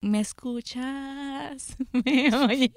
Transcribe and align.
¿Me 0.00 0.20
escuchas? 0.20 1.76
¿Me 1.92 2.32
oyes? 2.32 2.70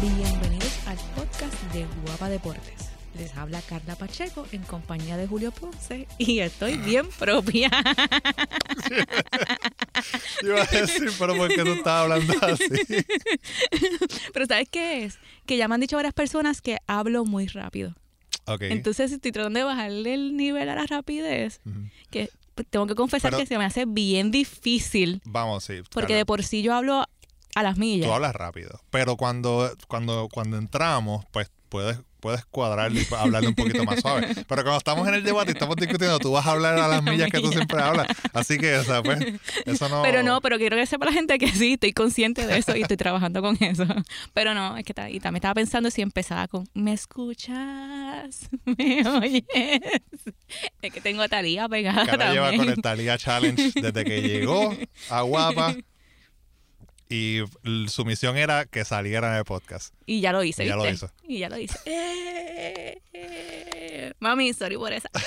Bienvenidos 0.00 0.86
al 0.86 0.96
podcast 1.16 1.60
de 1.72 1.84
Guapa 2.06 2.28
Deportes. 2.28 2.90
Les 3.18 3.36
habla 3.36 3.60
Carla 3.62 3.96
Pacheco 3.96 4.46
en 4.52 4.62
compañía 4.62 5.16
de 5.16 5.26
Julio 5.26 5.50
Ponce 5.50 6.06
y 6.18 6.38
estoy 6.38 6.76
bien 6.76 7.08
propia. 7.18 7.68
Iba 10.42 10.62
a 10.62 10.66
decir, 10.66 11.10
pero 11.18 11.36
¿por 11.36 11.48
qué 11.48 11.64
tú 11.64 11.72
estás 11.72 12.02
hablando 12.02 12.34
así? 12.42 12.64
Pero 14.32 14.46
¿sabes 14.46 14.68
qué 14.70 15.04
es? 15.04 15.18
Que 15.46 15.56
ya 15.56 15.66
me 15.66 15.74
han 15.74 15.80
dicho 15.80 15.96
varias 15.96 16.14
personas 16.14 16.62
que 16.62 16.78
hablo 16.86 17.24
muy 17.24 17.48
rápido. 17.48 17.96
Ok. 18.46 18.62
Entonces 18.62 19.10
estoy 19.10 19.32
tratando 19.32 19.58
de 19.58 19.64
bajarle 19.64 20.14
el 20.14 20.36
nivel 20.36 20.68
a 20.68 20.76
la 20.76 20.86
rapidez, 20.86 21.60
que 22.10 22.30
tengo 22.70 22.86
que 22.86 22.94
confesar 22.94 23.30
Pero- 23.30 23.42
que 23.42 23.46
se 23.46 23.58
me 23.58 23.64
hace 23.64 23.84
bien 23.86 24.30
difícil, 24.30 25.20
Vamos, 25.24 25.64
sí. 25.64 25.80
porque 25.92 26.14
de 26.14 26.26
por 26.26 26.42
sí 26.44 26.62
yo 26.62 26.74
hablo 26.74 27.04
a 27.54 27.62
las 27.62 27.76
millas. 27.78 28.06
Tú 28.08 28.12
hablas 28.14 28.34
rápido. 28.34 28.80
Pero 28.90 29.16
cuando, 29.16 29.70
cuando, 29.88 30.28
cuando 30.32 30.56
entramos, 30.56 31.24
pues 31.32 31.50
puedes, 31.68 31.98
puedes 32.22 32.44
cuadrarle 32.46 33.02
y 33.02 33.14
hablarle 33.14 33.48
un 33.48 33.54
poquito 33.54 33.84
más 33.84 34.00
suave. 34.00 34.28
Pero 34.34 34.62
cuando 34.62 34.78
estamos 34.78 35.08
en 35.08 35.14
el 35.14 35.24
debate 35.24 35.50
y 35.50 35.54
estamos 35.54 35.74
discutiendo, 35.74 36.20
tú 36.20 36.30
vas 36.30 36.46
a 36.46 36.52
hablar 36.52 36.78
a 36.78 36.86
las 36.86 37.02
millas 37.02 37.28
que 37.30 37.40
tú 37.40 37.50
siempre 37.50 37.82
hablas. 37.82 38.06
Así 38.32 38.58
que, 38.58 38.76
o 38.76 38.84
sea, 38.84 39.02
pues, 39.02 39.18
eso 39.66 39.88
no. 39.88 40.02
Pero 40.02 40.22
no, 40.22 40.40
pero 40.40 40.56
quiero 40.56 40.76
que 40.76 40.86
sepa 40.86 41.06
la 41.06 41.12
gente 41.12 41.36
que 41.38 41.48
sí, 41.48 41.72
estoy 41.72 41.92
consciente 41.92 42.46
de 42.46 42.58
eso 42.58 42.76
y 42.76 42.82
estoy 42.82 42.96
trabajando 42.96 43.42
con 43.42 43.58
eso. 43.60 43.84
Pero 44.32 44.54
no, 44.54 44.78
es 44.78 44.84
que 44.84 44.92
y 45.10 45.18
también 45.20 45.36
estaba 45.36 45.54
pensando 45.54 45.90
si 45.90 46.00
empezaba 46.00 46.46
con 46.46 46.68
¿me 46.74 46.92
escuchas? 46.92 48.48
¿Me 48.64 49.06
oyes? 49.08 49.42
Es 50.80 50.92
que 50.92 51.00
tengo 51.00 51.22
a 51.22 51.28
Talía 51.28 51.68
pegada 51.68 52.06
Carla 52.06 52.32
lleva 52.32 52.54
con 52.54 52.68
el 52.68 52.80
Talía 52.80 53.18
Challenge 53.18 53.72
desde 53.74 54.04
que 54.04 54.22
llegó 54.22 54.76
a 55.10 55.22
Guapa. 55.22 55.74
Y 57.12 57.44
su 57.88 58.06
misión 58.06 58.38
era 58.38 58.64
que 58.64 58.86
saliera 58.86 59.30
en 59.32 59.38
el 59.38 59.44
podcast. 59.44 59.94
Y 60.06 60.22
ya 60.22 60.32
lo 60.32 60.42
hice, 60.42 60.64
Y 60.64 60.68
ya 60.68 60.76
lo 60.76 60.88
hizo. 60.88 61.10
Y 61.28 61.38
ya 61.40 61.48
lo 61.50 61.58
hice. 61.58 61.78
Eh, 61.84 63.02
eh. 63.12 64.12
Mami, 64.18 64.54
sorry 64.54 64.76
por 64.78 64.92
esa. 64.94 65.10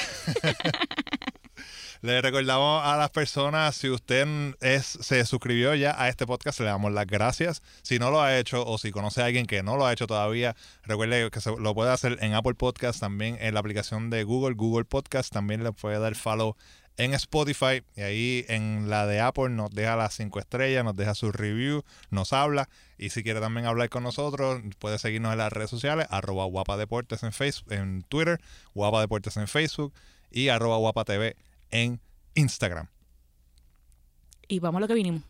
Le 2.02 2.22
recordamos 2.22 2.84
a 2.86 2.98
las 2.98 3.10
personas, 3.10 3.76
si 3.76 3.90
usted 3.90 4.28
es, 4.62 4.86
se 4.86 5.26
suscribió 5.26 5.74
ya 5.74 5.96
a 6.00 6.08
este 6.08 6.28
podcast, 6.28 6.60
le 6.60 6.68
damos 6.68 6.92
las 6.92 7.08
gracias. 7.08 7.64
Si 7.82 7.98
no 7.98 8.12
lo 8.12 8.22
ha 8.22 8.38
hecho 8.38 8.64
o 8.64 8.78
si 8.78 8.92
conoce 8.92 9.24
a 9.24 9.26
alguien 9.26 9.48
que 9.48 9.64
no 9.64 9.76
lo 9.76 9.88
ha 9.88 9.94
hecho 9.94 10.06
todavía, 10.06 10.56
recuerde 10.84 11.32
que 11.32 11.42
se- 11.42 11.56
lo 11.58 11.74
puede 11.74 11.92
hacer 11.92 12.20
en 12.22 12.36
Apple 12.36 12.54
Podcast, 12.54 13.00
también 13.00 13.38
en 13.42 13.56
la 13.56 13.60
aplicación 13.60 14.12
de 14.12 14.24
Google, 14.24 14.54
Google 14.56 14.86
Podcast, 14.86 15.34
también 15.34 15.64
le 15.64 15.72
puede 15.72 15.98
dar 15.98 16.14
follow 16.14 16.56
en 16.98 17.14
Spotify 17.14 17.84
y 17.96 18.02
ahí 18.02 18.46
en 18.48 18.90
la 18.90 19.06
de 19.06 19.20
Apple 19.20 19.50
nos 19.50 19.72
deja 19.72 19.96
las 19.96 20.14
cinco 20.16 20.40
estrellas, 20.40 20.84
nos 20.84 20.96
deja 20.96 21.14
su 21.16 21.32
review, 21.32 21.84
nos 22.10 22.32
habla 22.34 22.70
y 22.98 23.10
si 23.10 23.24
quiere 23.24 23.40
también 23.42 23.66
hablar 23.66 23.90
con 23.90 24.04
nosotros 24.04 24.62
puede 24.80 24.98
seguirnos 25.00 25.32
en 25.34 25.40
las 25.40 25.52
redes 25.52 25.70
sociales 25.70 26.08
arroba 26.10 26.46
guapa 26.46 26.78
deportes 26.78 27.24
en 27.24 27.34
Facebook, 27.34 27.74
en 27.74 28.04
Twitter, 28.04 28.40
guapa 28.74 29.02
deportes 29.02 29.36
en 29.38 29.48
Facebook 29.48 29.94
y 30.32 30.48
arroba 30.50 30.78
guapa 30.78 31.04
TV 31.06 31.36
en 31.72 32.00
Instagram. 32.36 32.88
Y 34.48 34.60
vamos 34.60 34.80
a 34.80 34.82
lo 34.82 34.88
que 34.88 34.94
vinimos. 34.94 35.24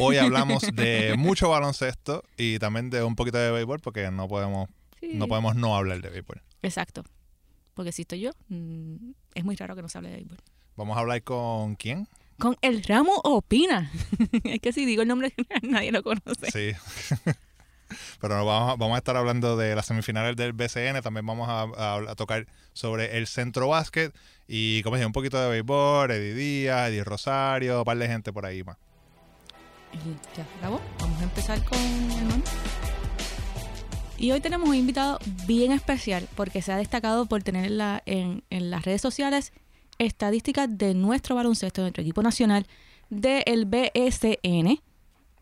Hoy 0.00 0.16
hablamos 0.16 0.62
de 0.74 1.14
mucho 1.16 1.48
baloncesto 1.50 2.24
y 2.36 2.58
también 2.58 2.90
de 2.90 3.02
un 3.04 3.14
poquito 3.14 3.38
de 3.38 3.50
béisbol 3.50 3.80
porque 3.80 4.10
no 4.10 4.26
podemos 4.28 4.68
Sí. 5.00 5.10
no 5.14 5.28
podemos 5.28 5.54
no 5.56 5.76
hablar 5.76 6.00
de 6.00 6.08
béisbol. 6.08 6.42
Exacto. 6.62 7.04
Porque 7.74 7.92
si 7.92 8.02
estoy 8.02 8.20
yo, 8.20 8.30
mm, 8.48 9.10
es 9.34 9.44
muy 9.44 9.54
raro 9.56 9.76
que 9.76 9.82
no 9.82 9.88
se 9.88 9.98
hable 9.98 10.08
de 10.08 10.16
béisbol. 10.16 10.38
Vamos 10.76 10.96
a 10.96 11.00
hablar 11.00 11.22
con 11.22 11.74
quién? 11.76 12.06
Con 12.38 12.56
el 12.60 12.82
ramo 12.84 13.12
opina. 13.24 13.90
es 14.44 14.60
que 14.60 14.72
si 14.72 14.84
digo 14.84 15.02
el 15.02 15.08
nombre, 15.08 15.32
nadie 15.62 15.90
lo 15.92 16.02
conoce. 16.02 16.50
Sí. 16.52 16.72
Pero 18.20 18.44
vamos 18.44 18.72
a, 18.72 18.76
vamos 18.76 18.94
a 18.96 18.98
estar 18.98 19.16
hablando 19.16 19.56
de 19.56 19.74
las 19.76 19.86
semifinales 19.86 20.34
del 20.36 20.52
BCN, 20.52 21.00
también 21.02 21.24
vamos 21.24 21.48
a, 21.48 21.62
a- 21.62 22.10
a 22.10 22.14
tocar 22.16 22.46
sobre 22.72 23.16
el 23.16 23.26
centro 23.28 23.68
básquet 23.68 24.12
y 24.48 24.82
como 24.82 24.96
dije, 24.96 25.06
un 25.06 25.12
poquito 25.12 25.40
de 25.40 25.48
béisbol, 25.48 26.10
Eddie 26.10 26.34
Díaz, 26.34 26.88
Eddie 26.90 27.04
Rosario, 27.04 27.78
un 27.78 27.84
par 27.84 27.96
de 27.96 28.08
gente 28.08 28.32
por 28.32 28.44
ahí 28.44 28.64
más. 28.64 28.76
Y 29.92 30.36
ya 30.36 30.44
se 30.44 30.58
acabó. 30.58 30.80
Vamos 30.98 31.20
a 31.20 31.24
empezar 31.24 31.62
con 31.64 31.78
el. 31.78 32.42
Y 34.18 34.32
hoy 34.32 34.40
tenemos 34.40 34.68
un 34.68 34.74
invitado 34.74 35.18
bien 35.46 35.72
especial 35.72 36.26
porque 36.34 36.62
se 36.62 36.72
ha 36.72 36.76
destacado 36.76 37.26
por 37.26 37.42
tener 37.42 37.66
en, 37.66 37.78
la- 37.78 38.02
en, 38.06 38.42
en 38.50 38.70
las 38.70 38.84
redes 38.84 39.00
sociales 39.00 39.52
estadísticas 39.98 40.68
de 40.78 40.94
nuestro 40.94 41.34
baloncesto, 41.36 41.80
de 41.80 41.86
nuestro 41.86 42.02
equipo 42.02 42.22
nacional 42.22 42.66
del 43.10 43.66
BSN. 43.66 44.80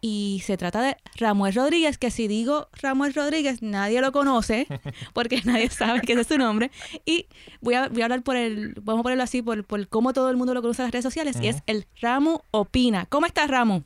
Y 0.06 0.42
se 0.44 0.58
trata 0.58 0.82
de 0.82 0.98
Ramuel 1.16 1.54
Rodríguez, 1.54 1.96
que 1.96 2.10
si 2.10 2.28
digo 2.28 2.68
Ramuel 2.82 3.14
Rodríguez, 3.14 3.62
nadie 3.62 4.02
lo 4.02 4.12
conoce, 4.12 4.66
porque 5.14 5.40
nadie 5.46 5.70
sabe 5.70 6.02
que 6.02 6.12
ese 6.12 6.20
es 6.20 6.26
su 6.26 6.36
nombre. 6.36 6.70
Y 7.06 7.26
voy 7.62 7.72
a, 7.74 7.88
voy 7.88 8.02
a 8.02 8.04
hablar 8.04 8.22
por 8.22 8.36
el, 8.36 8.74
vamos 8.82 9.00
a 9.00 9.02
ponerlo 9.04 9.24
así, 9.24 9.40
por, 9.40 9.64
por 9.64 9.88
cómo 9.88 10.12
todo 10.12 10.28
el 10.30 10.36
mundo 10.36 10.52
lo 10.52 10.60
conoce 10.60 10.82
en 10.82 10.86
las 10.88 10.92
redes 10.92 11.04
sociales, 11.04 11.40
y 11.40 11.48
es 11.48 11.62
el 11.66 11.86
Ramo 12.02 12.44
Opina. 12.50 13.06
¿Cómo 13.06 13.24
estás, 13.24 13.50
Ramo? 13.50 13.82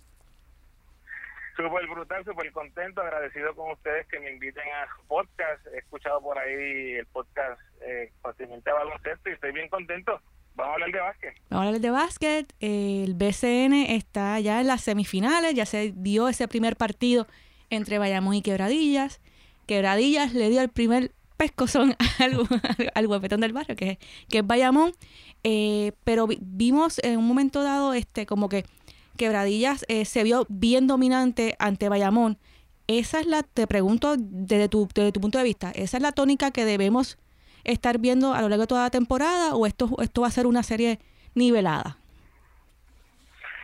Súper 1.59 1.87
brutal, 1.89 2.25
súper 2.25 2.53
contento, 2.53 3.01
agradecido 3.01 3.55
con 3.55 3.71
ustedes 3.71 4.07
que 4.09 4.19
me 4.19 4.33
inviten 4.33 4.63
a 4.75 4.87
su 4.97 5.07
podcast. 5.07 5.65
He 5.69 5.79
escuchado 5.79 6.21
por 6.21 6.37
ahí 6.39 6.95
el 6.95 7.07
podcast 7.07 7.61
eh, 7.81 8.13
Fácilmente 8.23 8.73
Baloncesto 8.73 9.31
y 9.31 9.33
estoy 9.35 9.53
bien 9.53 9.69
contento. 9.69 10.21
Vamos 10.59 10.71
a 10.71 10.75
hablar 10.75 10.93
de 10.93 11.01
básquet. 11.01 11.35
Vamos 11.51 11.65
a 11.65 11.67
hablar 11.69 11.81
de 11.81 11.91
básquet. 11.91 12.53
El 12.61 13.15
BCN 13.15 13.73
está 13.95 14.39
ya 14.41 14.61
en 14.61 14.67
las 14.67 14.83
semifinales. 14.83 15.55
Ya 15.55 15.65
se 15.67 15.93
dio 15.97 16.29
ese 16.29 16.49
primer 16.49 16.77
partido 16.77 17.27
entre 17.71 17.99
Bayamón 17.99 18.35
y 18.35 18.43
Quebradillas. 18.43 19.21
Quebradillas 19.67 20.35
le 20.35 20.51
dio 20.51 20.61
el 20.61 20.69
primer 20.69 21.13
pescozón 21.37 21.95
al, 22.19 22.37
al 22.95 23.07
guapetón 23.07 23.41
del 23.41 23.53
barrio, 23.53 23.77
que, 23.77 23.99
que 24.29 24.39
es 24.39 24.47
Bayamón. 24.47 24.93
Eh, 25.45 25.93
pero 26.05 26.27
vi- 26.27 26.39
vimos 26.41 26.99
en 27.05 27.19
un 27.19 27.27
momento 27.29 27.63
dado 27.63 27.93
este 27.95 28.27
como 28.27 28.49
que 28.49 28.65
Quebradillas 29.17 29.85
eh, 29.89 30.05
se 30.05 30.23
vio 30.25 30.45
bien 30.49 30.87
dominante 30.87 31.55
ante 31.61 31.89
Bayamón. 31.89 32.39
Esa 32.89 33.21
es 33.21 33.27
la, 33.27 33.43
te 33.43 33.67
pregunto 33.67 34.17
desde 34.19 34.69
tu, 34.69 34.89
desde 34.95 35.13
tu 35.13 35.21
punto 35.21 35.39
de 35.39 35.45
vista, 35.45 35.71
¿esa 35.73 35.99
es 35.99 36.03
la 36.03 36.13
tónica 36.13 36.51
que 36.51 36.65
debemos 36.65 37.19
estar 37.65 37.99
viendo 37.99 38.35
a 38.35 38.43
lo 38.43 38.49
largo 38.49 38.63
de 38.63 38.69
toda 38.69 38.83
la 38.85 38.91
temporada 38.91 39.55
o 39.55 39.67
esto, 39.67 39.89
esto 40.01 40.21
va 40.23 40.29
a 40.29 40.31
ser 40.31 40.47
una 40.47 40.63
serie 40.63 40.99
nivelada? 41.35 41.99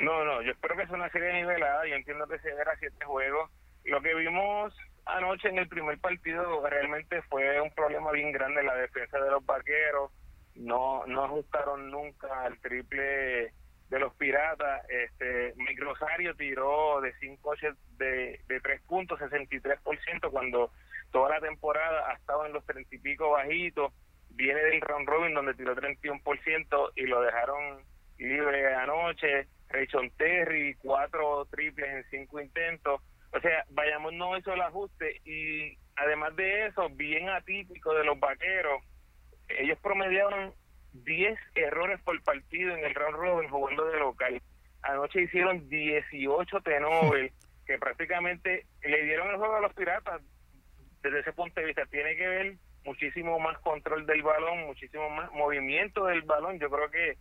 No, 0.01 0.25
no, 0.25 0.43
yo 0.43 0.53
espero 0.53 0.77
que 0.77 0.87
sea 0.87 0.97
una 0.97 1.11
serie 1.11 1.33
nivelada. 1.33 1.87
Yo 1.87 1.95
entiendo 1.95 2.27
que 2.27 2.39
se 2.39 2.53
verá 2.55 2.77
siete 2.79 3.05
juegos. 3.05 3.51
Lo 3.85 4.01
que 4.01 4.15
vimos 4.15 4.75
anoche 5.07 5.49
en 5.49 5.59
el 5.59 5.69
primer 5.69 5.99
partido 5.99 6.67
realmente 6.67 7.23
fue 7.23 7.61
un 7.61 7.71
problema 7.71 8.11
bien 8.13 8.33
grande 8.33 8.63
la 8.63 8.75
defensa 8.75 9.19
de 9.19 9.31
los 9.31 9.45
vaqueros. 9.45 10.11
No, 10.55 11.05
no 11.07 11.25
ajustaron 11.25 11.91
nunca 11.91 12.45
al 12.45 12.59
triple 12.59 13.53
de 13.91 13.99
los 13.99 14.15
piratas. 14.15 14.83
Este, 14.89 15.55
Mike 15.57 15.83
Rosario 15.83 16.35
tiró 16.35 17.01
de 17.01 17.13
cinco 17.21 17.51
ocho 17.51 17.69
de, 17.99 18.41
de 18.47 18.61
tres 18.61 18.81
puntos, 18.83 19.21
63%, 19.21 20.31
cuando 20.31 20.71
toda 21.11 21.31
la 21.31 21.41
temporada 21.41 22.11
ha 22.11 22.15
estado 22.15 22.47
en 22.47 22.53
los 22.53 22.65
treinta 22.67 22.95
y 22.95 22.99
pico 22.99 23.31
bajitos. 23.31 23.93
Viene 24.31 24.61
del 24.61 24.81
round 24.81 25.09
robin 25.09 25.35
donde 25.35 25.55
tiró 25.55 25.77
31% 25.77 26.93
y 26.97 27.03
lo 27.03 27.21
dejaron 27.21 27.83
libre 28.19 28.75
anoche. 28.75 29.47
Rayson 29.69 30.11
Terry, 30.17 30.75
cuatro 30.83 31.47
triples 31.47 31.89
en 31.89 32.05
cinco 32.11 32.41
intentos. 32.41 33.01
O 33.33 33.41
sea, 33.41 33.65
Bayamón 33.71 34.19
no 34.19 34.37
hizo 34.37 34.53
el 34.53 34.61
ajuste 34.61 35.21
y 35.25 35.77
además 35.97 36.35
de 36.37 36.67
eso, 36.67 36.89
bien 36.91 37.29
atípico 37.29 37.95
de 37.95 38.05
los 38.05 38.19
vaqueros, 38.19 38.83
ellos 39.49 39.79
promediaron 39.83 40.55
10 40.95 41.39
errores 41.57 42.01
por 42.03 42.23
partido 42.23 42.77
en 42.77 42.85
el 42.85 42.95
round 42.95 43.17
robin 43.17 43.49
jugando 43.51 43.85
de 43.87 43.99
local. 43.99 44.41
Anoche 44.83 45.23
hicieron 45.23 45.69
18 45.69 46.61
tenover 46.61 47.33
que 47.67 47.79
prácticamente 47.79 48.67
le 48.83 49.03
dieron 49.05 49.29
el 49.31 49.37
juego 49.37 49.57
a 49.57 49.61
los 49.61 49.75
piratas. 49.75 50.21
Desde 51.03 51.21
ese 51.21 51.33
punto 51.33 51.61
de 51.61 51.67
vista 51.67 51.85
tiene 51.87 52.17
que 52.17 52.27
ver 52.27 52.55
muchísimo 52.85 53.39
más 53.39 53.59
control 53.61 54.07
del 54.07 54.23
balón, 54.23 54.65
muchísimo 54.67 55.09
más 55.11 55.31
movimiento 55.33 56.05
del 56.07 56.23
balón. 56.23 56.59
Yo 56.59 56.71
creo 56.71 56.91
que 56.91 57.17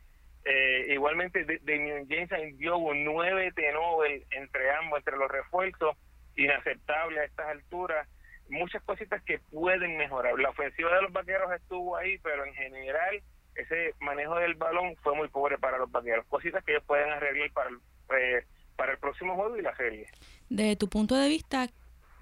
eh, 0.45 0.86
igualmente 0.94 1.45
de- 1.45 1.59
Damian 1.63 2.06
James 2.09 2.57
dio 2.57 2.77
un 2.77 3.03
9 3.06 3.51
tenover 3.56 4.24
entre 4.31 4.71
ambos, 4.71 5.00
entre 5.00 5.18
los 5.18 5.31
refuerzos, 5.31 5.95
inaceptable 6.36 7.19
a 7.21 7.24
estas 7.25 7.48
alturas. 7.48 8.07
Muchas 8.50 8.83
cositas 8.83 9.21
que 9.24 9.39
pueden 9.51 9.98
mejorar. 9.98 10.38
La 10.38 10.50
ofensiva 10.50 10.94
de 10.95 11.01
los 11.03 11.13
vaqueros 11.13 11.51
estuvo 11.53 11.95
ahí, 11.95 12.18
pero 12.19 12.44
en 12.45 12.53
general 12.53 13.21
ese 13.55 13.94
manejo 14.00 14.35
del 14.35 14.55
balón 14.55 14.95
fue 15.03 15.15
muy 15.15 15.27
pobre 15.27 15.57
para 15.57 15.77
los 15.77 15.91
vaqueros. 15.91 16.25
Cositas 16.27 16.63
que 16.63 16.73
ellos 16.73 16.83
pueden 16.85 17.09
arreglar 17.09 17.51
para 17.51 17.69
el, 17.69 17.77
eh, 18.17 18.45
para 18.75 18.94
el 18.94 18.97
próximo 18.97 19.35
juego 19.35 19.57
y 19.57 19.61
la 19.61 19.75
serie. 19.75 20.07
Desde 20.50 20.75
tu 20.75 20.89
punto 20.89 21.15
de 21.15 21.27
vista, 21.27 21.67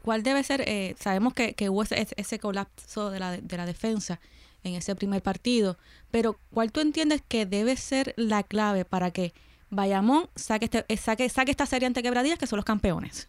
¿cuál 0.04 0.24
debe 0.24 0.44
ser? 0.44 0.62
eh, 0.68 0.96
sabemos 0.98 1.34
que, 1.34 1.54
que 1.54 1.70
hubo 1.70 1.84
ese, 1.84 2.08
ese 2.16 2.40
colapso 2.40 3.12
de 3.12 3.20
la, 3.20 3.38
de 3.38 3.58
la 3.58 3.66
defensa 3.66 4.20
en 4.64 4.76
ese 4.76 4.96
primer 4.96 5.24
partido, 5.24 5.76
pero 6.12 6.36
¿cuál 6.54 6.72
tú 6.72 6.82
entiendes 6.82 7.24
que 7.24 7.48
debe 7.48 7.76
ser 7.76 8.14
la 8.16 8.44
clave 8.44 8.86
para 8.86 9.10
que 9.10 9.34
Bayamón 9.72 10.30
saque, 10.36 10.66
este, 10.66 10.98
saque, 10.98 11.30
saque 11.30 11.52
esta 11.52 11.66
serie 11.66 11.88
ante 11.88 12.04
Quebradillas, 12.04 12.38
que 12.38 12.46
son 12.46 12.58
los 12.58 12.66
campeones. 12.66 13.28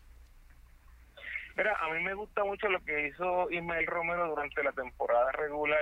Mira, 1.57 1.77
a 1.81 1.89
mí 1.95 2.03
me 2.03 2.15
gusta 2.15 2.43
mucho 2.43 2.69
lo 2.69 2.81
que 2.81 3.09
hizo 3.09 3.49
Ismael 3.51 3.87
Romero 3.87 4.29
durante 4.29 4.63
la 4.65 4.73
temporada 4.73 5.31
regular. 5.33 5.81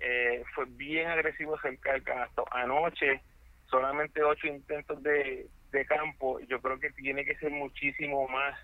Eh, 0.00 0.44
fue 0.54 0.66
bien 0.68 1.08
agresivo 1.08 1.58
cerca 1.60 1.92
del 1.92 2.02
canasto. 2.02 2.44
Anoche, 2.50 3.22
solamente 3.66 4.22
ocho 4.22 4.46
intentos 4.46 5.02
de, 5.02 5.46
de 5.70 5.86
campo. 5.86 6.40
Yo 6.40 6.60
creo 6.60 6.78
que 6.78 6.90
tiene 6.90 7.24
que 7.24 7.36
ser 7.36 7.50
muchísimo 7.50 8.28
más 8.28 8.58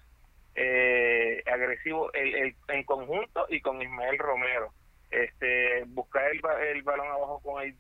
eh, 0.55 1.43
agresivo 1.47 2.13
el, 2.13 2.55
en 2.69 2.85
conjunto 2.85 3.47
y 3.49 3.61
con 3.61 3.81
Ismael 3.81 4.19
Romero. 4.19 4.73
Este, 5.11 5.85
buscar 5.89 6.25
el, 6.31 6.41
el 6.69 6.83
balón 6.83 7.09
abajo 7.09 7.41
con 7.43 7.63
el 7.63 7.75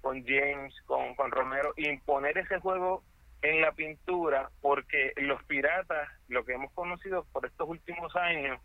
con 0.00 0.24
James, 0.24 0.74
con, 0.86 1.14
con 1.16 1.30
Romero, 1.30 1.72
imponer 1.76 2.38
ese 2.38 2.58
juego 2.60 3.02
en 3.42 3.60
la 3.60 3.72
pintura, 3.72 4.50
porque 4.60 5.12
los 5.16 5.42
piratas, 5.44 6.08
lo 6.28 6.44
que 6.44 6.54
hemos 6.54 6.72
conocido 6.72 7.26
por 7.32 7.44
estos 7.44 7.68
últimos 7.68 8.14
años, 8.16 8.60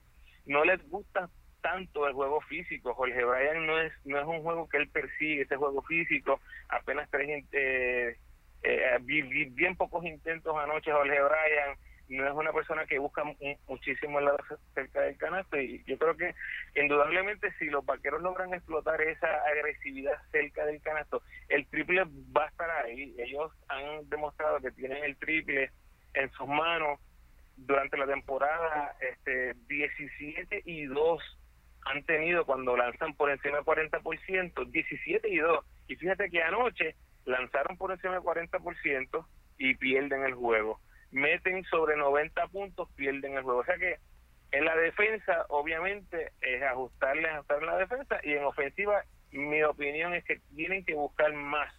no 0.45 0.63
les 0.63 0.87
gusta 0.89 1.29
tanto 1.61 2.07
el 2.07 2.13
juego 2.13 2.41
físico. 2.41 2.93
Jorge 2.93 3.23
Bryan 3.23 3.65
no 3.65 3.79
es 3.79 3.93
no 4.05 4.19
es 4.19 4.25
un 4.25 4.41
juego 4.41 4.67
que 4.67 4.77
él 4.77 4.89
persigue, 4.89 5.43
ese 5.43 5.55
juego 5.55 5.81
físico. 5.83 6.39
Apenas 6.69 7.09
tres, 7.09 7.45
eh, 7.51 8.17
eh, 8.63 8.97
bien 9.01 9.75
pocos 9.75 10.05
intentos 10.05 10.55
anoche 10.57 10.91
Jorge 10.91 11.21
Bryan 11.21 11.77
no 12.11 12.27
es 12.27 12.33
una 12.33 12.51
persona 12.51 12.85
que 12.85 12.99
busca 12.99 13.23
muchísimo 13.67 14.19
el 14.19 14.25
lado 14.25 14.37
cerca 14.75 15.01
del 15.01 15.17
canasto 15.17 15.57
y 15.57 15.81
yo 15.85 15.97
creo 15.97 16.15
que 16.17 16.35
indudablemente 16.75 17.51
si 17.57 17.65
los 17.65 17.85
vaqueros 17.85 18.21
logran 18.21 18.53
explotar 18.53 19.01
esa 19.01 19.27
agresividad 19.47 20.21
cerca 20.29 20.65
del 20.65 20.81
canasto, 20.81 21.23
el 21.47 21.65
triple 21.67 22.03
va 22.35 22.45
a 22.45 22.49
estar 22.49 22.69
ahí. 22.69 23.15
Ellos 23.17 23.51
han 23.69 24.09
demostrado 24.09 24.59
que 24.59 24.71
tienen 24.71 25.03
el 25.03 25.15
triple 25.17 25.71
en 26.13 26.29
sus 26.31 26.47
manos 26.47 26.99
durante 27.55 27.97
la 27.97 28.07
temporada 28.07 28.95
este 28.99 29.53
17 29.67 30.63
y 30.65 30.85
2 30.85 31.37
han 31.85 32.03
tenido 32.03 32.45
cuando 32.45 32.77
lanzan 32.77 33.13
por 33.15 33.31
encima 33.31 33.57
del 33.57 33.65
40%, 33.65 34.65
17 34.71 35.29
y 35.29 35.37
2. 35.37 35.65
Y 35.87 35.95
fíjate 35.95 36.29
que 36.29 36.43
anoche 36.43 36.95
lanzaron 37.25 37.77
por 37.77 37.91
encima 37.91 38.13
del 38.13 38.23
40% 38.23 39.25
y 39.57 39.75
pierden 39.75 40.23
el 40.23 40.33
juego 40.35 40.79
meten 41.11 41.63
sobre 41.65 41.95
90 41.97 42.47
puntos, 42.47 42.89
pierden 42.95 43.37
el 43.37 43.43
juego. 43.43 43.59
O 43.59 43.65
sea 43.65 43.77
que 43.77 43.97
en 44.51 44.65
la 44.65 44.75
defensa, 44.75 45.45
obviamente, 45.49 46.31
es 46.41 46.63
ajustarle, 46.63 47.29
ajustarle 47.29 47.67
la 47.67 47.77
defensa 47.77 48.19
y 48.23 48.33
en 48.33 48.43
ofensiva, 48.43 49.03
mi 49.31 49.63
opinión 49.63 50.13
es 50.13 50.23
que 50.25 50.41
tienen 50.55 50.83
que 50.83 50.93
buscar 50.93 51.33
más 51.33 51.73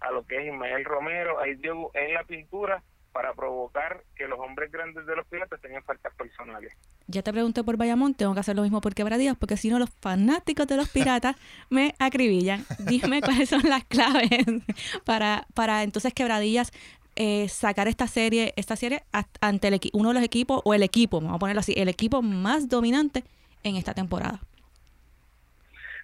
a 0.00 0.10
lo 0.10 0.26
que 0.26 0.38
es 0.38 0.52
Ismael 0.52 0.84
Romero, 0.84 1.40
a 1.40 1.44
Diego 1.44 1.90
en 1.94 2.14
la 2.14 2.24
pintura 2.24 2.82
para 3.16 3.32
provocar 3.32 4.04
que 4.14 4.28
los 4.28 4.38
hombres 4.38 4.70
grandes 4.70 5.06
de 5.06 5.16
los 5.16 5.26
piratas 5.28 5.58
tengan 5.62 5.82
faltas 5.84 6.14
personales. 6.16 6.70
Ya 7.06 7.22
te 7.22 7.32
pregunté 7.32 7.64
por 7.64 7.78
Bayamón, 7.78 8.12
tengo 8.12 8.34
que 8.34 8.40
hacer 8.40 8.54
lo 8.54 8.60
mismo 8.60 8.82
por 8.82 8.94
Quebradillas, 8.94 9.38
porque 9.38 9.56
si 9.56 9.70
no 9.70 9.78
los 9.78 9.88
fanáticos 9.88 10.66
de 10.66 10.76
los 10.76 10.90
piratas 10.90 11.34
me 11.70 11.94
acribillan. 11.98 12.66
Dime 12.80 13.22
cuáles 13.22 13.48
son 13.48 13.62
las 13.62 13.84
claves 13.84 14.44
para, 15.06 15.46
para 15.54 15.82
entonces 15.82 16.12
Quebradillas 16.12 16.72
eh, 17.14 17.48
sacar 17.48 17.88
esta 17.88 18.06
serie, 18.06 18.52
esta 18.56 18.76
serie 18.76 19.02
ante 19.40 19.68
el, 19.68 19.80
uno 19.94 20.10
de 20.10 20.14
los 20.16 20.22
equipos, 20.22 20.60
o 20.66 20.74
el 20.74 20.82
equipo, 20.82 21.18
vamos 21.18 21.36
a 21.36 21.38
ponerlo 21.38 21.60
así, 21.60 21.72
el 21.74 21.88
equipo 21.88 22.20
más 22.20 22.68
dominante 22.68 23.24
en 23.62 23.76
esta 23.76 23.94
temporada? 23.94 24.40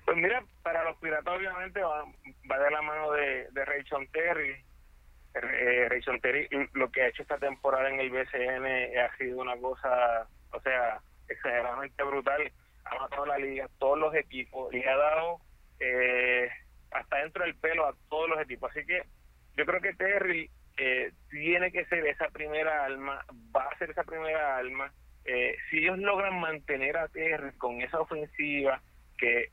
Pues 0.06 0.16
mira, 0.16 0.42
para 0.62 0.82
los 0.84 0.96
piratas 0.96 1.36
obviamente 1.36 1.82
va, 1.82 2.06
de 2.06 2.70
la 2.70 2.80
mano 2.80 3.12
de, 3.12 3.48
de 3.50 3.64
Rayson 3.66 4.06
Terry. 4.06 4.64
Eh, 5.34 5.86
Rayson 5.88 6.20
Terry 6.20 6.46
lo 6.74 6.90
que 6.90 7.02
ha 7.02 7.08
hecho 7.08 7.22
esta 7.22 7.38
temporada 7.38 7.88
en 7.88 8.00
el 8.00 8.10
BCN 8.10 8.98
ha 8.98 9.16
sido 9.16 9.40
una 9.40 9.56
cosa, 9.56 10.28
o 10.52 10.60
sea, 10.60 11.00
exageradamente 11.28 12.02
brutal. 12.02 12.52
Ha 12.84 12.98
matado 12.98 13.26
la 13.26 13.38
liga, 13.38 13.68
todos 13.78 13.98
los 13.98 14.14
equipos, 14.14 14.72
y 14.74 14.82
ha 14.84 14.96
dado 14.96 15.40
eh, 15.80 16.48
hasta 16.90 17.18
dentro 17.18 17.44
del 17.44 17.54
pelo 17.56 17.86
a 17.86 17.94
todos 18.08 18.28
los 18.28 18.40
equipos. 18.40 18.70
Así 18.70 18.84
que 18.84 19.02
yo 19.56 19.64
creo 19.64 19.80
que 19.80 19.94
Terry 19.94 20.50
eh, 20.76 21.12
tiene 21.30 21.70
que 21.72 21.84
ser 21.86 22.06
esa 22.06 22.28
primera 22.28 22.84
alma, 22.84 23.24
va 23.54 23.64
a 23.64 23.78
ser 23.78 23.90
esa 23.90 24.04
primera 24.04 24.56
alma. 24.56 24.92
Eh, 25.24 25.56
si 25.70 25.78
ellos 25.78 25.98
logran 25.98 26.40
mantener 26.40 26.96
a 26.96 27.08
Terry 27.08 27.52
con 27.58 27.80
esa 27.80 28.00
ofensiva, 28.00 28.80
que 29.18 29.50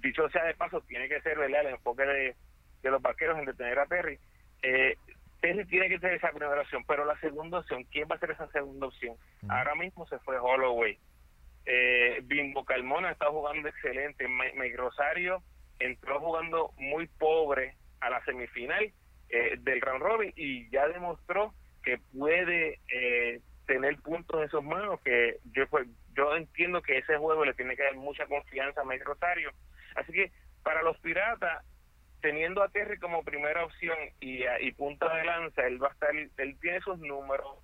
dicho 0.00 0.28
sea 0.28 0.44
de 0.44 0.54
paso, 0.54 0.80
tiene 0.82 1.08
que 1.08 1.20
ser 1.22 1.38
el 1.38 1.54
enfoque 1.54 2.04
de, 2.04 2.36
los 2.82 3.02
vaqueros 3.02 3.38
en 3.38 3.46
detener 3.46 3.78
a 3.78 3.86
Terry. 3.86 4.18
Eh, 4.62 4.96
Terry 5.40 5.64
tiene 5.66 5.88
que 5.88 5.98
ser 5.98 6.14
esa 6.14 6.30
primera 6.30 6.60
opción, 6.60 6.84
pero 6.86 7.04
la 7.04 7.18
segunda 7.20 7.58
opción, 7.58 7.84
¿quién 7.84 8.08
va 8.10 8.16
a 8.16 8.18
ser 8.18 8.32
esa 8.32 8.48
segunda 8.48 8.86
opción? 8.86 9.16
Ahora 9.48 9.74
mismo 9.74 10.06
se 10.08 10.18
fue 10.20 10.38
Holloway. 10.38 10.98
Eh, 11.64 12.20
Bimbo 12.24 12.64
Calmona 12.64 13.12
está 13.12 13.26
jugando 13.26 13.68
excelente. 13.68 14.26
Mike 14.26 14.76
Rosario 14.76 15.42
entró 15.78 16.18
jugando 16.20 16.72
muy 16.76 17.06
pobre 17.06 17.76
a 18.00 18.10
la 18.10 18.24
semifinal 18.24 18.92
eh, 19.30 19.56
del 19.60 19.80
round 19.80 20.02
robin 20.02 20.32
y 20.36 20.68
ya 20.70 20.88
demostró 20.88 21.52
que 21.82 21.98
puede 22.16 22.80
eh, 22.92 23.40
tener 23.66 23.96
puntos 23.98 24.42
en 24.42 24.48
sus 24.48 24.62
manos 24.62 25.00
que 25.02 25.38
yo 25.52 25.68
pues, 25.68 25.86
yo 26.14 26.34
entiendo 26.34 26.82
que 26.82 26.98
ese 26.98 27.16
juego 27.16 27.44
le 27.44 27.54
tiene 27.54 27.76
que 27.76 27.82
dar 27.82 27.94
mucha 27.96 28.26
confianza 28.26 28.80
a 28.80 28.84
Mike 28.84 29.04
Rosario 29.04 29.52
así 29.94 30.12
que 30.12 30.32
para 30.62 30.82
los 30.82 30.98
piratas 31.00 31.64
teniendo 32.20 32.62
a 32.62 32.68
Terry 32.68 32.98
como 32.98 33.22
primera 33.22 33.64
opción 33.64 33.96
y, 34.20 34.42
y 34.60 34.72
punta 34.72 35.14
de 35.14 35.24
lanza 35.24 35.66
él 35.66 35.82
va 35.82 35.88
a 35.88 35.92
estar 35.92 36.10
él 36.14 36.58
tiene 36.60 36.80
sus 36.80 36.98
números 36.98 37.58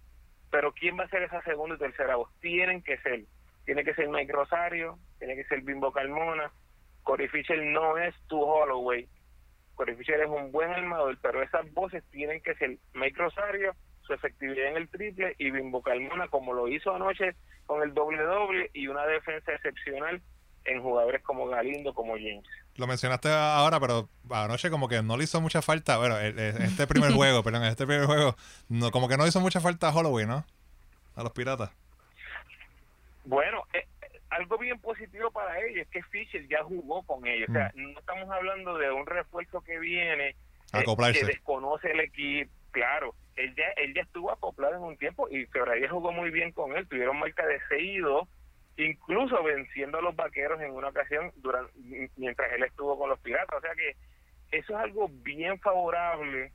pero 0.50 0.72
quién 0.72 0.98
va 0.98 1.04
a 1.04 1.08
ser 1.08 1.22
esa 1.22 1.42
segunda 1.42 1.76
y 1.76 1.78
tercera 1.78 2.16
voz 2.16 2.30
tienen 2.40 2.82
que 2.82 2.98
ser 2.98 3.24
tiene 3.64 3.84
que 3.84 3.94
ser 3.94 4.08
Mike 4.08 4.32
Rosario 4.32 4.98
tiene 5.18 5.36
que 5.36 5.44
ser 5.44 5.62
Bimbo 5.62 5.92
Carmona 5.92 6.52
Corey 7.02 7.28
Fisher 7.28 7.62
no 7.62 7.98
es 7.98 8.14
tu 8.28 8.40
Holloway 8.40 9.08
Corey 9.74 9.96
Fisher 9.96 10.20
es 10.20 10.28
un 10.28 10.52
buen 10.52 10.70
armador, 10.70 11.18
pero 11.20 11.42
esas 11.42 11.70
voces 11.72 12.02
tienen 12.10 12.40
que 12.42 12.54
ser 12.54 12.78
Mike 12.94 13.18
Rosario, 13.18 13.74
su 14.02 14.12
efectividad 14.12 14.68
en 14.68 14.76
el 14.76 14.88
triple 14.88 15.34
y 15.38 15.50
Bimbo 15.50 15.82
Carmona, 15.82 16.28
como 16.28 16.52
lo 16.52 16.68
hizo 16.68 16.94
anoche 16.94 17.34
con 17.66 17.82
el 17.82 17.94
doble 17.94 18.22
doble 18.22 18.70
y 18.72 18.88
una 18.88 19.06
defensa 19.06 19.52
excepcional 19.52 20.20
en 20.64 20.82
jugadores 20.82 21.22
como 21.22 21.46
Galindo, 21.46 21.94
como 21.94 22.14
James. 22.14 22.48
Lo 22.76 22.87
mencionaste 22.87 23.29
ahora, 23.31 23.79
pero 23.79 24.09
anoche 24.31 24.69
como 24.69 24.88
que 24.88 25.03
no 25.03 25.17
le 25.17 25.25
hizo 25.25 25.41
mucha 25.41 25.62
falta, 25.62 25.97
bueno, 25.97 26.19
este 26.19 26.87
primer 26.87 27.12
juego, 27.15 27.43
perdón, 27.43 27.65
este 27.65 27.87
primer 27.87 28.06
juego, 28.06 28.37
no, 28.69 28.91
como 28.91 29.09
que 29.09 29.17
no 29.17 29.26
hizo 29.26 29.41
mucha 29.41 29.61
falta 29.61 29.88
a 29.88 29.95
Holloway, 29.95 30.26
¿no? 30.26 30.45
A 31.14 31.23
los 31.23 31.33
piratas. 31.33 31.71
Bueno, 33.25 33.62
eh, 33.73 33.87
algo 34.31 34.59
bien 34.59 34.78
positivo 34.81 35.31
para 35.31 35.61
ellos 35.61 35.83
es 35.83 35.88
que 35.88 36.02
Fisher 36.02 36.47
ya 36.49 36.62
jugó 36.64 37.02
con 37.04 37.26
ellos. 37.26 37.49
O 37.49 37.52
sea, 37.52 37.73
mm. 37.75 37.93
no 37.93 37.99
estamos 38.00 38.28
hablando 38.31 38.76
de 38.76 38.90
un 38.90 39.07
refuerzo 39.07 39.61
que 39.61 39.78
viene, 39.78 40.35
eh, 40.73 40.85
que 41.12 41.25
desconoce 41.25 41.93
el 41.93 42.00
equipo. 42.00 42.50
Claro, 42.73 43.14
él 43.37 43.54
ya, 43.54 43.66
él 43.76 43.95
ya 43.95 44.02
estuvo 44.02 44.33
acoplado 44.33 44.75
en 44.75 44.83
un 44.83 44.97
tiempo 44.97 45.28
y 45.31 45.47
Quebradilla 45.47 45.88
jugó 45.88 46.11
muy 46.11 46.31
bien 46.31 46.50
con 46.50 46.76
él. 46.76 46.88
Tuvieron 46.88 47.19
marca 47.19 47.47
de 47.47 47.61
6 47.69 48.00
incluso 48.76 49.43
venciendo 49.43 49.99
a 49.99 50.02
los 50.02 50.16
vaqueros 50.16 50.61
en 50.61 50.73
una 50.73 50.88
ocasión 50.88 51.33
durante, 51.37 51.73
mientras 52.16 52.52
él 52.52 52.64
estuvo 52.64 52.99
con 52.99 53.11
los 53.11 53.19
piratas. 53.21 53.59
O 53.59 53.61
sea 53.61 53.75
que 53.75 53.97
eso 54.57 54.73
es 54.73 54.78
algo 54.78 55.09
bien 55.09 55.59
favorable 55.61 56.52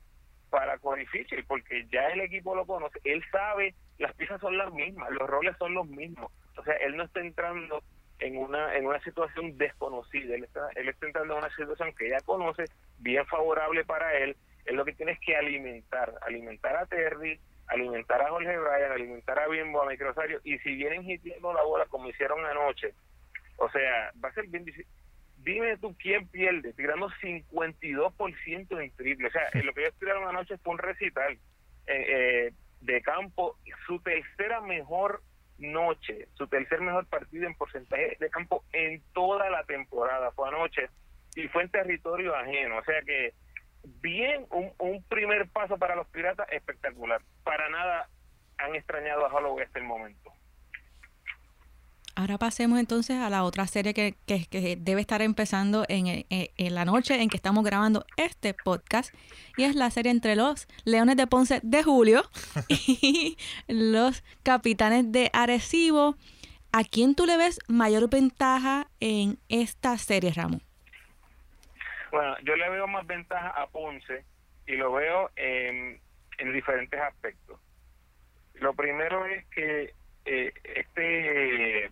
para 0.50 0.78
Corey 0.78 1.06
Fisher 1.06 1.44
porque 1.46 1.86
ya 1.90 2.08
el 2.08 2.20
equipo 2.20 2.54
lo 2.54 2.66
conoce. 2.66 2.98
Él 3.04 3.22
sabe, 3.30 3.74
las 3.98 4.14
piezas 4.14 4.40
son 4.40 4.58
las 4.58 4.72
mismas, 4.72 5.10
los 5.10 5.28
roles 5.28 5.56
son 5.58 5.74
los 5.74 5.86
mismos 5.86 6.30
o 6.60 6.64
sea, 6.64 6.74
él 6.76 6.96
no 6.96 7.04
está 7.04 7.20
entrando 7.20 7.82
en 8.18 8.36
una 8.36 8.76
en 8.76 8.86
una 8.86 9.00
situación 9.00 9.56
desconocida, 9.56 10.34
él 10.34 10.44
está, 10.44 10.68
él 10.76 10.88
está 10.88 11.06
entrando 11.06 11.34
en 11.34 11.38
una 11.40 11.56
situación 11.56 11.94
que 11.94 12.10
ya 12.10 12.20
conoce, 12.20 12.64
bien 12.98 13.24
favorable 13.26 13.84
para 13.84 14.16
él, 14.18 14.36
él 14.66 14.76
lo 14.76 14.84
que 14.84 14.92
tiene 14.92 15.12
es 15.12 15.20
que 15.20 15.36
alimentar, 15.36 16.14
alimentar 16.22 16.76
a 16.76 16.86
Terry, 16.86 17.40
alimentar 17.70 18.20
a 18.20 18.30
Jorge 18.30 18.58
Bryan, 18.58 18.92
alimentar 18.92 19.38
a 19.38 19.48
Bimbo, 19.48 19.82
a 19.82 19.86
Microsario, 19.86 20.40
y 20.44 20.58
si 20.58 20.74
vienen 20.74 21.08
hitiendo 21.08 21.52
la 21.52 21.62
bola 21.62 21.86
como 21.86 22.08
hicieron 22.08 22.44
anoche, 22.44 22.92
o 23.56 23.70
sea, 23.70 24.12
va 24.22 24.28
a 24.28 24.34
ser 24.34 24.46
bien 24.48 24.64
difícil. 24.64 24.86
Dime 25.38 25.76
tú 25.78 25.96
quién 25.98 26.28
pierde, 26.28 26.72
tirando 26.74 27.08
52% 27.08 28.82
en 28.82 28.90
triple. 28.90 29.28
O 29.28 29.30
sea, 29.30 29.48
lo 29.62 29.72
que 29.72 29.82
ellos 29.82 29.94
tiraron 29.98 30.28
anoche 30.28 30.58
fue 30.58 30.74
un 30.74 30.78
recital 30.78 31.32
eh, 31.86 32.04
eh, 32.08 32.52
de 32.80 33.02
campo, 33.02 33.56
su 33.86 34.00
tercera 34.00 34.60
mejor 34.60 35.22
noche, 35.58 36.28
su 36.34 36.46
tercer 36.46 36.80
mejor 36.80 37.06
partido 37.06 37.46
en 37.46 37.54
porcentaje 37.54 38.16
de 38.18 38.30
campo 38.30 38.64
en 38.72 39.02
toda 39.12 39.48
la 39.50 39.64
temporada, 39.64 40.30
fue 40.32 40.48
anoche, 40.48 40.88
y 41.34 41.46
fue 41.48 41.62
en 41.62 41.70
territorio 41.70 42.34
ajeno, 42.34 42.78
o 42.78 42.84
sea 42.84 43.00
que 43.02 43.34
bien, 43.84 44.46
un, 44.50 44.72
un 44.78 45.02
primer 45.04 45.48
paso 45.48 45.78
para 45.78 45.96
los 45.96 46.06
piratas 46.08 46.46
espectacular, 46.52 47.22
para 47.44 47.68
nada 47.70 48.08
han 48.58 48.74
extrañado 48.74 49.24
a 49.26 49.32
Holloway 49.34 49.64
hasta 49.64 49.78
el 49.78 49.84
momento. 49.86 50.32
Ahora 52.16 52.36
pasemos 52.36 52.78
entonces 52.78 53.16
a 53.16 53.30
la 53.30 53.44
otra 53.44 53.66
serie 53.66 53.94
que, 53.94 54.14
que- 54.26 54.44
que 54.46 54.76
debe 54.76 55.00
estar 55.00 55.22
empezando 55.22 55.86
en, 55.88 56.06
en- 56.06 56.24
en 56.28 56.74
la 56.74 56.84
noche 56.84 57.22
en 57.22 57.30
que 57.30 57.36
estamos 57.36 57.64
grabando 57.64 58.04
este 58.16 58.52
podcast. 58.52 59.14
Y 59.56 59.62
es 59.64 59.74
la 59.74 59.90
serie 59.90 60.10
entre 60.10 60.36
los 60.36 60.66
Leones 60.84 61.16
de 61.16 61.26
Ponce 61.26 61.60
de 61.62 61.82
Julio 61.82 62.22
y 62.68 63.38
los 63.68 64.22
Capitanes 64.42 65.10
de 65.12 65.30
Arecibo. 65.32 66.16
¿A 66.72 66.84
quién 66.84 67.14
tú 67.14 67.24
le 67.26 67.36
ves 67.38 67.58
mayor 67.68 68.10
ventaja 68.10 68.88
en 69.00 69.38
esta 69.48 69.96
serie, 69.96 70.32
Ramón? 70.32 70.62
Bueno, 72.10 72.36
yo 72.42 72.56
le 72.56 72.68
veo 72.70 72.86
más 72.86 73.06
ventaja 73.06 73.48
a 73.50 73.66
Ponce 73.68 74.24
y 74.66 74.76
lo 74.76 74.92
veo 74.92 75.30
en, 75.36 76.00
en 76.38 76.52
diferentes 76.52 77.00
aspectos. 77.00 77.60
Lo 78.54 78.74
primero 78.74 79.26
es 79.26 79.44
que 79.46 79.94
eh, 80.24 80.52
este 80.64 81.90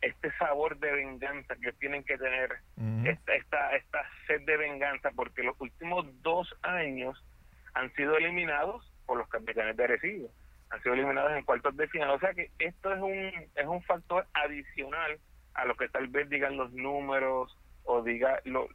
este 0.00 0.30
sabor 0.38 0.78
de 0.78 0.92
venganza 0.92 1.56
que 1.56 1.72
tienen 1.72 2.04
que 2.04 2.18
tener 2.18 2.58
esta, 3.04 3.34
esta 3.34 3.74
esta 3.74 3.98
sed 4.26 4.42
de 4.42 4.56
venganza 4.56 5.10
porque 5.16 5.42
los 5.42 5.58
últimos 5.60 6.06
dos 6.22 6.54
años 6.62 7.24
han 7.72 7.92
sido 7.94 8.16
eliminados 8.16 8.92
por 9.06 9.18
los 9.18 9.28
capitanes 9.28 9.76
de 9.76 9.84
Arecibo. 9.84 10.30
Han 10.70 10.82
sido 10.82 10.94
eliminados 10.94 11.32
en 11.32 11.44
cuartos 11.44 11.76
de 11.76 11.88
final. 11.88 12.10
O 12.10 12.18
sea 12.18 12.34
que 12.34 12.50
esto 12.58 12.92
es 12.92 13.00
un 13.00 13.32
es 13.54 13.66
un 13.66 13.82
factor 13.82 14.26
adicional 14.34 15.18
a 15.54 15.64
lo 15.64 15.74
que 15.76 15.88
tal 15.88 16.08
vez 16.08 16.28
digan 16.28 16.56
los 16.56 16.72
números 16.72 17.56
o 17.84 18.02
diga 18.02 18.40
lo 18.44 18.68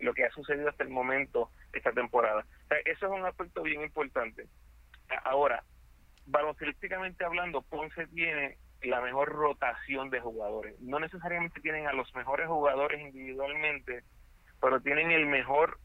lo 0.00 0.14
que 0.14 0.24
ha 0.24 0.30
sucedido 0.30 0.68
hasta 0.68 0.84
el 0.84 0.90
momento 0.90 1.50
esta 1.72 1.92
temporada. 1.92 2.44
Eso 2.84 3.06
es 3.06 3.12
un 3.12 3.26
aspecto 3.26 3.62
bien 3.62 3.82
importante. 3.82 4.46
Ahora 5.24 5.62
baloncelísticamente 6.26 7.24
hablando 7.24 7.62
Ponce 7.62 8.06
tiene 8.08 8.56
la 8.82 9.00
mejor 9.00 9.28
rotación 9.30 10.10
de 10.10 10.20
jugadores. 10.20 10.78
No 10.80 10.98
necesariamente 10.98 11.60
tienen 11.60 11.86
a 11.86 11.92
los 11.92 12.12
mejores 12.14 12.48
jugadores 12.48 13.00
individualmente, 13.00 14.02
pero 14.60 14.80
tienen 14.80 15.10
el 15.10 15.26
mejor 15.26 15.78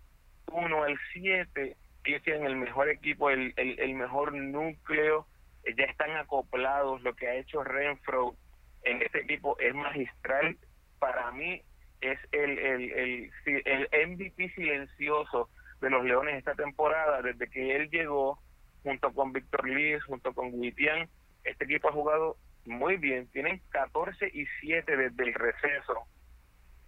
1 0.51 0.83
al 0.83 0.99
7, 1.13 1.75
ellos 2.05 2.23
tienen 2.23 2.45
el 2.45 2.55
mejor 2.55 2.89
equipo, 2.89 3.29
el, 3.29 3.53
el, 3.57 3.79
el 3.79 3.93
mejor 3.93 4.33
núcleo, 4.33 5.27
eh, 5.63 5.75
ya 5.77 5.85
están 5.85 6.11
acoplados, 6.15 7.01
lo 7.01 7.15
que 7.15 7.27
ha 7.27 7.35
hecho 7.35 7.63
Renfro 7.63 8.35
en 8.83 9.01
este 9.01 9.21
equipo 9.21 9.59
es 9.59 9.75
magistral, 9.75 10.57
para 10.99 11.31
mí 11.31 11.61
es 12.01 12.19
el, 12.31 12.57
el, 12.59 12.91
el, 12.91 13.31
el 13.65 14.09
MVP 14.09 14.49
silencioso 14.53 15.49
de 15.81 15.89
los 15.89 16.03
Leones 16.03 16.35
esta 16.37 16.55
temporada, 16.55 17.21
desde 17.21 17.49
que 17.49 17.75
él 17.75 17.89
llegó, 17.89 18.39
junto 18.83 19.13
con 19.13 19.33
Víctor 19.33 19.67
Liz, 19.67 20.03
junto 20.05 20.33
con 20.33 20.59
Guitián, 20.59 21.09
este 21.43 21.65
equipo 21.65 21.89
ha 21.89 21.93
jugado 21.93 22.37
muy 22.65 22.97
bien, 22.97 23.27
tienen 23.31 23.61
14 23.69 24.29
y 24.33 24.45
7 24.61 24.97
desde 24.97 25.23
el 25.23 25.33
receso, 25.33 26.05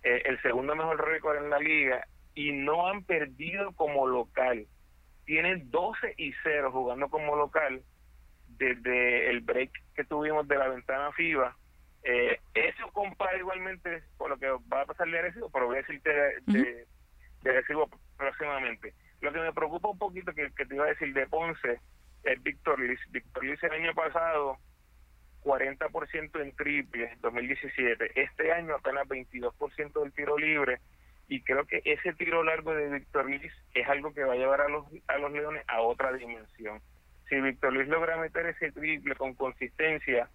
eh, 0.04 0.24
el 0.26 0.42
segundo 0.42 0.76
mejor 0.76 1.06
récord 1.06 1.38
en 1.38 1.50
la 1.50 1.60
liga, 1.60 2.06
y 2.36 2.52
no 2.52 2.88
han 2.88 3.04
perdido 3.04 3.74
como 3.74 4.08
local. 4.08 4.68
Tienen 5.26 5.70
12 5.72 6.16
y 6.18 6.34
0 6.44 6.72
jugando 6.72 7.10
como 7.10 7.36
local 7.36 7.82
desde 8.48 9.30
el 9.30 9.42
break 9.42 9.72
que 9.96 10.04
tuvimos 10.04 10.48
de 10.48 10.58
la 10.58 10.70
ventana 10.70 11.12
FIBA. 11.14 11.56
Eh, 12.04 12.40
eso 12.54 12.92
compara 12.94 13.38
igualmente 13.38 14.04
con 14.18 14.30
lo 14.30 14.38
que 14.38 14.48
va 14.72 14.82
a 14.82 14.86
pasar 14.86 15.10
de 15.10 15.20
Arecibo, 15.20 15.50
pero 15.50 15.68
voy 15.68 15.78
a 15.78 15.82
decirte 15.82 16.10
de, 16.10 16.34
de, 16.46 16.88
de 17.42 17.50
Arecibo 17.50 17.90
próximamente. 18.18 18.94
Lo 19.22 19.34
que 19.34 19.40
me 19.40 19.54
preocupa 19.54 19.90
un 19.90 19.98
poquito, 19.98 20.34
que, 20.34 20.50
que 20.56 20.66
te 20.66 20.76
iba 20.76 20.86
a 20.86 20.90
decir 20.90 21.14
de 21.14 21.28
Ponce, 21.28 21.80
es 22.24 22.44
Víctor 22.44 22.80
Liz. 22.80 23.00
Víctor 23.12 23.44
Liz 23.44 23.62
el 23.64 23.72
año 23.72 23.94
pasado 23.94 24.58
40% 25.44 26.42
en 26.42 26.56
triple 26.56 27.18
2017. 27.22 28.22
Este 28.22 28.52
año 28.52 28.76
apenas 28.76 29.08
22% 29.08 30.04
del 30.04 30.14
tiro 30.14 30.38
libre 30.38 30.80
y 31.28 31.42
creo 31.42 31.66
que 31.66 31.82
ese 31.86 32.14
tiro 32.14 32.44
largo 32.44 32.74
de 32.74 32.90
Víctor 32.90 33.30
Liz 33.30 33.54
es 33.74 33.88
algo 33.88 34.14
que 34.14 34.24
va 34.24 34.34
a 34.34 34.38
llevar 34.38 34.62
a 34.62 34.68
los 34.68 34.86
a 35.08 35.18
los 35.18 35.32
Leones 35.32 35.64
a 35.68 35.82
otra 35.82 36.12
dimensión. 36.14 36.82
Si 37.30 37.40
Víctor 37.40 37.74
Liz 37.74 37.88
logra 37.88 38.18
meter 38.18 38.48
ese 38.48 38.72
triple 38.72 39.16
con 39.16 39.36
consistencia 39.36 40.30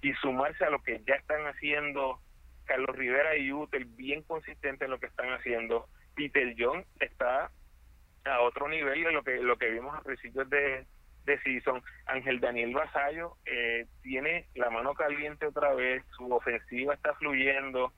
y 0.00 0.12
sumarse 0.14 0.64
a 0.64 0.70
lo 0.70 0.82
que 0.82 1.02
ya 1.06 1.14
están 1.14 1.46
haciendo 1.46 2.20
Carlos 2.64 2.96
Rivera 2.96 3.36
y 3.36 3.52
Utel, 3.52 3.86
bien 3.86 4.22
consistente 4.22 4.84
en 4.84 4.90
lo 4.90 5.00
que 5.00 5.06
están 5.06 5.32
haciendo. 5.32 5.88
Peter 6.14 6.54
John 6.58 6.84
está 7.00 7.50
a 8.24 8.40
otro 8.40 8.68
nivel 8.68 9.02
de 9.04 9.12
lo 9.12 9.22
que 9.22 9.38
lo 9.38 9.56
que 9.56 9.70
vimos 9.70 9.96
a 9.96 10.02
principios 10.02 10.48
de, 10.50 10.84
de 11.24 11.40
season. 11.42 11.82
Ángel 12.06 12.40
Daniel 12.40 12.74
Basayo 12.74 13.36
eh, 13.46 13.86
tiene 14.02 14.46
la 14.54 14.70
mano 14.70 14.94
caliente 14.94 15.46
otra 15.46 15.74
vez, 15.74 16.04
su 16.16 16.30
ofensiva 16.32 16.94
está 16.94 17.14
fluyendo, 17.14 17.92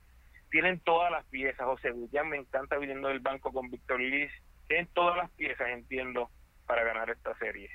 tienen 0.51 0.81
todas 0.81 1.11
las 1.11 1.25
piezas. 1.27 1.67
José 1.67 1.93
Villan 1.93 2.29
me 2.29 2.37
encanta 2.37 2.79
viniendo 2.79 3.09
del 3.09 3.21
banco 3.21 3.53
con 3.53 3.71
Víctor 3.71 4.01
Liz, 4.01 4.31
tienen 4.69 4.89
todas 4.95 5.17
las 5.17 5.31
piezas, 5.33 5.69
entiendo, 5.69 6.31
para 6.67 6.85
ganar 6.85 7.11
esta 7.11 7.37
serie. 7.39 7.71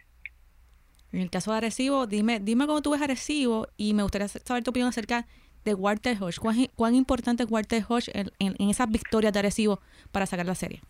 En 1.15 1.21
el 1.21 1.29
caso 1.29 1.51
de 1.51 1.57
Arecibo, 1.59 2.07
dime, 2.07 2.41
dime 2.41 2.67
cómo 2.67 2.81
tú 2.81 2.91
ves 2.91 3.01
Arecibo 3.01 3.69
y 3.77 3.93
me 3.93 4.03
gustaría 4.03 4.27
saber 4.27 4.65
tu 4.65 4.71
opinión 4.71 4.89
acerca 4.89 5.25
de 5.63 5.73
Walter 5.73 6.17
Hodge. 6.19 6.39
¿Cuán, 6.41 6.57
cuán 6.75 6.93
importante 6.93 7.43
es 7.43 7.49
Walter 7.49 7.83
Hodge 7.87 8.09
en, 8.13 8.69
esas 8.69 8.91
victorias 8.91 9.31
de 9.31 9.39
Arecibo 9.39 9.79
para 10.11 10.25
sacar 10.25 10.45
la 10.45 10.55
serie? 10.55 10.81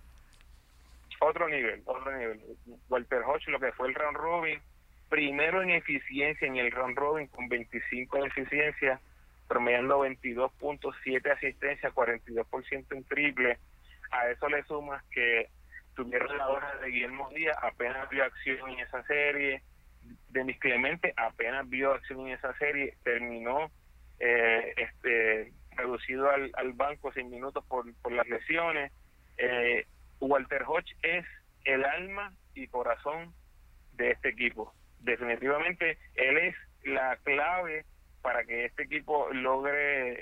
Otro 1.20 1.48
nivel, 1.48 1.84
otro 1.86 2.18
nivel. 2.18 2.42
Walter 2.90 3.22
Hodge, 3.22 3.50
lo 3.50 3.60
que 3.60 3.72
fue 3.74 3.88
el 3.88 3.94
round 3.94 4.18
robin, 4.18 4.60
primero 5.10 5.62
en 5.62 5.70
eficiencia 5.70 6.48
en 6.48 6.56
el 6.56 6.72
round 6.72 6.98
robin 6.98 7.28
con 7.28 7.48
25 7.48 8.18
de 8.18 8.28
eficiencia, 8.28 9.00
promediando 9.48 10.04
22.7 10.08 11.32
asistencia, 11.34 11.92
42% 11.92 12.86
en 12.90 13.04
triple. 13.04 13.60
A 14.10 14.28
eso 14.32 14.50
le 14.50 14.64
sumas 14.64 15.04
que 15.12 15.50
tuvieron 15.96 16.36
la 16.36 16.48
hora 16.48 16.76
de 16.78 16.90
Guillermo 16.90 17.30
Díaz, 17.30 17.56
apenas 17.62 18.10
vio 18.10 18.24
acción 18.24 18.72
en 18.72 18.80
esa 18.80 19.04
serie. 19.04 19.62
Denis 20.30 20.60
Clemente 20.60 21.14
apenas 21.18 21.68
vio 21.70 21.94
acción 21.94 22.28
en 22.28 22.34
esa 22.34 22.56
serie, 22.58 22.98
terminó 23.04 23.72
eh, 24.20 24.74
este 24.78 25.54
reducido 25.76 26.30
al, 26.30 26.52
al 26.56 26.74
banco 26.74 27.12
sin 27.14 27.30
minutos 27.30 27.66
por, 27.66 27.86
por 28.02 28.12
las 28.12 28.28
lesiones. 28.28 28.92
Eh, 29.38 29.86
Walter 30.20 30.64
Hodge 30.66 30.96
es 31.02 31.26
el 31.66 31.84
alma 31.84 32.34
y 32.54 32.68
corazón 32.68 33.34
de 33.94 34.12
este 34.12 34.30
equipo. 34.30 34.74
Definitivamente 35.00 35.98
él 36.16 36.38
es 36.38 36.56
la 36.84 37.18
clave 37.18 37.86
para 38.22 38.44
que 38.44 38.66
este 38.66 38.84
equipo 38.84 39.32
logre 39.34 40.16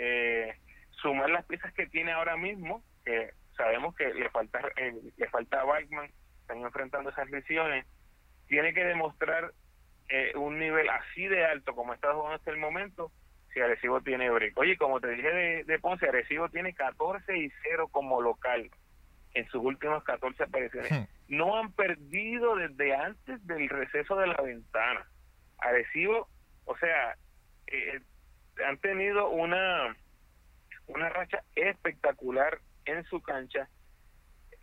eh, 0.49 0.55
sumar 0.91 1.29
las 1.29 1.45
piezas 1.45 1.73
que 1.73 1.87
tiene 1.87 2.11
ahora 2.11 2.35
mismo, 2.35 2.83
que 3.05 3.31
sabemos 3.55 3.95
que 3.95 4.13
le 4.13 4.29
falta 4.29 4.59
eh, 4.77 4.93
le 5.15 5.29
falta 5.29 5.61
a 5.61 5.65
Bachman, 5.65 6.09
están 6.41 6.57
enfrentando 6.59 7.09
esas 7.11 7.29
lesiones, 7.29 7.85
tiene 8.47 8.73
que 8.73 8.83
demostrar 8.83 9.53
eh, 10.15 10.31
un 10.35 10.59
nivel 10.59 10.87
así 10.89 11.25
de 11.27 11.43
alto 11.43 11.73
como 11.73 11.91
está 11.91 12.13
jugando 12.13 12.35
hasta 12.35 12.51
el 12.51 12.57
momento, 12.57 13.11
si 13.51 13.59
Arecibo 13.59 13.99
tiene 14.01 14.29
break. 14.29 14.55
Oye, 14.59 14.77
como 14.77 15.01
te 15.01 15.07
dije 15.07 15.27
de, 15.27 15.63
de 15.63 15.79
Ponce, 15.79 16.07
Arecibo 16.07 16.49
tiene 16.49 16.75
14 16.75 17.35
y 17.35 17.51
0 17.63 17.87
como 17.91 18.21
local 18.21 18.69
en 19.33 19.47
sus 19.47 19.63
últimas 19.63 20.03
14 20.03 20.43
apariciones. 20.43 20.91
Hmm. 20.91 21.05
No 21.29 21.57
han 21.57 21.71
perdido 21.71 22.55
desde 22.57 22.93
antes 22.93 23.43
del 23.47 23.67
receso 23.67 24.15
de 24.15 24.27
la 24.27 24.35
ventana. 24.35 25.03
Arecibo, 25.57 26.29
o 26.65 26.77
sea, 26.77 27.17
eh, 27.65 27.99
han 28.67 28.77
tenido 28.77 29.29
una 29.29 29.95
una 30.85 31.09
racha 31.09 31.41
espectacular 31.55 32.59
en 32.85 33.03
su 33.05 33.19
cancha. 33.19 33.67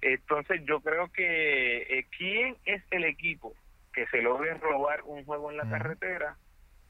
Entonces 0.01 0.63
yo 0.65 0.81
creo 0.81 1.11
que 1.11 1.99
eh, 1.99 2.07
quién 2.17 2.57
es 2.67 2.85
el 2.93 3.05
equipo 3.05 3.57
que 3.93 4.07
se 4.09 4.23
logre 4.23 4.55
robar 4.55 5.03
un 5.05 5.25
juego 5.25 5.51
en 5.51 5.57
la 5.57 5.69
carretera, 5.69 6.37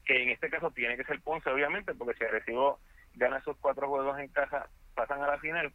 que 0.05 0.23
en 0.23 0.29
este 0.29 0.49
caso 0.49 0.71
tiene 0.71 0.97
que 0.97 1.03
ser 1.03 1.21
Ponce, 1.21 1.49
obviamente, 1.49 1.93
porque 1.95 2.17
si 2.17 2.23
Arecibo 2.25 2.79
gana 3.13 3.41
sus 3.43 3.57
cuatro 3.57 3.87
juegos 3.87 4.17
en 4.19 4.27
casa, 4.29 4.67
pasan 4.95 5.21
a 5.23 5.27
la 5.27 5.37
final. 5.39 5.71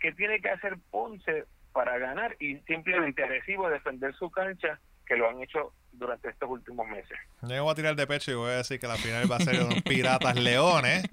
¿Qué 0.00 0.12
tiene 0.12 0.40
que 0.40 0.50
hacer 0.50 0.76
Ponce 0.90 1.44
para 1.72 1.98
ganar? 1.98 2.36
Y 2.40 2.56
simplemente 2.66 3.22
Arecibo 3.24 3.68
defender 3.68 4.14
su 4.14 4.30
cancha, 4.30 4.78
que 5.06 5.16
lo 5.16 5.28
han 5.28 5.40
hecho 5.42 5.72
durante 5.92 6.28
estos 6.28 6.48
últimos 6.50 6.86
meses. 6.86 7.18
Yo 7.42 7.62
voy 7.64 7.72
a 7.72 7.74
tirar 7.74 7.96
de 7.96 8.06
pecho 8.06 8.30
y 8.30 8.34
voy 8.34 8.50
a 8.50 8.56
decir 8.58 8.78
que 8.78 8.86
la 8.86 8.96
final 8.96 9.30
va 9.30 9.36
a 9.36 9.40
ser 9.40 9.62
un 9.62 9.80
Piratas 9.82 10.36
Leones. 10.36 11.04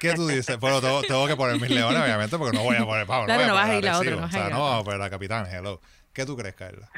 ¿Qué 0.00 0.12
tú 0.14 0.28
dices? 0.28 0.58
Bueno, 0.60 0.80
tengo, 0.80 1.02
tengo 1.02 1.26
que 1.26 1.34
poner 1.34 1.60
mis 1.60 1.70
leones, 1.70 2.00
obviamente, 2.00 2.38
porque 2.38 2.56
no 2.56 2.62
voy 2.62 2.76
a 2.76 2.84
poner 2.84 3.04
Pablo. 3.06 3.26
Claro, 3.26 3.40
voy 3.40 3.48
no 3.48 3.52
a 3.52 3.56
vas 3.56 3.64
a 3.64 3.72
poner 3.72 3.84
ir 3.84 3.88
a 3.88 3.98
otro, 3.98 4.10
Arecibo. 4.10 4.20
no 4.20 4.22
O 4.22 4.26
vas 4.26 4.34
a 4.34 4.38
sea, 4.38 4.46
ir 4.46 4.52
a 4.52 4.56
no, 4.56 4.84
pero 4.84 4.98
la 4.98 5.10
capitán, 5.10 5.46
hello. 5.46 5.80
¿Qué 6.12 6.24
tú 6.24 6.36
crees, 6.36 6.54
Carla? 6.54 6.88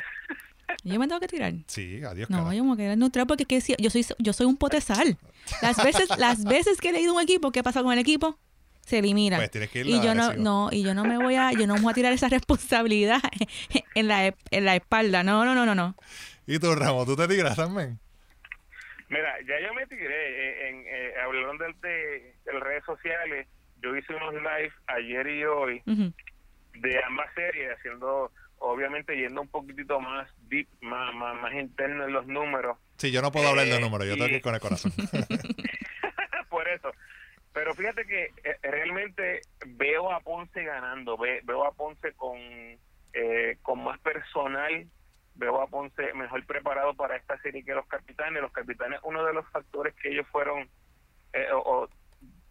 Yo 0.82 0.98
me 0.98 1.06
tengo 1.06 1.20
que 1.20 1.28
tirar. 1.28 1.52
Sí, 1.66 2.02
adiós, 2.04 2.30
No, 2.30 2.44
cara. 2.44 2.54
yo 2.54 2.62
me 2.62 2.70
voy 2.70 2.74
a 2.74 2.84
quedar 2.84 2.98
neutral 2.98 3.26
porque 3.26 3.44
¿qué 3.44 3.56
decía? 3.56 3.76
yo 3.78 3.90
soy 3.90 4.06
yo 4.18 4.32
soy 4.32 4.46
un 4.46 4.56
potesal. 4.56 5.18
Las 5.62 5.82
veces 5.84 6.08
las 6.18 6.44
veces 6.44 6.80
que 6.80 6.88
he 6.88 6.92
leído 6.92 7.14
un 7.14 7.20
equipo, 7.20 7.52
¿qué 7.52 7.62
pasa 7.62 7.82
con 7.82 7.92
el 7.92 7.98
equipo? 7.98 8.38
Se 8.80 8.98
elimina. 8.98 9.36
Pues 9.36 9.50
tienes 9.50 9.70
que 9.70 9.80
ir 9.80 9.86
y 9.86 10.00
yo 10.00 10.14
no, 10.14 10.32
no, 10.34 10.68
y 10.72 10.82
yo 10.82 10.94
no 10.94 11.04
me 11.04 11.18
voy 11.18 11.36
a, 11.36 11.52
yo 11.52 11.66
no 11.66 11.74
me 11.74 11.80
voy 11.80 11.90
a 11.92 11.94
tirar 11.94 12.12
esa 12.12 12.28
responsabilidad 12.30 13.20
en 13.94 14.08
la, 14.08 14.34
en 14.50 14.64
la 14.64 14.74
espalda. 14.76 15.22
No, 15.22 15.44
no, 15.44 15.54
no, 15.54 15.66
no, 15.66 15.74
no. 15.74 15.94
¿Y 16.46 16.58
tú, 16.58 16.74
Ramos, 16.74 17.06
tú 17.06 17.14
te 17.14 17.28
tiras 17.28 17.56
también? 17.56 17.98
Mira, 19.08 19.34
ya 19.46 19.60
yo 19.60 19.74
me 19.74 19.86
tiré 19.86 20.68
en, 20.68 20.84
eh, 20.86 21.12
hablando 21.22 21.64
de, 21.82 22.34
de, 22.44 22.60
redes 22.60 22.84
sociales. 22.84 23.46
Yo 23.82 23.96
hice 23.96 24.14
unos 24.14 24.34
live 24.34 24.72
ayer 24.86 25.26
y 25.26 25.44
hoy 25.44 25.82
de 26.74 27.04
ambas 27.04 27.26
series, 27.34 27.76
haciendo, 27.76 28.30
obviamente 28.60 29.16
yendo 29.16 29.42
un 29.42 29.48
poquitito 29.48 30.00
más 30.00 30.28
deep, 30.48 30.68
más, 30.80 31.14
más, 31.14 31.52
interno 31.52 32.04
en 32.04 32.12
los 32.12 32.26
números. 32.26 32.78
Sí, 32.96 33.10
yo 33.10 33.20
no 33.20 33.32
puedo 33.32 33.48
hablar 33.48 33.66
de 33.66 33.76
eh, 33.76 33.80
números, 33.80 34.06
yo 34.06 34.14
tengo 34.14 34.28
que 34.28 34.36
ir 34.36 34.42
con 34.42 34.54
el 34.54 34.60
corazón. 34.60 34.92
Por 36.48 36.68
eso. 36.68 36.90
Pero 37.52 37.74
fíjate 37.74 38.06
que 38.06 38.24
eh, 38.44 38.58
realmente 38.62 39.40
veo 39.66 40.12
a 40.12 40.20
Ponce 40.20 40.62
ganando, 40.62 41.16
veo 41.16 41.66
a 41.66 41.72
Ponce 41.72 42.12
con, 42.14 42.38
con 43.62 43.84
más 43.84 43.98
personal 44.00 44.86
veo 45.40 45.60
a 45.60 45.66
Ponce 45.66 46.12
mejor 46.14 46.44
preparado 46.46 46.94
para 46.94 47.16
esta 47.16 47.40
serie 47.40 47.64
que 47.64 47.74
los 47.74 47.86
capitanes. 47.86 48.42
Los 48.42 48.52
capitanes, 48.52 49.00
uno 49.02 49.24
de 49.24 49.32
los 49.32 49.48
factores 49.48 49.94
que 49.96 50.10
ellos 50.10 50.26
fueron, 50.30 50.68
eh, 51.32 51.48
o, 51.52 51.88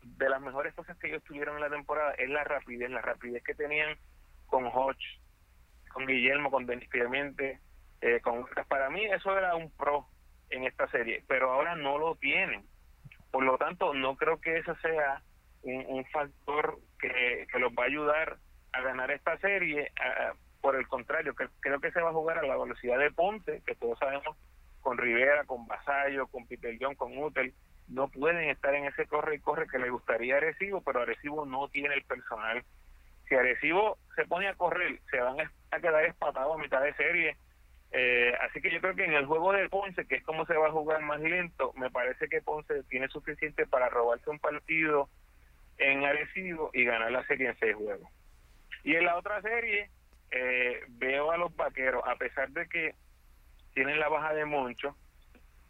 de 0.02 0.30
las 0.30 0.42
mejores 0.42 0.74
cosas 0.74 0.98
que 0.98 1.08
ellos 1.08 1.24
tuvieron 1.24 1.56
en 1.56 1.62
la 1.62 1.70
temporada, 1.70 2.14
es 2.14 2.30
la 2.30 2.44
rapidez, 2.44 2.90
la 2.90 3.02
rapidez 3.02 3.44
que 3.44 3.54
tenían 3.54 3.98
con 4.48 4.66
Hodge, 4.66 5.20
con 5.90 6.06
Guillermo, 6.06 6.52
con 6.52 6.66
Denis 6.66 6.90
Clemente, 6.90 7.60
eh, 8.02 8.20
con 8.22 8.46
para 8.68 8.90
mí 8.90 9.06
eso 9.06 9.38
era 9.38 9.56
un 9.56 9.72
pro 9.72 10.08
en 10.50 10.64
esta 10.64 10.88
serie, 10.90 11.24
pero 11.28 11.52
ahora 11.52 11.76
no 11.76 11.98
lo 11.98 12.16
tienen. 12.16 12.64
Por 13.32 13.44
lo 13.44 13.58
tanto, 13.58 13.94
no 13.94 14.16
creo 14.16 14.42
que 14.42 14.58
eso 14.58 14.76
sea 14.78 15.22
un, 15.62 16.04
factor 16.06 16.80
que, 17.00 17.46
los 17.60 17.72
va 17.74 17.84
a 17.84 17.88
ayudar 17.88 18.38
a 18.72 18.82
ganar 18.82 19.12
esta 19.12 19.38
serie. 19.38 19.92
A, 20.00 20.34
por 20.62 20.76
el 20.76 20.88
contrario, 20.88 21.36
creo 21.36 21.80
que 21.80 21.92
se 21.92 22.02
va 22.02 22.10
a 22.10 22.14
jugar 22.14 22.40
a 22.40 22.48
la 22.48 22.58
velocidad 22.58 22.98
de 22.98 23.12
Ponte, 23.12 23.62
que 23.66 23.76
todos 23.76 24.00
sabemos 24.00 24.36
con 24.82 24.98
Rivera, 24.98 25.46
con 25.46 25.68
Basayo, 25.68 26.28
con 26.28 26.48
Peter 26.48 26.78
con 26.98 27.18
Utel, 27.18 27.54
no 27.90 28.08
pueden 28.08 28.50
estar 28.50 28.74
en 28.76 28.86
ese 28.86 29.08
corre 29.08 29.36
y 29.36 29.40
corre 29.40 29.68
que 29.68 29.80
le 29.80 29.90
gustaría 29.90 30.38
Arecibo, 30.38 30.82
pero 30.82 31.02
Arecibo 31.02 31.46
no 31.46 31.68
tiene 31.70 31.96
el 31.96 32.04
personal. 32.04 32.64
Si 33.30 33.36
Arecibo 33.36 33.98
se 34.16 34.26
pone 34.26 34.48
a 34.48 34.56
correr, 34.56 35.00
se 35.10 35.20
van 35.20 35.38
a 35.72 35.80
quedar 35.80 36.04
espatados 36.06 36.56
a 36.56 36.62
mitad 36.62 36.82
de 36.82 36.94
serie. 36.96 37.38
Eh, 37.92 38.34
así 38.42 38.62
que 38.62 38.72
yo 38.72 38.82
creo 38.82 38.96
que 38.96 39.06
en 39.06 39.14
el 39.14 39.26
juego 39.26 39.54
de 39.54 39.70
Ponce, 39.70 40.06
que 40.06 40.16
es 40.16 40.24
como 40.24 40.46
se 40.46 40.56
va 40.56 40.68
a 40.68 40.72
jugar 40.72 41.02
más 41.02 41.20
lento, 41.22 41.72
me 41.76 41.90
parece 41.90 42.28
que 42.28 42.42
Ponce 42.42 42.84
tiene 42.84 43.08
suficiente 43.08 43.66
para 43.66 43.90
robarse 43.90 44.30
un 44.30 44.40
partido 44.40 45.10
en 45.78 46.04
Arecibo 46.04 46.72
y 46.74 46.84
ganar 46.84 47.12
la 47.12 47.26
serie 47.26 47.50
en 47.50 47.60
seis 47.60 47.76
juegos. 47.76 48.10
Y 48.84 48.96
en 48.96 49.06
la 49.06 49.18
otra 49.18 49.42
serie, 49.42 49.90
eh, 50.32 50.82
veo 50.90 51.32
a 51.32 51.38
los 51.38 51.56
vaqueros, 51.56 52.04
a 52.06 52.16
pesar 52.16 52.50
de 52.50 52.68
que 52.68 52.96
tienen 53.74 54.00
la 54.00 54.10
baja 54.10 54.34
de 54.34 54.46
Moncho, 54.46 54.96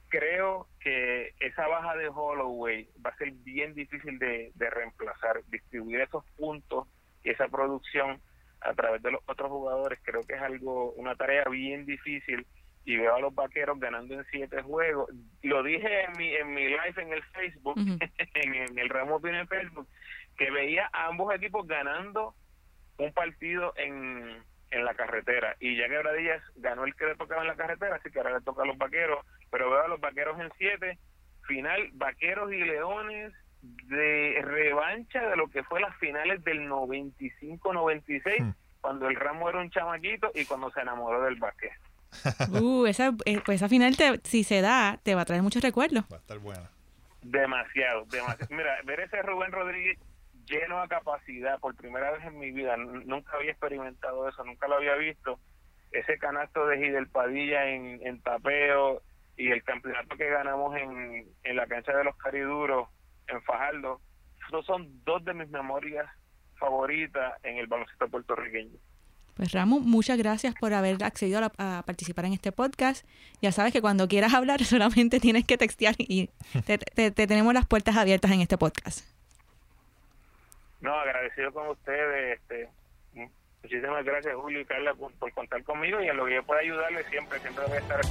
creo 0.10 0.68
que 0.80 1.34
esa 1.39 1.68
baja 1.68 1.96
de 1.96 2.10
Holloway 2.10 2.89
va 3.06 3.12
a 3.12 3.18
ser 3.18 3.32
bien 3.32 3.74
difícil 3.74 4.20
de, 4.20 4.51
reemplazar, 4.58 5.42
distribuir 5.48 6.01
esos 6.01 6.25
puntos 6.38 6.88
y 7.24 7.32
esa 7.32 7.48
producción 7.48 8.22
a 8.62 8.74
través 8.74 9.02
de 9.02 9.12
los 9.12 9.22
otros 9.26 9.50
jugadores, 9.50 10.00
creo 10.04 10.22
que 10.24 10.36
es 10.36 10.42
algo, 10.42 10.92
una 10.94 11.16
tarea 11.16 11.46
bien 11.50 11.86
difícil 11.86 12.46
y 12.86 12.98
veo 12.98 13.16
a 13.16 13.20
los 13.20 13.34
vaqueros 13.34 13.80
ganando 13.80 14.16
en 14.16 14.26
siete 14.32 14.62
juegos. 14.62 15.10
Lo 15.44 15.64
dije 15.64 16.06
en 16.06 16.18
mi, 16.18 16.34
en 16.34 16.54
mi 16.54 16.68
live 16.68 16.94
en 16.98 17.14
el 17.14 17.24
Facebook, 17.24 17.76
en, 18.34 18.80
el 18.80 18.90
ramo 18.90 19.22
en 19.24 19.48
Facebook, 19.48 19.88
que 20.38 20.50
veía 20.52 20.90
a 20.92 21.08
ambos 21.08 21.34
equipos 21.36 21.68
ganando 21.68 22.34
un 22.98 23.14
partido 23.14 23.74
en, 23.78 24.44
en 24.72 24.86
la 24.86 24.94
carretera. 24.94 25.56
Y 25.60 25.78
ya 25.78 25.88
Quebradillas 25.88 26.42
ganó 26.56 26.86
el 26.86 26.96
que 26.96 27.06
le 27.06 27.16
tocaba 27.16 27.42
en 27.42 27.48
la 27.48 27.56
carretera, 27.56 27.96
así 27.96 28.10
que 28.12 28.20
ahora 28.20 28.38
le 28.38 28.44
toca 28.44 28.64
a 28.64 28.66
los 28.66 28.78
vaqueros. 28.78 29.26
Pero 29.52 29.70
veo 29.70 29.84
a 29.84 29.88
los 29.88 30.00
vaqueros 30.00 30.40
en 30.40 30.52
siete. 30.58 30.98
Final, 31.48 31.90
vaqueros 31.94 32.52
y 32.52 32.58
leones 32.58 33.34
de 33.62 34.42
revancha 34.44 35.28
de 35.28 35.36
lo 35.36 35.48
que 35.50 35.63
fue 35.63 35.80
las 35.82 35.96
finales 35.98 36.44
del 36.44 36.70
95-96, 36.70 38.42
hmm. 38.42 38.54
cuando 38.82 39.08
el 39.08 39.16
Ramo 39.16 39.50
era 39.50 39.60
un 39.60 39.70
chamaquito 39.70 40.32
y 40.34 40.46
cuando 40.46 40.72
se 40.72 40.82
enamoró 40.82 41.22
del 41.24 41.36
básquet. 41.36 41.72
uh, 42.62 42.86
esa, 42.86 43.13
eh, 43.25 43.42
pues 43.46 43.58
esa 43.58 43.70
final, 43.70 43.96
te, 43.98 44.20
si 44.24 44.44
se 44.44 44.62
da, 44.62 45.00
te 45.04 45.16
va 45.16 45.22
a 45.22 45.25
traer 45.25 45.42
muchos 45.42 45.62
recuerdos. 45.62 46.06
Va 46.12 46.18
a 46.18 46.20
estar 46.20 46.39
buena. 46.39 46.70
Demasiado, 47.22 48.06
demasiado. 48.06 48.48
Mira, 48.56 48.78
ver 48.86 49.02
ese 49.02 49.22
Rubén 49.22 49.52
Rodríguez 49.52 49.98
lleno 50.45 50.82
a 50.82 50.88
capacidad 50.88 51.60
por 51.60 51.76
primera 51.76 52.12
vez 52.12 52.24
en 52.26 52.39
mi 52.39 52.52
vida. 52.52 52.76
Nunca 52.78 53.36
había 53.36 53.52
experimentado 53.52 54.28
eso, 54.28 54.43
nunca 54.43 54.67
lo 54.67 54.76
había 54.76 54.95
visto. 54.95 55.39
Ese 55.91 56.17
canasto 56.17 56.65
de 56.67 56.78
Gidel 56.78 57.08
Padilla 57.08 57.67
en, 57.67 58.00
en 58.06 58.22
tapeo 58.22 59.02
y 59.38 59.52
el 59.52 59.63
campeonato 59.63 60.15
que 60.15 60.30
ganamos 60.30 60.76
en, 60.76 61.28
en 61.43 61.56
la 61.56 61.67
cancha 61.67 61.95
de 61.95 62.04
los 62.04 62.15
Cariduros 62.17 62.89
en 63.30 63.42
Fajardo, 63.44 64.02
esos 64.48 64.65
son 64.65 65.04
dos 65.06 65.24
de 65.24 65.34
mis 65.34 65.50
memorias 65.50 66.08
favoritas 66.58 67.34
en 67.44 67.58
el 67.58 67.68
baloncesto 67.68 68.08
puertorriqueño. 68.10 68.78
Pues 69.36 69.54
Ramos, 69.54 69.82
muchas 69.84 70.18
gracias 70.18 70.54
por 70.60 70.74
haber 70.74 71.02
accedido 71.02 71.39
a, 71.58 71.84
participar 71.84 72.26
en 72.26 72.34
este 72.34 72.52
podcast. 72.52 73.08
Ya 73.42 73.54
sabes 73.54 73.72
que 73.72 73.80
cuando 73.80 74.08
quieras 74.10 74.34
hablar 74.34 74.63
solamente 74.65 75.20
tienes 75.20 75.46
que 75.46 75.58
textear 75.58 75.96
y 75.98 76.30
te 76.65 77.12
tenemos 77.12 77.54
las 77.54 77.65
puertas 77.65 77.96
abiertas 77.96 78.32
en 78.32 78.42
este 78.42 78.58
podcast. 78.58 79.08
No, 80.82 80.94
agradecido 80.94 81.52
con 81.54 81.68
ustedes. 81.70 82.39
Este, 82.39 82.70
muchísimas 83.63 84.04
gracias, 84.06 84.36
Julio 84.36 84.62
y 84.62 84.65
Carla, 84.65 84.94
por, 84.94 85.34
contar 85.34 85.63
conmigo 85.63 86.02
y 86.02 86.08
en 86.08 86.18
lo 86.18 86.26
que 86.26 86.36
yo 86.36 86.44
pueda 86.44 86.62
ayudarle 86.62 87.04
siempre, 87.10 87.39
siempre 87.39 87.65
voy 87.65 87.78
a 87.78 87.80
estar 87.80 88.00
aquí. 88.00 88.10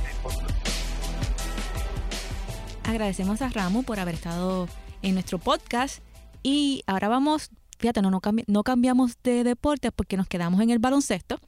Agradecemos 2.87 3.42
a 3.42 3.48
Ramo 3.50 3.83
por 3.83 4.00
haber 4.00 4.14
estado 4.14 4.66
en 5.02 5.14
nuestro 5.14 5.38
podcast 5.38 6.02
y 6.42 6.82
ahora 6.87 7.08
vamos, 7.08 7.50
fíjate, 7.78 8.02
no, 8.02 8.11
no, 8.11 8.20
no 8.46 8.62
cambiamos 8.62 9.16
de 9.22 9.44
deporte 9.44 9.92
porque 9.92 10.16
nos 10.16 10.28
quedamos 10.28 10.61
en 10.61 10.70
el 10.70 10.78
baloncesto. 10.78 11.40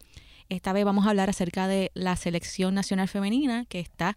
Esta 0.49 0.73
vez 0.73 0.85
vamos 0.85 1.07
a 1.07 1.11
hablar 1.11 1.31
acerca 1.31 1.69
de 1.69 1.93
la 1.95 2.17
selección 2.17 2.75
nacional 2.75 3.09
femenina 3.09 3.65
que 3.67 3.81
está 3.81 4.17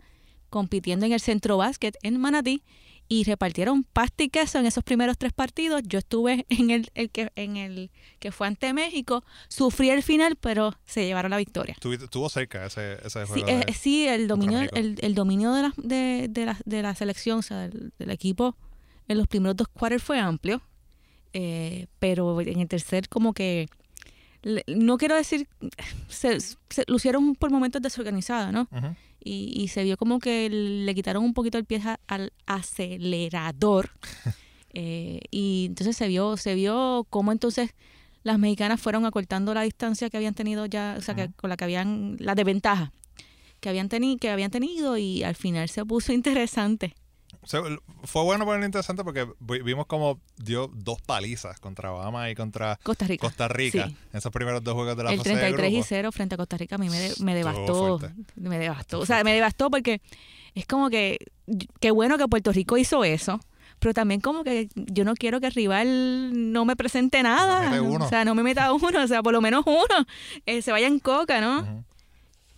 compitiendo 0.49 1.05
en 1.05 1.13
el 1.13 1.19
centro 1.19 1.57
básquet 1.57 1.97
en 2.03 2.19
Manatí 2.19 2.63
y 3.07 3.23
repartieron 3.25 3.83
pasta 3.83 4.23
y 4.23 4.29
queso 4.29 4.59
en 4.59 4.65
esos 4.65 4.83
primeros 4.83 5.17
tres 5.17 5.33
partidos. 5.33 5.81
Yo 5.85 5.99
estuve 5.99 6.45
en 6.49 6.71
el, 6.71 6.89
que 7.11 7.31
en 7.35 7.57
el 7.57 7.91
que 8.19 8.31
fue 8.31 8.47
ante 8.47 8.73
México, 8.73 9.23
sufrí 9.49 9.89
el 9.89 10.03
final, 10.03 10.35
pero 10.35 10.73
se 10.85 11.05
llevaron 11.05 11.31
la 11.31 11.37
victoria. 11.37 11.75
Estuvo 11.75 12.29
cerca 12.29 12.65
ese, 12.65 12.97
ese 13.05 13.25
juego. 13.25 13.47
Sí, 13.47 13.53
eh, 13.53 13.73
sí 13.73 14.07
el 14.07 14.27
dominio, 14.27 14.61
el, 14.73 14.97
el, 15.01 15.15
dominio 15.15 15.53
de 15.53 15.61
la, 15.61 15.73
de, 15.77 16.27
de, 16.29 16.45
la, 16.45 16.57
de 16.65 16.81
la 16.81 16.95
selección, 16.95 17.39
o 17.39 17.41
sea, 17.41 17.67
del, 17.67 18.09
equipo 18.09 18.55
en 19.07 19.17
los 19.17 19.27
primeros 19.27 19.55
dos 19.55 19.67
quarters 19.67 20.03
fue 20.03 20.19
amplio, 20.19 20.61
eh, 21.33 21.87
pero 21.99 22.39
en 22.41 22.59
el 22.59 22.67
tercer 22.67 23.09
como 23.09 23.33
que 23.33 23.67
no 24.67 24.97
quiero 24.97 25.15
decir, 25.15 25.47
se, 26.09 26.39
se 26.39 26.83
lucieron 26.87 27.35
por 27.35 27.49
momentos 27.49 27.81
desorganizados, 27.81 28.51
¿no? 28.51 28.67
y, 29.23 29.67
se 29.69 29.83
vio 29.83 29.97
como 29.97 30.19
que 30.19 30.49
le 30.49 30.95
quitaron 30.95 31.23
un 31.23 31.33
poquito 31.33 31.57
el 31.57 31.65
pie 31.65 31.81
al 32.07 32.33
acelerador. 32.45 33.91
Eh, 34.75 35.19
y 35.29 35.65
entonces 35.67 35.95
se 35.95 36.07
vio, 36.07 36.35
se 36.35 36.55
vio 36.55 37.05
cómo 37.11 37.31
entonces 37.31 37.75
las 38.23 38.39
mexicanas 38.39 38.81
fueron 38.81 39.05
acortando 39.05 39.53
la 39.53 39.61
distancia 39.61 40.09
que 40.09 40.17
habían 40.17 40.33
tenido 40.33 40.65
ya, 40.65 40.95
o 40.97 41.01
sea, 41.03 41.13
que, 41.13 41.29
con 41.33 41.51
la 41.51 41.57
que 41.57 41.65
habían, 41.65 42.17
la 42.19 42.33
desventaja 42.33 42.91
que 43.59 43.69
habían, 43.69 43.87
tenido 43.87 44.17
que 44.17 44.31
habían 44.31 44.49
tenido 44.49 44.97
y 44.97 45.21
al 45.21 45.35
final 45.35 45.69
se 45.69 45.85
puso 45.85 46.11
interesante 46.13 46.95
fue 48.03 48.23
bueno 48.23 48.45
ponerlo 48.45 48.65
interesante 48.65 49.03
porque 49.03 49.27
vimos 49.39 49.85
como 49.85 50.19
dio 50.37 50.71
dos 50.73 51.01
palizas 51.01 51.59
contra 51.59 51.91
Obama 51.93 52.29
y 52.29 52.35
contra 52.35 52.79
Costa 52.83 53.05
Rica, 53.05 53.27
Costa 53.27 53.47
Rica 53.47 53.85
en 53.85 53.97
esos 54.13 54.31
primeros 54.31 54.63
dos 54.63 54.73
juegos 54.73 54.95
de 54.97 55.03
la 55.03 55.13
El 55.13 55.21
33 55.21 55.73
y 55.73 55.83
0 55.83 56.11
frente 56.11 56.35
a 56.35 56.37
Costa 56.37 56.57
Rica 56.57 56.75
a 56.75 56.77
mí 56.77 56.89
me, 56.89 57.11
me 57.19 57.35
devastó. 57.35 57.99
Me 58.35 58.57
devastó. 58.57 58.99
O 58.99 59.05
sea, 59.05 59.23
me 59.23 59.33
devastó 59.33 59.69
porque 59.69 60.01
es 60.55 60.65
como 60.65 60.89
que 60.89 61.17
qué 61.79 61.91
bueno 61.91 62.17
que 62.17 62.27
Puerto 62.27 62.51
Rico 62.51 62.77
hizo 62.77 63.03
eso. 63.03 63.39
Pero 63.79 63.93
también 63.93 64.21
como 64.21 64.45
que 64.45 64.69
yo 64.75 65.03
no 65.03 65.13
quiero 65.13 65.41
que 65.41 65.47
el 65.47 65.53
rival 65.53 66.51
no 66.53 66.63
me 66.63 66.77
presente 66.77 67.21
nada. 67.21 67.81
o 67.99 68.07
sea, 68.07 68.23
no 68.23 68.33
me 68.33 68.43
meta 68.43 68.71
uno. 68.71 69.03
O 69.03 69.07
sea, 69.07 69.21
por 69.21 69.33
lo 69.33 69.41
menos 69.41 69.63
uno. 69.65 70.07
Eh, 70.45 70.61
se 70.61 70.71
vaya 70.71 70.87
en 70.87 70.99
coca, 70.99 71.41
¿no? 71.41 71.83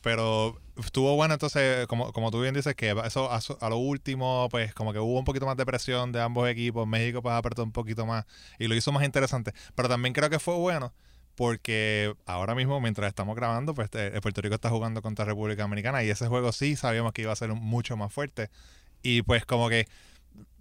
Pero 0.02 0.60
estuvo 0.78 1.16
bueno 1.16 1.34
entonces, 1.34 1.88
como, 1.88 2.12
como 2.14 2.32
tú 2.32 2.42
bien 2.42 2.54
dices, 2.54 2.76
que 2.76 2.96
eso 3.06 3.30
a, 3.32 3.70
lo 3.70 3.78
último, 3.78 4.48
pues 4.50 4.74
como 4.74 4.94
que 4.94 5.00
hubo 5.00 5.18
un 5.20 5.26
poquito 5.26 5.46
más 5.46 5.58
de 5.58 5.66
presión 5.66 6.12
de 6.12 6.22
ambos 6.22 6.50
equipos. 6.50 6.88
México 6.88 7.22
pues 7.22 7.34
apretó 7.36 7.64
un 7.64 7.72
poquito 7.72 8.06
más 8.06 8.26
y 8.60 8.68
lo 8.68 8.76
hizo 8.76 8.92
más 8.92 9.04
interesante. 9.04 9.54
Pero 9.76 9.90
también 9.90 10.14
creo 10.14 10.30
que 10.30 10.40
fue 10.40 10.56
bueno 10.56 10.94
porque 11.36 12.16
ahora 12.26 12.56
mismo, 12.56 12.80
mientras 12.80 13.10
estamos 13.10 13.36
grabando, 13.36 13.74
pues 13.74 13.90
eh, 13.94 14.18
Puerto 14.22 14.42
Rico 14.42 14.56
está 14.56 14.70
jugando 14.70 15.02
contra 15.02 15.26
República 15.26 15.64
Dominicana 15.64 16.04
y 16.04 16.10
ese 16.10 16.28
juego 16.28 16.52
sí 16.52 16.76
sabíamos 16.76 17.14
que 17.14 17.24
iba 17.24 17.34
a 17.34 17.36
ser 17.36 17.50
mucho 17.50 17.98
más 17.98 18.14
fuerte. 18.14 18.50
Y 19.04 19.22
pues 19.22 19.46
como 19.46 19.70
que 19.70 19.88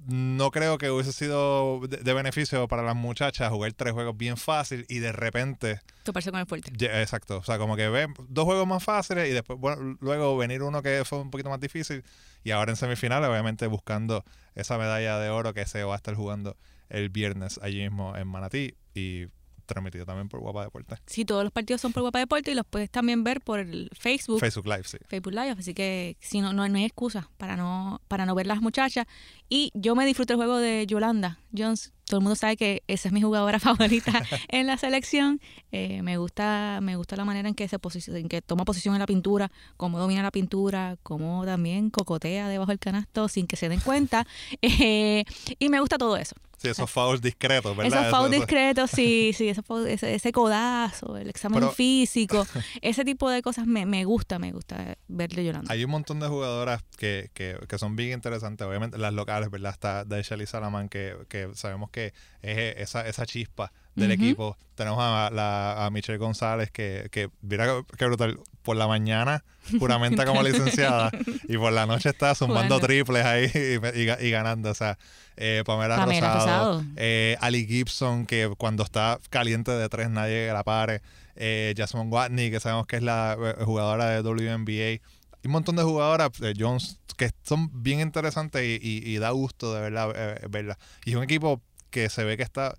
no 0.07 0.51
creo 0.51 0.79
que 0.79 0.91
hubiese 0.91 1.13
sido 1.13 1.81
de, 1.87 1.99
de 1.99 2.13
beneficio 2.13 2.69
para 2.69 2.83
las 2.83 2.97
muchachas 2.97 3.51
jugar 3.51 3.73
tres 3.73 3.93
juegos 3.93 4.17
bien 4.17 4.37
fácil 4.37 4.85
y 4.89 4.99
de 4.99 5.13
repente 5.13 5.81
Toparse 6.05 6.31
con 6.31 6.41
el 6.41 6.47
fuerte. 6.47 6.71
Ya, 6.77 7.01
Exacto. 7.01 7.39
O 7.39 7.43
sea, 7.43 7.59
como 7.59 7.77
que 7.77 7.89
ven 7.89 8.15
dos 8.29 8.45
juegos 8.45 8.67
más 8.67 8.85
fáciles 8.85 9.29
y 9.29 9.33
después, 9.33 9.59
bueno, 9.59 9.97
luego 10.01 10.37
venir 10.37 10.63
uno 10.63 10.83
que 10.83 11.03
fue 11.07 11.19
un 11.19 11.31
poquito 11.31 11.49
más 11.49 11.61
difícil. 11.61 12.05
Y 12.45 12.51
ahora 12.51 12.73
en 12.73 12.77
semifinales, 12.77 13.31
obviamente, 13.31 13.67
buscando 13.67 14.23
esa 14.55 14.77
medalla 14.77 15.19
de 15.19 15.31
oro 15.31 15.55
que 15.55 15.65
se 15.65 15.83
va 15.83 15.95
a 15.95 15.97
estar 15.97 16.15
jugando 16.15 16.59
el 16.91 17.09
viernes 17.09 17.59
allí 17.63 17.81
mismo 17.81 18.15
en 18.17 18.29
Manatí 18.29 18.75
y 18.95 19.29
transmitido 19.65 20.05
también 20.05 20.29
por 20.29 20.41
Guapa 20.41 20.65
Deportes. 20.65 21.01
Sí, 21.07 21.25
todos 21.25 21.45
los 21.45 21.53
partidos 21.53 21.81
son 21.81 21.93
por 21.93 22.03
Guapa 22.03 22.19
Deporte 22.19 22.51
y 22.51 22.55
los 22.55 22.67
puedes 22.67 22.91
también 22.91 23.25
ver 23.25 23.41
por 23.41 23.61
el 23.61 23.91
Facebook. 23.93 24.41
Facebook 24.41 24.67
Live, 24.67 24.85
sí. 24.85 24.99
Facebook 25.09 25.35
Live, 25.35 25.57
así 25.59 25.75
que 25.75 26.17
si 26.21 26.41
no, 26.41 26.53
no, 26.53 26.69
no 26.69 26.79
hay 26.79 26.85
excusa 26.85 27.31
para 27.37 27.57
no, 27.57 28.01
para 28.09 28.27
no 28.27 28.35
ver 28.35 28.47
las 28.47 28.61
muchachas. 28.61 29.07
Y 29.49 29.71
yo 29.75 29.95
me 29.95 30.07
disfruto 30.07 30.35
el 30.35 30.39
juego 30.39 30.59
de 30.59 30.87
Yolanda 30.87 31.39
Jones. 31.57 31.93
Todo 32.07 32.19
el 32.19 32.23
mundo 32.25 32.37
sabe 32.37 32.57
que 32.59 32.83
esa 32.87 33.09
es 33.09 33.13
mi 33.15 33.23
jugadora 33.23 33.59
favorita 33.61 34.23
en 34.49 34.67
la 34.67 34.77
selección. 34.77 35.41
Eh, 35.73 36.03
me 36.03 36.19
gusta, 36.19 36.81
me 36.83 36.97
gusta 36.97 37.17
la 37.17 37.25
manera 37.25 37.49
en 37.49 37.55
que 37.55 37.67
se 37.69 37.79
en 38.09 38.29
que 38.29 38.43
toma 38.43 38.65
posición 38.65 38.95
en 38.95 39.01
la 39.01 39.07
pintura, 39.07 39.51
cómo 39.77 39.99
domina 39.99 40.23
la 40.23 40.31
pintura, 40.31 40.97
cómo 41.03 41.45
también 41.47 41.91
cocotea 41.91 42.49
debajo 42.49 42.71
del 42.71 42.79
canasto 42.79 43.29
sin 43.29 43.47
que 43.47 43.57
se 43.57 43.69
den 43.69 43.81
cuenta. 43.81 44.27
Eh, 44.63 45.25
y 45.59 45.69
me 45.69 45.81
gusta 45.81 45.97
todo 45.99 46.17
eso. 46.17 46.35
Sí, 46.59 46.69
esos 46.69 46.91
fouls 46.91 47.21
discretos, 47.21 47.77
¿verdad? 47.77 48.01
Esos 48.01 48.11
fouls 48.11 48.31
discretos, 48.31 48.91
sí, 48.91 49.33
sí, 49.37 49.49
esos 49.49 49.65
fouls- 49.65 49.87
ese, 49.87 50.15
ese 50.15 50.33
codazo, 50.33 51.17
el 51.19 51.29
examen 51.29 51.61
Pero- 51.61 51.73
físico, 51.73 52.47
ese 52.81 53.05
tipo 53.05 53.29
de 53.29 53.43
cosas 53.43 53.67
me, 53.67 53.85
me 53.87 54.05
gusta, 54.05 54.39
me 54.39 54.53
gusta 54.53 54.97
verle 55.09 55.45
Yolanda. 55.45 55.71
Hay 55.73 55.85
un 55.85 55.91
montón 55.91 56.21
de 56.21 56.29
jugadoras 56.29 56.83
que, 56.97 57.31
que, 57.35 57.59
que 57.69 57.79
son 57.79 57.97
bien 57.97 58.13
interesantes. 58.13 58.67
Obviamente 58.67 58.97
las 58.99 59.13
locales, 59.13 59.51
¿verdad? 59.51 59.73
Está 59.73 60.05
Daishali 60.05 60.47
Salaman, 60.47 60.89
que, 60.89 61.15
que 61.29 61.44
sabemos 61.55 61.91
que 61.91 62.13
es 62.43 62.77
esa, 62.79 63.07
esa 63.07 63.27
chispa 63.27 63.73
del 63.95 64.11
equipo. 64.11 64.57
Tenemos 64.75 64.99
a, 65.01 65.31
la, 65.33 65.87
a 65.87 65.91
Michelle 65.91 66.19
González, 66.19 66.71
que, 66.71 67.09
que 67.13 67.29
mira 67.43 67.67
qué- 67.97 68.07
brutal. 68.07 68.39
Por 68.63 68.77
la 68.77 68.89
mañana 68.89 69.45
juramenta 69.79 70.25
como 70.25 70.43
licenciada 70.43 71.11
y 71.49 71.59
por 71.59 71.71
la 71.73 71.85
noche 71.87 72.09
está 72.09 72.35
zumbando 72.35 72.77
Jugando. 72.77 72.87
triples 72.87 73.25
ahí 73.27 73.45
y, 73.55 73.59
y 73.59 74.07
ga- 74.07 74.21
y 74.23 74.31
ganando. 74.31 74.71
O 74.71 74.75
sea, 74.75 74.97
eh, 75.37 75.63
Pamela, 75.67 75.97
Pamela 75.97 76.35
Rosado, 76.35 76.73
Rosado. 76.79 76.85
eh, 76.97 77.37
Ali 77.41 77.67
Gibson, 77.67 78.25
que 78.27 78.51
cuando 78.57 78.83
está 78.83 79.19
caliente 79.31 79.71
de 79.71 79.89
tres 79.91 80.09
nadie 80.09 80.51
la 80.53 80.65
pare. 80.65 81.03
Eh, 81.37 81.75
Jasmine 81.77 82.07
Watney, 82.09 82.51
que 82.51 82.59
sabemos 82.61 82.87
que 82.87 82.97
es 82.97 83.03
la 83.03 83.37
eh, 83.39 83.65
jugadora 83.65 84.07
de 84.09 84.23
WNBA. 84.23 85.01
Un 85.45 85.53
montón 85.53 85.77
de 85.77 85.83
jugadoras, 85.83 86.31
eh, 86.43 86.55
Jones, 86.59 86.99
que 87.17 87.31
son 87.43 87.71
bien 87.83 88.01
interesantes 88.01 88.63
y, 88.63 88.79
y- 88.83 89.09
y 89.15 89.19
da 89.19 89.31
gusto 89.31 89.75
de 89.75 89.81
verdad 89.81 90.13
eh, 90.17 90.47
verlas. 90.49 90.79
Y 91.05 91.11
es 91.11 91.17
un 91.17 91.23
equipo 91.25 91.61
que 91.91 92.09
se 92.09 92.25
ve 92.25 92.37
que 92.37 92.43
está 92.43 92.75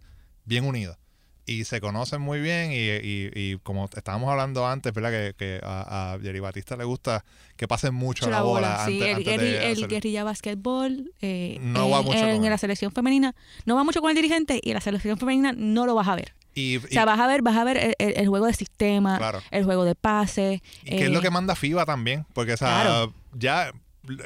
bien 0.46 0.66
unido. 0.66 0.98
Y 1.48 1.66
se 1.66 1.80
conocen 1.80 2.22
muy 2.22 2.40
bien 2.42 2.72
y, 2.74 3.58
como 3.60 3.86
estábamos 3.86 4.32
hablando 4.32 4.66
antes, 4.68 4.92
¿verdad? 4.94 5.12
Que, 5.12 5.34
que 5.38 5.60
a, 5.64 6.14
a 6.14 6.20
Jerry 6.20 6.40
Batista 6.40 6.76
le 6.76 6.86
gusta 6.86 7.24
que 7.56 7.68
pasen 7.68 7.94
mucho 7.94 8.28
la, 8.32 8.42
bola, 8.42 8.84
sí, 8.88 8.94
antes, 8.94 9.08
el, 9.10 9.16
antes 9.16 9.38
de 9.38 9.72
el 9.72 9.88
guerrilla 9.88 10.24
basquetbol 10.24 11.14
eh, 11.22 11.60
No 11.62 11.86
en, 11.86 11.94
va 11.94 12.02
mucho 12.02 12.18
en 12.28 12.42
la 12.50 12.58
selección 12.58 12.92
femenina 12.92 13.36
no 13.66 13.76
va 13.76 13.84
mucho 13.84 14.02
con 14.02 14.10
el 14.10 14.16
dirigente 14.16 14.60
y 14.62 14.70
en 14.72 14.74
la 14.74 14.82
selección 14.82 15.20
femenina 15.20 15.54
no 15.56 15.86
lo 15.86 15.94
vas 15.94 16.08
a 16.08 16.16
ver. 16.16 16.34
Y, 16.56 16.78
O 16.78 16.88
sea, 16.90 17.06
vas 17.06 17.20
a 17.20 17.28
ver, 17.28 17.42
vas 17.44 17.56
a 17.58 17.64
ver 17.64 17.78
el, 17.78 17.96
el- 18.00 18.18
el 18.18 18.28
juego 18.28 18.46
de 18.48 18.54
sistema, 18.54 19.18
Claro. 19.18 19.42
el 19.52 19.64
juego 19.66 19.84
de 19.86 19.94
pase. 19.94 20.64
Y 20.84 20.90
que 20.98 21.04
es 21.06 21.12
lo 21.12 21.20
eh, 21.20 21.22
que 21.22 21.30
manda 21.30 21.54
FIBA 21.56 21.86
también, 21.86 22.26
porque 22.34 22.54
o 22.54 22.58
sea, 22.58 22.82
Claro. 22.82 23.14
ya 23.34 23.72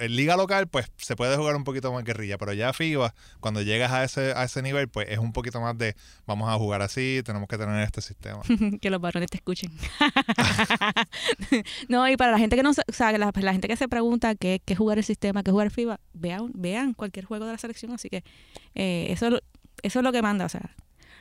en 0.01 0.13
liga 0.13 0.35
local 0.35 0.67
pues 0.67 0.91
se 0.97 1.15
puede 1.15 1.37
jugar 1.37 1.55
un 1.55 1.63
poquito 1.63 1.91
más 1.93 2.03
guerrilla, 2.03 2.37
pero 2.37 2.51
ya 2.51 2.73
FIBA 2.73 3.15
cuando 3.39 3.61
llegas 3.61 3.91
a 3.93 4.03
ese 4.03 4.33
a 4.35 4.43
ese 4.43 4.61
nivel 4.61 4.89
pues 4.89 5.07
es 5.09 5.19
un 5.19 5.31
poquito 5.31 5.61
más 5.61 5.77
de 5.77 5.95
vamos 6.25 6.49
a 6.49 6.55
jugar 6.55 6.81
así, 6.81 7.21
tenemos 7.23 7.47
que 7.47 7.57
tener 7.57 7.81
este 7.81 8.01
sistema. 8.01 8.41
que 8.81 8.89
los 8.89 8.99
varones 8.99 9.29
te 9.29 9.37
escuchen. 9.37 9.71
no, 11.87 12.07
y 12.09 12.17
para 12.17 12.31
la 12.31 12.39
gente 12.39 12.55
que 12.55 12.63
no 12.63 12.71
o 12.71 12.73
sea, 12.93 13.17
la, 13.17 13.31
la 13.33 13.51
gente 13.53 13.67
que 13.67 13.75
se 13.77 13.87
pregunta 13.87 14.35
qué 14.35 14.61
qué 14.65 14.75
jugar 14.75 14.97
el 14.97 15.03
sistema, 15.03 15.43
qué 15.43 15.51
jugar 15.51 15.71
FIBA, 15.71 15.99
vean, 16.13 16.51
vean 16.53 16.93
cualquier 16.93 17.25
juego 17.25 17.45
de 17.45 17.53
la 17.53 17.57
selección, 17.57 17.91
así 17.93 18.09
que 18.09 18.23
eh, 18.75 19.07
eso, 19.11 19.27
eso 19.81 19.99
es 19.99 20.03
lo 20.03 20.11
que 20.11 20.21
manda, 20.21 20.45
o 20.45 20.49
sea, 20.49 20.75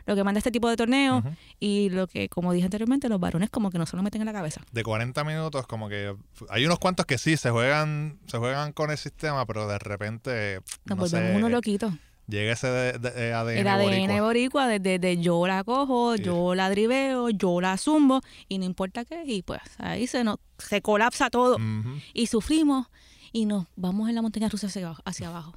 lo 0.08 0.16
que 0.16 0.24
manda 0.24 0.38
este 0.38 0.50
tipo 0.50 0.68
de 0.68 0.76
torneos 0.76 1.24
Ujú. 1.24 1.34
y 1.60 1.90
lo 1.90 2.08
que, 2.08 2.28
como 2.28 2.52
dije 2.52 2.64
anteriormente, 2.64 3.08
los 3.08 3.20
varones 3.20 3.50
como 3.50 3.70
que 3.70 3.78
no 3.78 3.86
se 3.86 3.96
lo 3.96 4.02
meten 4.02 4.22
en 4.22 4.26
la 4.26 4.32
cabeza. 4.32 4.60
De 4.72 4.82
40 4.82 5.22
minutos 5.22 5.66
como 5.68 5.88
que 5.88 6.16
hay 6.48 6.66
unos 6.66 6.80
cuantos 6.80 7.06
que 7.06 7.18
sí 7.18 7.36
se 7.36 7.50
juegan 7.50 8.18
se 8.26 8.38
juegan 8.38 8.72
con 8.72 8.90
el 8.90 8.98
sistema, 8.98 9.46
pero 9.46 9.68
de 9.68 9.78
repente 9.78 10.60
Nos 10.86 10.96
no 10.98 11.02
volvemos 11.04 11.30
sé, 11.30 11.36
unos 11.36 11.50
loquitos. 11.52 11.92
llega 12.26 12.52
ese 12.52 12.66
de, 12.66 12.98
de- 12.98 13.10
de 13.10 13.32
ADN, 13.32 13.58
El 13.58 13.68
ADN 13.68 13.84
boricua. 13.84 14.20
boricua, 14.22 14.66
desde 14.68 14.98
de, 14.98 15.16
yo 15.18 15.46
la 15.46 15.62
cojo, 15.64 16.16
Sí. 16.16 16.24
yo 16.24 16.54
la 16.54 16.68
driveo, 16.70 17.30
yo 17.30 17.60
la 17.60 17.76
zumbo 17.76 18.20
y 18.48 18.58
no 18.58 18.64
importa 18.64 19.04
qué, 19.04 19.22
y 19.26 19.42
pues 19.42 19.60
ahí 19.78 20.06
se 20.06 20.24
nos 20.24 20.38
se 20.58 20.82
colapsa 20.82 21.30
todo. 21.30 21.56
Y 22.14 22.26
sufrimos 22.26 22.86
y 23.32 23.46
nos 23.46 23.66
vamos 23.76 24.08
en 24.08 24.14
la 24.14 24.22
montaña 24.22 24.48
rusa 24.48 24.66
hacia 24.66 24.86
abajo. 24.86 25.02
Hacia 25.04 25.28
abajo. 25.28 25.52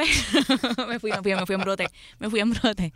Pero 0.00 0.86
me 0.88 0.98
fui, 1.00 1.10
me 1.10 1.18
fui, 1.22 1.34
me 1.34 1.46
fui 1.46 1.54
en 1.54 1.60
brote. 1.60 1.86
Me 2.18 2.30
fui 2.30 2.40
en 2.40 2.50
brote. 2.50 2.92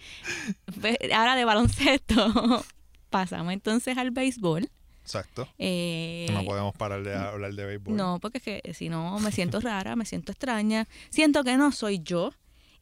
Pe- 0.80 0.98
Ahora 1.14 1.36
de 1.36 1.44
baloncesto 1.44 2.64
pasamos 3.10 3.52
entonces 3.52 3.96
al 3.98 4.10
béisbol. 4.10 4.68
Exacto. 5.02 5.46
Eh, 5.58 6.26
No 6.32 6.44
podemos 6.44 6.74
parar 6.74 7.02
de 7.02 7.14
hablar 7.14 7.52
de 7.54 7.64
béisbol. 7.66 7.94
no, 7.96 8.18
porque 8.20 8.38
es 8.38 8.44
que 8.44 8.74
si 8.74 8.88
no 8.88 9.18
me 9.20 9.30
siento 9.32 9.60
rara, 9.60 9.96
me 9.96 10.06
siento 10.06 10.32
extraña, 10.32 10.86
siento 11.10 11.44
que 11.44 11.56
no 11.58 11.72
soy 11.72 12.00
yo 12.02 12.32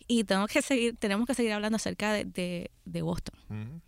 y 0.06 0.22
tengo 0.24 0.46
que 0.46 0.62
seguir, 0.62 0.96
tenemos 0.96 1.26
que 1.26 1.34
seguir 1.34 1.52
hablando 1.52 1.76
acerca 1.76 2.12
de, 2.12 2.24
de- 2.24 2.70
de 2.84 3.02
Boston. 3.02 3.82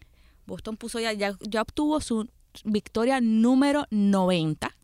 Boston 0.47 0.77
puso 0.77 0.99
ya, 1.01 1.12
ya, 1.12 1.35
ya 1.40 1.62
obtuvo 1.62 2.01
su 2.01 2.29
victoria 2.64 3.20
número 3.20 3.87
90. 3.90 4.77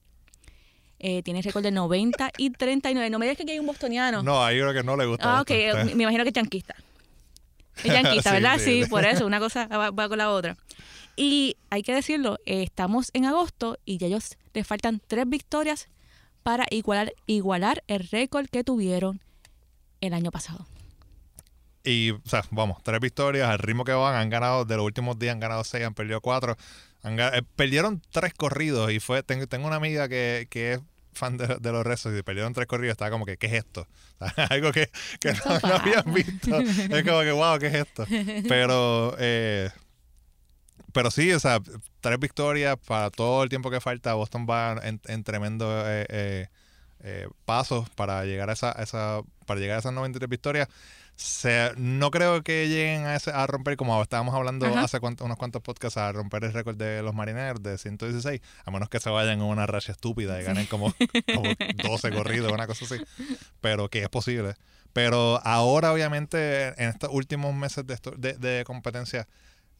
Eh, 1.03 1.23
tiene 1.23 1.41
récord 1.43 1.63
de 1.63 1.71
90 1.71 2.31
y 2.37 2.51
39. 2.51 3.09
No 3.11 3.19
me 3.19 3.25
digas 3.25 3.37
que 3.39 3.45
aquí 3.45 3.53
hay 3.53 3.59
un 3.59 3.67
bostoniano. 3.67 4.23
No, 4.23 4.45
ahí 4.45 4.59
creo 4.59 4.73
que 4.75 4.83
no 4.83 4.97
le 4.97 5.07
gusta. 5.07 5.39
ah, 5.39 5.41
ok, 5.41 5.51
me, 5.51 5.95
me 5.95 6.03
imagino 6.03 6.23
que 6.25 6.29
es 6.29 6.35
yanquista. 6.35 6.75
Es 7.83 7.93
yanquista, 7.93 8.31
Sí, 8.31 8.35
¿verdad? 8.35 8.59
sí. 8.59 8.85
Sí, 8.85 8.91
por 8.91 9.05
eso, 9.07 9.25
una 9.27 9.39
cosa 9.41 9.67
va, 9.67 9.91
va 9.91 10.09
con 10.09 10.19
la 10.19 10.31
otra. 10.31 10.57
Y 11.17 11.57
hay 11.71 11.83
que 11.83 11.95
decirlo, 11.95 12.37
eh, 12.45 12.63
estamos 12.63 13.11
en 13.15 13.25
agosto 13.25 13.79
y 13.87 13.97
ya 13.99 14.07
ellos 14.09 14.37
les 14.53 14.67
faltan 14.67 15.01
tres 15.07 15.27
victorias 15.29 15.89
para 16.43 16.67
igualar, 16.71 17.15
igualar 17.27 17.83
el 17.87 18.07
récord 18.09 18.47
que 18.49 18.65
tuvieron 18.65 19.21
el 20.03 20.13
año 20.15 20.31
pasado. 20.31 20.67
Y, 21.85 22.11
o 22.11 22.21
sea, 22.27 22.45
vamos, 22.51 22.83
tres 22.83 23.01
victorias 23.01 23.49
al 23.49 23.59
ritmo 23.59 23.85
que 23.85 23.93
van. 23.93 24.15
Han 24.15 24.29
ganado, 24.31 24.65
de 24.67 24.77
los 24.77 24.85
últimos 24.85 25.19
días 25.19 25.33
han 25.33 25.41
ganado 25.41 25.65
seis, 25.65 25.85
han 25.87 25.95
perdido 25.95 26.21
cuatro. 26.21 26.53
Eh, 26.53 26.59
perdieron 27.57 28.03
tres 28.11 28.35
corridos 28.35 28.93
y 28.93 29.01
fue, 29.01 29.23
tengo, 29.23 29.47
tengo 29.47 29.67
una 29.67 29.77
amiga 29.77 30.09
que, 30.09 30.47
que 30.51 30.75
es 30.75 30.81
fan 31.13 31.37
de, 31.37 31.59
de 31.61 31.73
los 31.73 31.85
rezos 31.85 32.17
y 32.19 32.23
perdieron 32.23 32.53
tres 32.53 32.67
corridos. 32.67 32.93
Estaba 32.93 33.11
como 33.11 33.27
que, 33.27 33.37
¿qué 33.37 33.47
es 33.47 33.53
esto? 33.55 33.87
Algo 34.51 34.73
que, 34.73 34.91
no, 35.25 35.59
no 35.69 35.75
habían 35.77 36.13
visto. 36.13 36.59
Es 36.61 37.05
como 37.05 37.21
que, 37.21 37.33
wow, 37.33 37.59
¿qué 37.59 37.67
es 37.69 37.75
esto? 37.75 38.07
Pero, 38.49 39.15
eh, 39.19 39.71
pero 40.93 41.11
sí, 41.11 41.33
o 41.33 41.41
sea, 41.41 41.61
tres 42.01 42.19
victorias 42.19 42.77
para 42.87 43.11
todo 43.11 43.43
el 43.43 43.49
tiempo 43.49 43.71
que 43.71 43.81
falta. 43.81 44.15
Boston 44.15 44.47
va 44.49 44.81
en, 44.83 45.01
en 45.07 45.25
tremendo 45.25 45.67
eh, 45.87 46.07
eh, 46.09 46.49
eh, 47.01 47.29
pasos 47.45 47.89
para 47.91 48.25
llegar 48.25 48.51
a 48.51 48.53
esa, 48.53 48.79
a 48.79 48.83
esa 48.83 49.21
para 49.47 49.61
llegar 49.61 49.77
a 49.77 49.81
esas 49.81 49.93
93 49.93 50.29
victorias. 50.29 50.69
Se- 51.23 51.73
no 51.77 52.11
creo 52.11 52.43
que 52.43 52.67
lleguen 52.67 53.05
a, 53.05 53.15
ese- 53.15 53.31
a 53.31 53.47
romper, 53.47 53.77
como 53.77 54.01
estábamos 54.03 54.35
hablando 54.35 54.65
Ajá. 54.67 54.85
hace 54.85 55.01
cuanto- 55.01 55.25
unos 55.27 55.37
cuantos 55.37 55.61
podcasts, 55.61 55.99
a 55.99 56.11
romper 56.13 56.45
el 56.45 56.55
récord 56.55 56.77
de 56.77 57.03
los 57.03 57.15
marineros 57.15 57.63
de 57.63 57.77
116, 57.77 58.41
a 58.65 58.71
menos 58.71 58.89
que 58.89 59.01
se 59.01 59.11
vayan 59.11 59.35
en 59.35 59.43
una 59.43 59.67
racha 59.67 59.93
estúpida 59.93 60.41
y 60.41 60.45
ganen 60.45 60.65
como, 60.67 60.95
como 61.35 61.51
12 61.85 62.11
corridos, 62.13 62.51
una 62.51 62.67
cosa 62.67 62.87
así. 62.87 63.03
Pero 63.61 63.91
que 63.91 64.03
es 64.03 64.09
posible. 64.09 64.55
Pero 64.95 65.41
ahora, 65.45 65.93
obviamente, 65.93 66.69
en 66.83 66.89
estos 66.89 67.11
últimos 67.13 67.55
meses 67.55 67.87
de, 67.87 67.95
esto- 67.95 68.15
de, 68.17 68.33
de 68.39 68.65
competencia, 68.65 69.29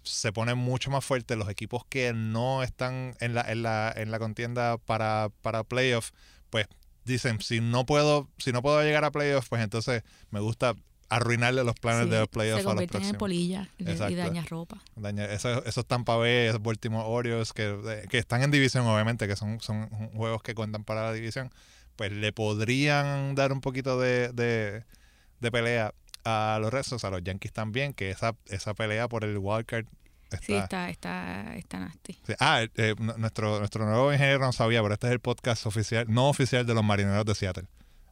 se 0.03 0.33
pone 0.33 0.55
mucho 0.55 0.91
más 0.91 1.05
fuerte 1.05 1.37
los 1.37 1.49
equipos 1.49 1.85
que 1.89 2.13
no 2.13 2.63
están 2.63 3.15
en 3.21 3.35
la, 3.35 3.41
en 3.51 3.63
la, 3.63 3.93
en 3.97 4.11
la 4.11 4.19
contienda 4.19 4.77
para, 4.77 5.31
para 5.41 5.65
playoff, 5.65 6.11
pues 6.51 6.67
dicen, 7.07 7.41
si 7.41 7.61
no 7.61 7.87
puedo, 7.87 8.29
si 8.37 8.53
no 8.53 8.61
puedo 8.61 8.83
llegar 8.83 9.05
a 9.07 9.11
playoff, 9.11 9.49
pues 9.49 9.63
entonces 9.63 10.03
me 10.31 10.41
gusta 10.41 10.75
arruinarle 11.11 11.63
los 11.65 11.75
planes 11.75 12.05
Sí, 12.05 12.11
de 12.11 12.19
los 12.21 12.29
playoffs 12.29 12.61
a 12.61 12.63
los 12.63 12.71
convierten 12.73 12.97
en 13.03 13.17
próximos. 13.17 13.19
polilla 13.19 13.69
y, 13.79 13.85
daña 14.15 14.45
ropa. 14.49 14.81
Dañar- 14.97 15.31
esos, 15.31 15.67
esos 15.67 15.85
Tampa 15.87 16.17
Bay, 16.17 16.47
esos 16.47 16.63
Baltimore 16.63 17.05
Orioles 17.07 17.53
que, 17.53 18.07
que 18.09 18.17
están 18.19 18.43
en 18.43 18.51
división, 18.51 18.87
obviamente, 18.87 19.27
que 19.29 19.37
son, 19.37 19.61
son 19.61 19.89
juegos 20.15 20.43
que 20.43 20.55
cuentan 20.55 20.85
para 20.85 21.03
la 21.03 21.13
división, 21.13 21.51
pues 21.97 22.13
le 22.13 22.33
podrían 22.33 23.35
dar 23.35 23.53
un 23.53 23.61
poquito 23.61 23.99
de, 24.01 24.29
de, 24.33 24.85
de 25.41 25.51
pelea 25.51 25.93
a 26.25 26.59
los 26.61 26.73
restos, 26.73 27.05
a 27.05 27.11
los 27.11 27.23
Yankees 27.25 27.53
también, 27.53 27.93
que 27.93 28.11
esa, 28.11 28.35
esa 28.47 28.75
pelea 28.75 29.09
por 29.09 29.25
el 29.25 29.37
wildcard 29.39 29.87
está, 30.31 30.47
Sí, 30.47 30.55
está, 30.55 30.91
está, 30.91 31.57
está 31.57 31.81
nasty. 31.81 32.13
Sí. 32.27 32.35
Ah, 32.39 32.63
eh, 32.63 32.69
eh, 32.77 32.95
nuestro, 33.17 33.59
nuestro 33.59 33.85
nuevo 33.87 34.13
ingeniero 34.13 34.39
no 34.41 34.53
sabía, 34.53 34.81
pero 34.83 34.95
este 34.95 35.09
es 35.09 35.13
el 35.13 35.21
podcast 35.21 35.67
oficial, 35.67 36.07
no 36.09 36.29
oficial 36.29 36.65
de 36.67 36.75
los 36.75 36.85
marineros 36.85 37.25
de 37.25 37.35
Seattle. 37.35 37.65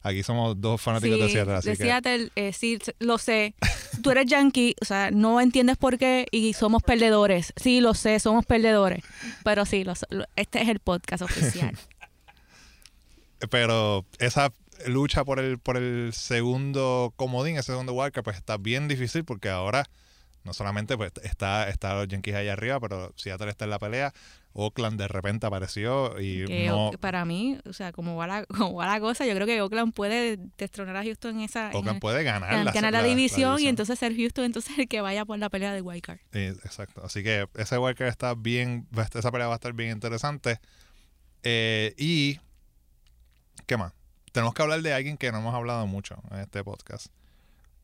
Aquí 0.03 0.23
somos 0.23 0.61
dos 0.61 0.81
fanáticos 0.81 1.19
de 1.19 1.29
Seattle, 1.29 1.55
así 1.55 1.71
de 1.71 1.77
que 1.77 1.83
Seattle, 1.83 2.31
eh, 2.37 2.53
sí, 2.53 2.79
lo 3.01 3.19
sé. 3.19 3.55
Tú 4.03 4.11
eres 4.11 4.27
yankee, 4.27 4.75
o 4.81 4.85
sea, 4.85 5.11
no 5.11 5.41
entiendes 5.41 5.77
por 5.77 5.99
qué 5.99 6.27
y 6.31 6.53
somos 6.53 6.83
perdedores. 6.83 7.53
Sí, 7.57 7.81
lo 7.81 7.95
sé, 7.95 8.19
somos 8.21 8.47
perdedores. 8.47 9.03
Pero 9.45 9.65
sí, 9.67 9.83
lo- 9.85 9.95
lo- 10.11 10.25
este 10.37 10.63
es 10.63 10.69
el 10.69 10.79
podcast 10.79 11.23
oficial. 11.23 11.77
pero 13.51 14.05
esa 14.19 14.53
lucha 14.87 15.25
por 15.25 15.41
el 15.41 15.59
por 15.59 15.77
el 15.77 16.13
segundo 16.13 17.13
comodín, 17.17 17.57
ese 17.57 17.73
segundo 17.73 17.93
wildcard, 17.93 18.25
pues 18.25 18.37
está 18.37 18.57
bien 18.57 18.89
difícil 18.89 19.25
porque 19.25 19.49
ahora 19.49 19.85
no 20.45 20.53
solamente 20.55 20.97
pues 20.97 21.13
está 21.23 21.69
está 21.69 21.95
los 21.95 22.09
Yankees 22.09 22.35
allá 22.35 22.53
arriba, 22.53 22.81
pero 22.81 23.13
Seattle 23.17 23.51
está 23.51 23.65
en 23.65 23.71
la 23.71 23.79
pelea. 23.79 24.13
Oakland 24.61 24.99
de 25.01 25.07
repente 25.07 25.47
apareció 25.47 26.21
y 26.21 26.45
que 26.47 26.67
no 26.67 26.91
para 27.01 27.25
mí, 27.25 27.59
o 27.65 27.73
sea, 27.73 27.93
como 27.93 28.17
va, 28.17 28.27
la, 28.27 28.45
como 28.47 28.75
va 28.75 28.87
la 28.87 28.99
cosa, 29.01 29.25
yo 29.25 29.35
creo 29.35 29.47
que 29.47 29.61
Oakland 29.63 29.93
puede 29.95 30.39
destronar 30.59 30.97
a 30.97 31.05
Houston 31.05 31.37
en 31.37 31.45
esa... 31.45 31.71
Oakland 31.73 32.01
puede 32.01 32.25
ganar, 32.25 32.51
ganar, 32.51 32.65
la, 32.65 32.73
ganar 32.73 32.93
la, 32.93 32.99
la- 32.99 33.03
la 33.07 33.09
división, 33.09 33.61
y 33.61 33.69
entonces 33.69 33.99
ser 33.99 34.17
Houston 34.17 34.45
entonces 34.45 34.77
el 34.79 34.89
que 34.89 35.01
vaya 35.01 35.25
por 35.25 35.39
la 35.39 35.49
pelea 35.49 35.73
de 35.73 35.81
Wild 35.81 36.03
Card. 36.03 36.19
Sí, 36.33 36.41
exacto. 36.41 37.05
Así 37.05 37.23
que 37.23 37.47
ese 37.55 37.79
wildcard 37.79 38.09
está 38.09 38.35
bien, 38.35 38.89
esa 39.15 39.31
pelea 39.31 39.47
va 39.47 39.55
a 39.55 39.57
estar 39.57 39.73
bien 39.73 39.91
interesante. 39.93 40.59
Eh, 41.45 41.95
y, 41.97 42.39
¿qué 43.67 43.77
más? 43.77 43.93
Tenemos 44.33 44.55
que 44.55 44.63
hablar 44.63 44.83
de 44.83 44.93
alguien 44.93 45.17
que 45.17 45.31
no 45.33 45.39
hemos 45.39 45.55
hablado 45.55 45.87
mucho 45.87 46.17
en 46.31 46.41
este 46.41 46.65
podcast. 46.65 47.07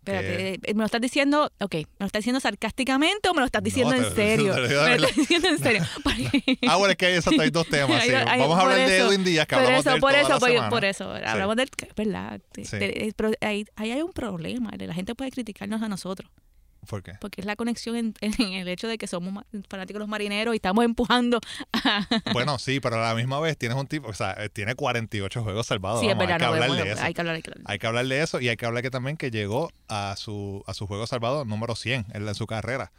Espérate, 0.07 0.55
eh, 0.55 0.59
¿me 0.75 0.81
lo 0.81 0.85
estás 0.85 1.01
diciendo, 1.01 1.51
ok, 1.61 1.75
me 1.75 1.85
lo 2.01 2.07
estás 2.07 2.21
diciendo 2.21 2.41
sarcásticamente 2.41 3.29
o 3.29 3.35
me 3.35 3.41
lo 3.41 3.47
estás 3.47 3.63
diciendo 3.63 3.95
No, 3.95 4.03
en 4.03 4.09
te- 4.11 4.15
serio? 4.15 4.55
te 4.55 4.61
Me 4.61 4.99
lo 4.99 5.07
estás 5.07 5.17
diciendo 5.17 5.49
en 5.49 5.59
serio. 5.59 5.83
Ah, 6.69 6.77
bueno, 6.77 6.93
es 6.93 6.97
que 6.97 7.07
hay, 7.07 7.15
exacto, 7.15 7.41
hay 7.41 7.51
dos 7.51 7.67
temas. 7.69 8.03
Sí. 8.05 8.11
hay- 8.13 8.41
Vamos 8.41 8.59
a 8.59 8.63
hablar 8.63 8.77
de 8.79 8.97
eso, 8.99 9.07
Edwin 9.09 9.25
Díaz, 9.25 9.47
que 9.47 9.55
por 9.55 9.65
hablamos 9.65 9.81
eso, 9.81 9.91
de 9.91 9.95
él 9.97 10.01
por 10.01 10.11
toda 10.11 10.21
eso, 10.23 10.29
la 10.31 10.39
por, 10.39 10.49
semana. 10.51 10.71
por 10.71 10.85
eso. 10.85 11.11
Hablamos 11.11 11.57
del, 11.57 11.69
es 11.89 11.95
verdad. 11.95 12.41
Sí. 12.55 12.63
te- 12.79 13.13
pero 13.17 13.31
ahí, 13.41 13.65
ahí 13.77 13.91
hay 13.93 14.03
un 14.03 14.13
problema. 14.13 14.71
La 14.79 14.95
gente 14.95 15.15
puede 15.15 15.31
criticarnos 15.31 15.83
a 15.83 15.89
nosotros. 15.89 16.31
¿Por 16.85 17.03
qué? 17.03 17.13
Porque 17.21 17.41
es 17.41 17.47
la 17.47 17.57
conexión 17.57 17.97
en, 17.97 18.15
en 18.21 18.53
el 18.53 18.69
hecho 18.69 18.89
de 18.89 18.99
que 18.99 19.07
somos 19.07 19.45
fanáticos 19.69 19.95
de 19.95 19.99
los 20.01 20.09
marineros 20.09 20.55
y 20.55 20.57
estamos 20.57 20.85
empujando 20.85 21.41
a... 21.73 22.07
Bueno, 22.33 22.59
sí, 22.59 22.81
pero 22.81 22.97
a 22.97 23.09
la 23.09 23.15
misma 23.15 23.41
vez 23.41 23.57
tienes 23.59 23.77
un 23.79 23.87
tipo, 23.87 24.09
o 24.09 24.13
sea, 24.15 24.33
eh, 24.39 24.49
tiene 24.49 24.75
48 24.75 25.43
juegos 25.43 25.67
salvados. 25.67 26.01
Sí, 26.01 26.07
es 26.09 26.17
vamos, 26.17 26.27
verdad, 26.29 26.35
hay 26.35 26.39
que 26.39 26.45
no, 26.59 26.65
hablar 26.73 26.85
de 26.85 26.93
eso. 26.93 27.03
hay 27.03 27.15
que 27.15 27.21
hablar, 27.21 27.43
que 27.43 27.51
hablar. 27.51 27.65
Hay 27.71 27.79
que 27.79 27.87
hablar 27.87 28.07
de 28.07 28.23
eso 28.23 28.41
y 28.41 28.49
hay 28.49 28.57
que 28.57 28.67
hablar 28.67 28.83
que 28.83 28.91
también 28.91 29.17
que 29.17 29.31
llegó 29.31 29.71
a 29.89 30.15
su, 30.17 30.63
a 30.67 30.75
su 30.75 30.87
juego 30.87 31.07
salvado 31.07 31.45
número 31.45 31.75
100 31.77 32.07
en, 32.13 32.27
la- 32.27 32.35
su 32.35 32.47
carrera. 32.47 32.93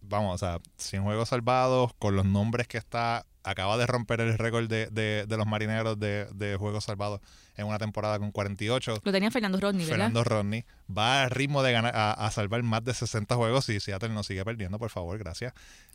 Vamos, 0.00 0.34
o 0.34 0.38
sea, 0.38 0.58
100 0.78 1.02
juegos 1.02 1.28
salvados 1.30 1.92
con 1.98 2.16
los 2.16 2.24
nombres 2.24 2.68
que 2.68 2.78
está. 2.78 3.26
Acaba 3.44 3.76
de 3.76 3.86
romper 3.86 4.20
el 4.20 4.36
récord 4.36 4.68
de, 4.68 4.86
de, 4.86 5.24
de 5.26 5.36
los 5.36 5.46
marineros 5.46 5.98
de, 5.98 6.26
de 6.34 6.56
juegos 6.56 6.84
salvados 6.84 7.20
en 7.56 7.66
una 7.66 7.78
temporada 7.78 8.18
con 8.18 8.30
48. 8.30 9.00
Lo 9.02 9.12
tenía 9.12 9.30
Fernando 9.30 9.58
Rodney, 9.58 9.84
¿verdad? 9.84 10.06
Fernando 10.06 10.24
Rodney 10.24 10.64
va 10.96 11.24
al 11.24 11.30
ritmo 11.30 11.62
de 11.62 11.72
ganar, 11.72 11.94
a, 11.94 12.12
a 12.12 12.30
salvar 12.30 12.62
más 12.62 12.84
de 12.84 12.94
60 12.94 13.34
juegos 13.34 13.68
y 13.68 13.80
Seattle 13.80 14.10
no 14.10 14.22
sigue 14.22 14.44
perdiendo, 14.44 14.78
por 14.78 14.90
favor, 14.90 15.18
gracias. 15.18 15.52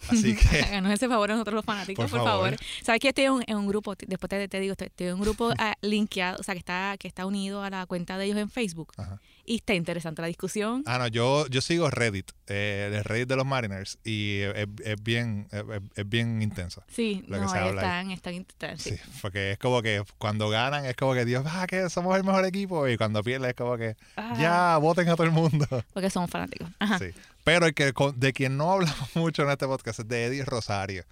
Así 0.10 0.36
que 0.51 0.62
Háganos 0.62 0.91
ese 0.91 1.08
favor 1.08 1.32
a 1.32 1.34
nosotros 1.36 1.56
los 1.56 1.65
fanáticos, 1.65 2.10
Por 2.12 2.19
por, 2.19 2.27
favor. 2.27 2.51
favor. 2.51 2.60
¿Sabes 2.84 2.99
que 2.99 3.10
estoy 3.10 3.25
en 3.25 3.32
un, 3.32 3.43
en 3.47 3.58
un 3.58 3.67
grupo? 3.67 3.95
Después 3.95 4.29
te, 4.29 4.47
te 4.47 4.60
digo, 4.60 4.73
estoy, 4.73 4.88
estoy 4.88 5.08
en 5.08 5.13
un 5.15 5.21
grupo 5.21 5.51
ah, 5.58 5.75
linkeado, 5.82 6.38
o 6.39 6.43
sea, 6.43 6.53
que 6.53 6.60
está, 6.60 6.95
que 6.99 7.08
está 7.08 7.25
unido 7.25 7.63
a 7.63 7.69
la 7.69 7.86
cuenta 7.86 8.17
de 8.17 8.25
ellos 8.25 8.38
en 8.38 8.49
Facebook. 8.49 8.91
Ajá. 8.97 9.21
Y 9.45 9.56
está 9.56 9.73
interesante 9.73 10.21
la 10.21 10.27
discusión. 10.27 10.84
Ah, 10.86 10.97
no, 10.97 11.08
yo, 11.08 11.47
yo 11.47 11.62
sigo 11.62 11.89
Reddit, 11.89 12.32
eh, 12.47 12.91
el 12.93 13.03
Reddit 13.03 13.27
de 13.27 13.36
los 13.36 13.45
Mariners, 13.45 13.99
y 14.03 14.39
es, 14.39 14.67
es 14.84 15.03
bien, 15.03 15.47
es, 15.51 15.63
es 15.95 16.10
bien 16.10 16.41
intenso. 16.41 16.84
Sí, 16.88 17.23
lo 17.38 17.43
que 17.43 17.50
se 17.50 17.58
habla 17.58 17.69
ahí. 17.69 17.78
están, 17.88 18.12
están 18.12 18.34
interesantes. 18.34 19.02
Sí, 19.06 19.12
porque 19.22 19.52
es 19.52 19.58
como 19.58 19.82
que 19.82 20.04
cuando 20.17 20.50
ganan 20.50 20.86
es 20.86 20.96
como 20.96 21.13
que 21.13 21.26
Dios, 21.26 21.43
ah, 21.48 21.65
que 21.67 21.89
somos 21.89 22.15
el 22.17 22.24
mejor 22.24 22.46
equipo, 22.46 22.88
y 22.88 22.98
cuando 22.98 23.22
pierden 23.24 23.50
es 23.50 23.56
como 23.56 23.78
que 23.78 23.96
ya 24.39 24.78
voten 24.78 25.10
a 25.10 25.15
todo 25.15 25.26
el 25.26 25.32
mundo. 25.34 25.65
Porque 25.93 26.10
somos 26.10 26.30
fanáticos. 26.30 26.69
Ajá. 26.80 27.00
Sí. 27.00 27.08
Pero 27.43 27.65
el 27.65 27.74
que, 27.74 27.93
de 28.15 28.34
quien 28.34 28.56
no 28.58 28.72
hablamos 28.72 29.10
mucho 29.15 29.43
en 29.43 29.50
este 29.50 29.65
podcast 29.67 30.00
es 30.00 30.08
de 30.08 30.26
Eddie 30.26 30.46
Rosario. 30.46 31.04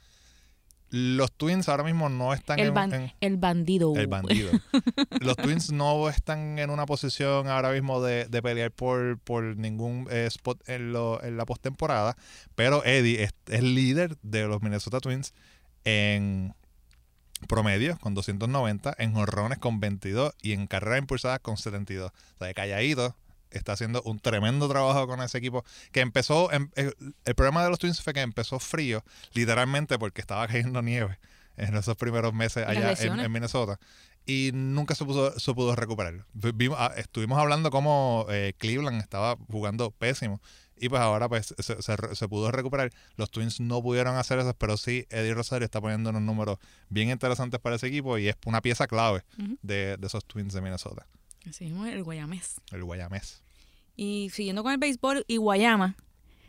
Los 0.94 1.32
Twins 1.32 1.70
ahora 1.70 1.86
mismo 1.86 2.10
no 2.10 2.34
están 2.34 2.60
El, 2.60 2.76
en- 2.78 3.14
el 3.22 3.38
bandido. 3.38 3.96
el 3.96 4.08
bandido. 4.08 4.52
Los 5.22 5.38
Twins 5.38 5.72
no 5.72 6.10
están 6.10 6.60
en 6.60 6.70
una 6.70 6.86
posición 6.86 7.48
ahora 7.48 7.72
mismo 7.72 8.02
de, 8.02 8.26
de 8.26 8.42
pelear 8.42 8.72
por, 8.72 9.18
por 9.20 9.56
ningún 9.56 10.10
eh, 10.12 10.26
spot 10.28 10.68
en, 10.68 10.92
lo- 10.92 11.24
en 11.24 11.38
la 11.38 11.46
postemporada, 11.46 12.18
pero 12.56 12.84
Eddie 12.84 13.24
es, 13.24 13.34
es 13.48 13.64
líder 13.64 14.18
de 14.22 14.48
los 14.48 14.62
Minnesota 14.62 15.00
Twins 15.00 15.34
en 15.86 16.54
promedio 17.48 17.98
con 18.00 18.14
290, 18.14 18.96
en 19.00 19.14
jonrones 19.14 19.58
con 19.58 19.80
22 19.80 20.34
y 20.42 20.54
en 20.54 20.68
carreras 20.68 21.00
impulsadas 21.00 21.40
con 21.40 21.58
72. 21.58 22.12
O 22.12 22.38
sea, 22.38 22.48
de 22.48 22.54
calladito 22.54 23.16
está 23.50 23.74
haciendo 23.74 24.02
un 24.04 24.20
tremendo 24.20 24.70
trabajo 24.70 25.08
con 25.08 25.22
ese 25.22 25.38
equipo 25.40 25.66
que 25.92 26.02
empezó, 26.02 26.52
en- 26.54 26.72
el, 26.76 26.96
el 27.26 27.36
problema 27.36 27.64
de 27.64 27.70
los 27.70 27.80
Twins 27.80 28.02
fue 28.02 28.14
que 28.14 28.22
empezó 28.22 28.60
frío, 28.60 29.04
literalmente 29.34 29.98
porque 30.00 30.22
estaba 30.22 30.48
cayendo 30.48 30.82
nieve 30.82 31.20
en 31.58 31.76
esos 31.76 31.96
primeros 31.98 32.34
meses 32.34 32.66
allá 32.66 32.92
en, 33.08 33.32
Minnesota 33.32 33.80
y 34.26 34.52
nunca 34.54 34.94
se 34.96 35.04
pudo, 35.04 35.38
se 35.40 35.54
pudo 35.54 35.76
recuperar. 35.76 36.26
Vimos- 36.34 36.78
ah, 36.80 36.94
estuvimos 36.96 37.40
hablando 37.40 37.72
como 37.72 38.26
eh, 38.30 38.54
Cleveland 38.58 39.02
estaba 39.02 39.36
jugando 39.52 39.90
pésimo 39.92 40.40
y 40.82 40.90
pues 40.90 41.02
ahora 41.02 41.30
pues 41.30 41.54
se, 41.58 41.82
se 41.82 41.96
re- 41.96 42.16
se 42.16 42.28
pudo 42.28 42.52
recuperar. 42.52 42.92
Los 43.16 43.30
Twins 43.32 43.60
no 43.62 43.82
pudieron 43.82 44.16
hacer 44.18 44.40
eso, 44.40 44.54
pero 44.56 44.76
sí 44.78 45.06
Eddie 45.10 45.34
Rosario 45.34 45.64
está 45.66 45.80
poniendo 45.80 46.10
unos 46.10 46.22
números 46.24 46.58
bien 46.90 47.10
interesantes 47.10 47.60
para 47.60 47.76
ese 47.78 47.88
equipo 47.88 48.18
y 48.18 48.28
es 48.28 48.36
una 48.46 48.62
pieza 48.62 48.88
clave 48.88 49.24
de, 49.62 49.96
de 49.98 50.08
esos 50.08 50.26
Twins 50.26 50.54
de 50.54 50.62
Minnesota, 50.62 51.08
Así 51.48 51.66
mismo, 51.66 51.86
el 51.86 52.04
Guayamés. 52.04 52.56
el 52.72 52.84
Guayamés. 52.84 53.42
Y 53.96 54.30
siguiendo 54.34 54.64
con 54.64 54.72
el 54.72 54.78
béisbol 54.78 55.24
y 55.28 55.38
Guayama, 55.38 55.96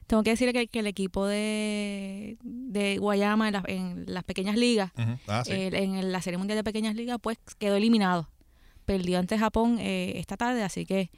tengo 0.07 0.23
que 0.23 0.31
decir 0.31 0.53
que, 0.53 0.67
que 0.69 0.79
el 0.81 0.87
equipo 0.87 1.27
de, 1.27 2.37
de 2.43 2.99
Guayama 2.99 3.49
en, 3.49 3.53
la- 3.55 3.65
en 3.67 4.05
las 4.07 4.25
pequeñas 4.25 4.57
ligas. 4.57 4.91
Ah, 5.27 5.43
sí. 5.45 5.53
el- 5.53 5.75
en 5.75 6.13
la 6.13 6.21
Serie 6.23 6.39
Mundial 6.39 6.57
de 6.59 6.65
Pequeñas 6.65 6.95
Ligas, 6.95 7.19
pues 7.23 7.39
quedó 7.59 7.77
eliminado. 7.77 8.29
Perdió 8.85 9.19
ante 9.19 9.39
Japón 9.39 9.79
eh, 9.81 10.15
esta 10.17 10.37
tarde, 10.37 10.63
así 10.63 10.85
que, 10.87 11.11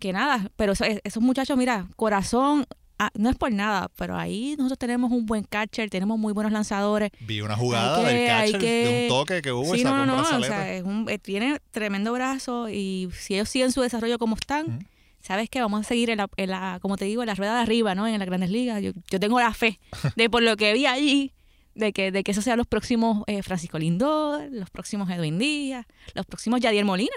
que 0.00 0.12
nada. 0.12 0.50
Pero 0.56 0.72
eso- 0.72 0.84
esos 1.04 1.22
muchachos, 1.22 1.56
mira, 1.56 1.86
corazón, 1.96 2.66
ah, 2.98 3.10
no 3.14 3.30
es 3.30 3.36
por 3.36 3.52
nada, 3.52 3.88
pero 3.96 4.16
ahí 4.16 4.56
nosotros 4.58 4.78
tenemos 4.78 5.12
un 5.12 5.26
buen 5.26 5.44
catcher, 5.44 5.88
tenemos 5.90 6.18
muy 6.18 6.32
buenos 6.32 6.52
lanzadores. 6.52 7.10
Vi 7.20 7.40
una 7.40 7.56
jugada 7.56 8.00
que- 8.04 8.14
del 8.14 8.26
catcher, 8.28 8.60
que- 8.60 8.66
de 8.84 9.02
un 9.04 9.08
toque 9.08 9.42
que 9.42 9.52
hubo 9.52 9.74
y 9.74 9.78
Sí, 9.78 9.84
no, 9.84 10.04
no, 10.04 10.06
no, 10.06 10.22
o 10.22 10.42
sea, 10.42 10.72
es 10.74 10.82
un- 10.82 11.06
eh, 11.08 11.18
tiene 11.18 11.60
tremendo 11.70 12.12
brazo 12.12 12.68
y 12.68 13.08
si 13.16 13.34
ellos 13.34 13.48
siguen 13.48 13.70
su 13.70 13.80
desarrollo 13.82 14.18
como 14.18 14.34
están, 14.34 14.88
sabes 15.20 15.48
que 15.50 15.60
vamos 15.60 15.80
a 15.82 15.84
seguir 15.84 16.10
en 16.10 16.18
la, 16.18 16.28
en 16.36 16.50
la, 16.50 16.78
como 16.82 16.96
te 16.96 17.04
digo, 17.04 17.22
en 17.22 17.26
la 17.28 17.34
rueda 17.34 17.54
de 17.56 17.60
arriba, 17.60 17.94
¿no? 17.94 18.06
En 18.08 18.18
las 18.18 18.26
grandes 18.26 18.50
ligas. 18.50 18.82
Yo, 18.82 18.90
yo 19.10 19.20
tengo 19.20 19.38
la 19.38 19.52
fe 19.54 19.78
de 20.16 20.28
por 20.30 20.42
lo 20.42 20.56
que 20.56 20.72
vi 20.72 20.86
allí, 20.86 21.32
de 21.74 21.92
que, 21.92 22.10
de 22.10 22.22
que 22.24 22.32
esos 22.32 22.42
sean 22.44 22.58
los 22.58 22.66
próximos 22.66 23.22
eh, 23.28 23.42
Francisco 23.42 23.78
Lindor, 23.78 24.48
los 24.50 24.68
próximos 24.70 25.08
Edwin 25.08 25.38
Díaz, 25.38 25.86
los 26.14 26.26
próximos 26.26 26.60
Yadier 26.60 26.84
Molina. 26.84 27.14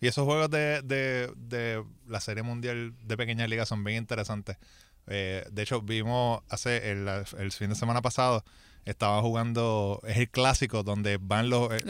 Y 0.00 0.06
esos 0.06 0.24
juegos 0.24 0.48
de, 0.50 0.80
de, 0.82 1.28
de 1.36 1.82
la 2.08 2.20
Serie 2.20 2.42
Mundial 2.42 2.94
de 3.04 3.16
Pequeñas 3.16 3.48
Ligas 3.48 3.68
son 3.68 3.84
bien 3.84 3.98
interesantes. 3.98 4.56
Eh, 5.06 5.46
de 5.50 5.62
hecho, 5.62 5.80
vimos 5.80 6.42
hace 6.48 6.90
el, 6.90 7.08
el 7.38 7.52
fin 7.52 7.70
de 7.70 7.74
semana 7.74 8.02
pasado, 8.02 8.44
estaban 8.84 9.22
jugando, 9.22 10.00
es 10.06 10.18
el 10.18 10.28
clásico 10.28 10.82
donde 10.82 11.18
van 11.20 11.50
los, 11.50 11.72
eh, 11.72 11.80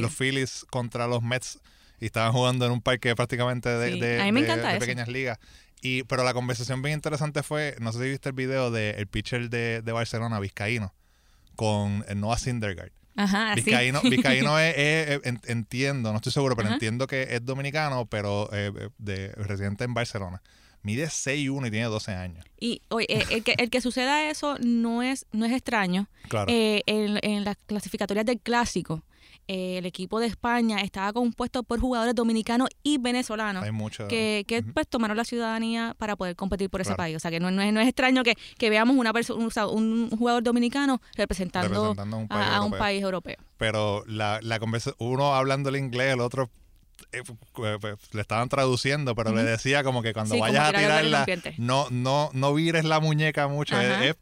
Los. 0.00 0.14
Phillies 0.14 0.66
contra 0.70 1.06
los 1.06 1.22
Mets 1.22 1.58
y 2.00 2.06
estaban 2.06 2.32
jugando 2.32 2.66
en 2.66 2.72
un 2.72 2.80
parque 2.80 3.14
prácticamente 3.14 3.68
de, 3.68 3.92
Sí, 3.92 4.00
de-. 4.00 4.78
Pequeñas 4.78 5.08
Ligas. 5.08 5.38
Y, 5.80 6.02
pero 6.04 6.24
la 6.24 6.34
conversación 6.34 6.82
bien 6.82 6.94
interesante 6.94 7.42
fue, 7.42 7.76
no 7.80 7.92
sé 7.92 8.02
si 8.02 8.10
viste 8.10 8.28
el 8.30 8.34
video 8.34 8.70
del 8.70 9.06
pitcher 9.06 9.48
de, 9.48 9.80
de 9.82 9.92
Barcelona, 9.92 10.40
Vizcaíno, 10.40 10.92
con 11.54 12.04
el 12.08 12.20
Noah 12.20 12.38
Syndergaard. 12.38 12.90
Ajá, 13.18 13.52
así. 13.52 13.62
Vizcaíno, 13.62 14.00
Vizcaíno 14.02 14.58
es, 14.60 14.74
es- 14.76 15.08
es- 15.10 15.20
en- 15.26 15.40
entiendo, 15.46 16.10
no 16.12 16.16
estoy 16.16 16.32
seguro, 16.32 16.54
pero 16.56 16.68
Ajá. 16.68 16.74
entiendo 16.76 17.06
que 17.06 17.22
es 17.30 17.44
dominicano, 17.44 18.06
pero 18.06 18.48
eh, 18.52 18.72
eh, 18.74 18.88
de 18.98 19.28
residente 19.32 19.84
en 19.84 19.92
Barcelona. 19.94 20.40
Mide 20.82 21.06
6'1 21.08 21.66
y 21.66 21.70
tiene 21.72 21.86
12 21.86 22.12
años. 22.12 22.46
Y 22.60 22.82
oye, 22.88 23.06
eh, 23.08 23.24
el, 23.30 23.42
que, 23.42 23.54
el 23.58 23.68
que 23.68 23.80
suceda 23.80 24.30
eso 24.30 24.56
no 24.60 25.02
es, 25.02 25.26
no 25.32 25.44
es 25.44 25.52
extraño. 25.52 26.08
Claro. 26.28 26.50
Eh, 26.52 26.82
en, 26.86 27.18
en 27.22 27.44
las 27.44 27.56
clasificatorias 27.66 28.24
del 28.24 28.38
clásico, 28.40 29.02
eh, 29.48 29.78
el 29.78 29.86
equipo 29.86 30.20
de 30.20 30.26
España 30.26 30.78
estaba 30.82 31.12
compuesto 31.12 31.62
por 31.62 31.80
jugadores 31.80 32.14
dominicanos 32.14 32.68
y 32.82 32.98
venezolanos. 32.98 33.64
Hay 33.64 33.72
mucho. 33.72 34.06
que, 34.08 34.44
que 34.46 34.60
Ujú. 34.60 34.72
pues 34.74 34.86
tomaron 34.86 35.16
la 35.16 35.24
ciudadanía 35.24 35.94
para 35.98 36.14
poder 36.16 36.36
competir 36.36 36.70
por 36.70 36.80
ese 36.82 36.88
Claro. 36.90 36.98
país. 36.98 37.16
O 37.16 37.18
sea 37.20 37.30
que 37.30 37.40
no, 37.40 37.50
no 37.50 37.62
es, 37.62 37.72
no 37.72 37.80
es 37.80 37.88
extraño 37.88 38.22
que, 38.22 38.36
que 38.58 38.70
veamos 38.70 38.96
una 38.96 39.12
persona, 39.12 39.40
un, 39.40 39.46
o 39.46 39.50
sea, 39.50 39.66
un 39.66 40.10
jugador 40.10 40.42
dominicano 40.42 41.00
representando, 41.16 41.68
representando 41.68 42.16
a 42.16 42.20
un 42.20 42.28
país 42.28 42.46
a, 42.46 42.56
a 42.56 42.58
un 42.60 42.64
europeo. 42.66 42.78
país 42.78 43.02
europeo. 43.02 43.36
Pero 43.56 44.04
la, 44.06 44.38
la 44.42 44.58
conversa, 44.60 44.92
uno 44.98 45.34
hablando 45.34 45.70
el 45.70 45.76
inglés, 45.76 46.12
el 46.14 46.20
otro 46.20 46.50
eh, 47.12 47.22
eh, 47.22 47.78
pues, 47.80 47.96
le 48.12 48.20
estaban 48.20 48.48
traduciendo, 48.50 49.14
pero 49.14 49.32
le 49.32 49.42
decía 49.44 49.82
como 49.82 50.02
que 50.02 50.12
cuando 50.12 50.34
Sí, 50.34 50.40
vayas 50.40 50.68
a 50.68 50.72
tirarla, 50.72 51.26
no, 51.56 51.86
no, 51.90 52.28
no 52.34 52.52
vires 52.54 52.84
la 52.84 53.00
muñeca 53.00 53.48
mucho, 53.48 53.80
es, 53.80 54.10
es- 54.10 54.16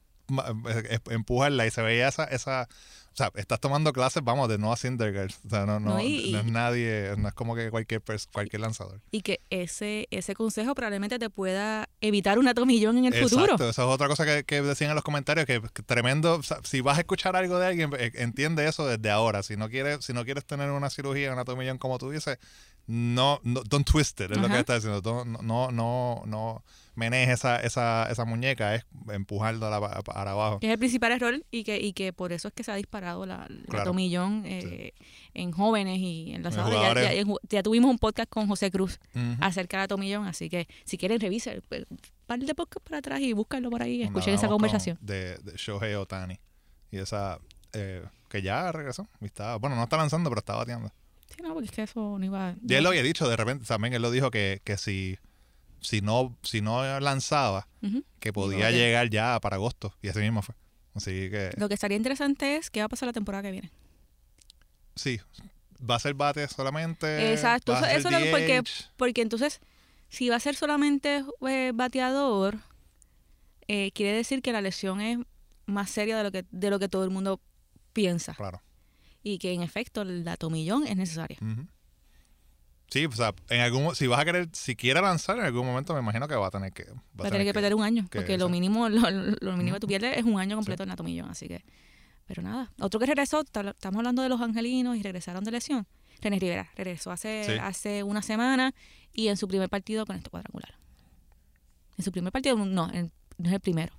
es 0.91 1.01
empujarla 1.11 1.67
y 1.67 1.71
se 1.71 1.83
veía 1.83 2.09
esa, 2.09 2.25
esa 2.25 2.69
sea, 3.17 3.31
estás 3.35 3.61
tomando 3.61 3.93
clases, 3.93 4.23
vamos, 4.23 4.49
de 4.49 4.59
Noah 4.59 4.77
Syndergaard. 4.77 5.31
O 5.47 5.49
sea, 5.51 5.67
no, 5.67 5.81
no, 5.81 5.95
No, 5.95 6.01
y- 6.01 6.33
no 6.33 6.39
es 6.41 6.45
nadie, 6.47 7.15
no 7.17 7.29
es 7.29 7.35
como 7.35 7.55
que 7.55 7.71
cualquier, 7.71 8.03
cualquier 8.33 8.61
lanzador. 8.61 9.01
Y 9.11 9.23
que 9.23 9.41
ese, 9.51 10.07
ese 10.11 10.35
consejo 10.35 10.75
probablemente 10.75 11.19
te 11.19 11.31
pueda 11.31 11.89
evitar 12.01 12.39
una 12.39 12.53
tomillón 12.55 12.99
en 12.99 13.07
el 13.07 13.15
Exacto, 13.15 13.37
futuro. 13.39 13.55
esa 13.71 13.83
es 13.83 13.89
otra 13.89 14.09
cosa 14.09 14.25
que, 14.25 14.45
que 14.45 14.61
decían 14.63 14.91
en 14.91 14.97
los 14.97 15.05
comentarios, 15.05 15.47
que, 15.47 15.61
que 15.73 15.83
tremendo, 15.83 16.35
o 16.37 16.43
sea, 16.43 16.59
si 16.65 16.81
vas 16.81 16.99
a 16.99 17.01
escuchar 17.01 17.37
algo 17.37 17.59
de 17.59 17.67
alguien, 17.67 17.91
eh, 17.99 18.13
entiende 18.17 18.67
eso 18.69 18.87
desde 18.87 19.11
ahora. 19.11 19.43
Si 19.43 19.57
no 19.57 19.69
quieres, 19.71 20.05
si 20.05 20.13
no 20.13 20.25
quieres 20.25 20.45
tener 20.45 20.71
una 20.71 20.91
cirugía, 20.91 21.33
una 21.33 21.45
tomillón 21.45 21.79
como 21.79 21.99
tú 21.99 22.11
dices, 22.11 22.39
no, 22.87 23.41
no 23.43 23.63
don't 23.65 23.87
twist 23.89 24.21
it, 24.21 24.31
es 24.31 24.39
lo 24.39 24.49
que 24.49 24.59
está 24.59 24.75
diciendo. 24.75 25.03
Don't- 25.03 25.41
No, 25.43 25.71
no, 25.73 26.23
no, 26.27 26.63
menejes 26.95 27.35
esa, 27.41 27.61
esa, 27.61 28.09
esa 28.11 28.25
muñeca, 28.25 28.75
es 28.75 28.87
empujarla 29.13 29.81
para, 29.81 30.03
para 30.03 30.31
abajo. 30.31 30.59
Es 30.63 30.71
el 30.71 30.79
principal 30.79 31.13
error 31.13 31.45
y 31.51 31.65
que, 31.65 31.79
y 31.79 31.93
que 31.93 32.13
por 32.13 32.33
eso 32.33 32.49
es 32.49 32.55
que 32.55 32.63
se 32.65 32.73
ha 32.73 32.75
disparado 32.77 33.27
la, 33.27 33.47
la 33.49 33.65
Claro. 33.69 33.85
tomillón 33.91 34.45
eh, 34.47 34.95
en 35.35 35.51
jóvenes 35.53 35.99
y 35.99 36.33
en 36.35 36.43
las 36.43 36.57
En 36.57 37.35
ya, 37.49 37.63
tuvimos 37.63 37.91
un 37.91 37.99
podcast 37.99 38.31
con 38.31 38.47
José 38.49 38.71
Cruz 38.71 38.99
acerca 39.41 39.77
de 39.79 39.83
la 39.85 39.89
tomillón, 39.89 40.27
así 40.27 40.49
que 40.49 40.69
si 40.85 40.97
quieren 40.97 41.21
revisen 41.21 41.63
un 41.71 41.99
par 42.27 42.39
de 42.39 42.55
podcast 42.55 42.85
para 42.87 42.99
atrás 42.99 43.21
y 43.21 43.33
búscalo 43.33 43.69
por 43.71 43.83
ahí, 43.83 44.03
escuchen 44.03 44.35
esa 44.35 44.49
conversación. 44.49 44.97
con- 44.97 45.07
de, 45.07 45.37
de 45.39 45.53
Shohei 45.57 45.95
Otani. 45.95 46.39
Y 46.91 46.99
esa, 46.99 47.39
eh, 47.73 48.05
que 48.31 48.41
ya 48.43 48.71
regresó. 48.73 49.07
está- 49.21 49.57
bueno, 49.57 49.77
no 49.77 49.83
está 49.83 49.97
lanzando, 49.97 50.31
pero 50.31 50.39
está 50.39 50.55
bateando. 50.55 50.91
Sí, 51.37 51.43
no, 51.43 51.53
porque 51.53 51.67
es 51.67 51.71
que 51.73 51.83
eso 51.83 52.19
no 52.19 52.25
iba 52.25 52.55
Y 52.67 52.75
él 52.75 52.83
lo 52.83 52.89
había 52.91 53.03
dicho, 53.03 53.29
de 53.29 53.37
repente 53.37 53.65
también 53.67 53.93
él 53.95 54.03
lo 54.03 54.11
dijo 54.11 54.31
que, 54.31 54.61
que 54.65 54.79
si, 54.79 55.19
si, 55.81 56.01
no, 56.01 56.37
si 56.43 56.61
no 56.63 56.99
lanzaba, 57.01 57.69
que 58.21 58.33
podía 58.33 58.71
llegar 58.71 59.11
ya 59.11 59.39
para 59.41 59.57
agosto. 59.57 59.95
Y 60.03 60.09
así 60.09 60.21
mismo 60.21 60.43
fue. 60.43 60.55
Así 60.95 61.11
que 61.31 61.51
Lo 61.59 61.69
que 61.69 61.75
estaría 61.75 61.97
interesante 61.99 62.57
es 62.57 62.71
qué 62.71 62.81
va 62.81 62.87
a 62.87 62.89
pasar 62.89 63.07
la 63.09 63.13
temporada 63.13 63.43
que 63.43 63.51
viene. 63.53 63.71
sí, 64.95 65.21
va 65.89 65.97
a 65.97 65.99
ser 65.99 66.15
bate 66.15 66.49
solamente. 66.49 67.33
Exacto, 67.33 67.73
va 67.73 67.79
a 67.81 67.81
eso- 67.83 67.91
ser 67.91 67.99
eso 67.99 68.09
es 68.09 68.25
lo- 68.25 68.31
porque-. 68.31 68.63
Porque 68.97 69.21
entonces, 69.21 69.61
si 70.09 70.31
va 70.31 70.37
a 70.37 70.41
ser 70.41 70.57
solamente 70.57 71.23
eh, 71.47 71.73
bateador, 71.75 72.57
eh, 73.69 73.91
quiere 73.93 74.17
decir 74.17 74.41
que 74.41 74.53
la 74.53 74.63
lesión 74.63 75.01
es 75.03 75.19
más 75.67 75.91
seria 75.91 76.17
de 76.17 76.23
lo 76.25 76.33
que, 76.33 76.47
de 76.51 76.71
lo 76.71 76.79
que 76.79 76.89
todo 76.89 77.05
el 77.05 77.11
mundo 77.11 77.41
piensa. 77.93 78.35
Claro. 78.35 78.63
Y 79.29 79.39
que 79.39 79.53
en 79.53 79.63
efecto 79.63 80.05
la 80.05 80.37
tomillón 80.37 80.87
es 80.87 80.97
necesaria. 80.97 81.37
Sí, 82.89 83.05
o 83.07 83.11
sea, 83.11 83.35
en 83.49 83.61
algún 83.61 83.93
si 83.97 84.07
vas 84.07 84.21
a 84.21 84.25
querer, 84.25 84.49
si 84.53 84.77
quiere 84.77 85.01
lanzar 85.01 85.37
en 85.37 85.45
algún 85.45 85.67
momento, 85.67 85.93
me 85.95 85.99
imagino 85.99 86.29
que 86.29 86.37
va 86.37 86.47
a 86.47 86.51
tener 86.53 86.73
que. 86.73 86.85
Va 87.21 87.27
a 87.27 87.31
tener 87.31 87.45
que 87.45 87.53
perder 87.53 87.75
un 87.75 87.83
año, 87.83 88.05
que 88.09 88.21
porque 88.21 88.39
lo 88.39 88.49
mínimo, 88.49 88.89
lo, 88.89 89.01
lo 89.11 89.57
mínimo 89.57 89.75
que 89.75 89.81
tú 89.81 89.89
pierdes 89.89 90.17
es 90.17 90.25
un 90.25 90.39
año 90.39 90.55
completo 90.55 90.85
en 90.85 90.91
la 90.91 90.97
tomillón, 90.97 91.29
así 91.29 91.49
que... 91.49 91.65
Pero 92.27 92.43
nada, 92.43 92.73
otro 92.81 93.01
que 93.01 93.07
regresó, 93.07 93.43
ta- 93.45 93.71
estamos 93.71 93.99
hablando 93.99 94.23
de 94.23 94.29
los 94.29 94.41
angelinos 94.41 94.97
y 94.97 95.03
regresaron 95.03 95.43
de 95.43 95.51
lesión. 95.51 95.87
René 96.21 96.39
Rivera 96.39 96.71
regresó 96.77 97.11
hace, 97.11 97.43
Sí. 97.45 97.53
hace 97.61 98.03
una 98.05 98.23
semana 98.23 98.75
y 99.13 99.27
en 99.29 99.37
su 99.37 99.49
primer 99.49 99.69
partido 99.69 100.07
con 100.07 100.15
este 100.17 100.31
cuadrangular. 100.31 100.75
En 101.99 102.05
su 102.05 102.13
primer 102.13 102.33
partido, 102.33 102.57
no, 102.57 102.93
en- 102.93 103.11
no 103.39 103.49
es 103.49 103.55
el 103.55 103.61
primero. 103.61 103.93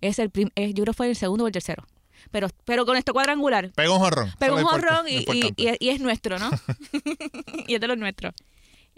Es 0.00 0.18
el 0.20 0.30
prim- 0.30 0.50
es- 0.54 0.68
yo 0.74 0.84
creo 0.84 0.92
que 0.92 0.96
fue 0.96 1.08
el 1.10 1.16
segundo 1.16 1.42
o 1.44 1.46
el 1.48 1.52
tercero. 1.52 1.84
Pero, 2.30 2.48
pero 2.64 2.84
con 2.86 2.96
este 2.96 3.12
cuadrangular. 3.12 3.70
Pega 3.72 3.92
un 3.92 3.98
jorrón. 3.98 4.32
Eso 4.40 4.54
un 4.56 4.64
jorrón 4.64 5.06
y, 5.08 5.24
y- 5.56 5.88
es 5.88 6.00
nuestro, 6.00 6.38
¿no? 6.38 6.50
y 7.66 7.74
es 7.74 7.80
de 7.80 7.86
los 7.88 7.98
nuestros. 7.98 8.34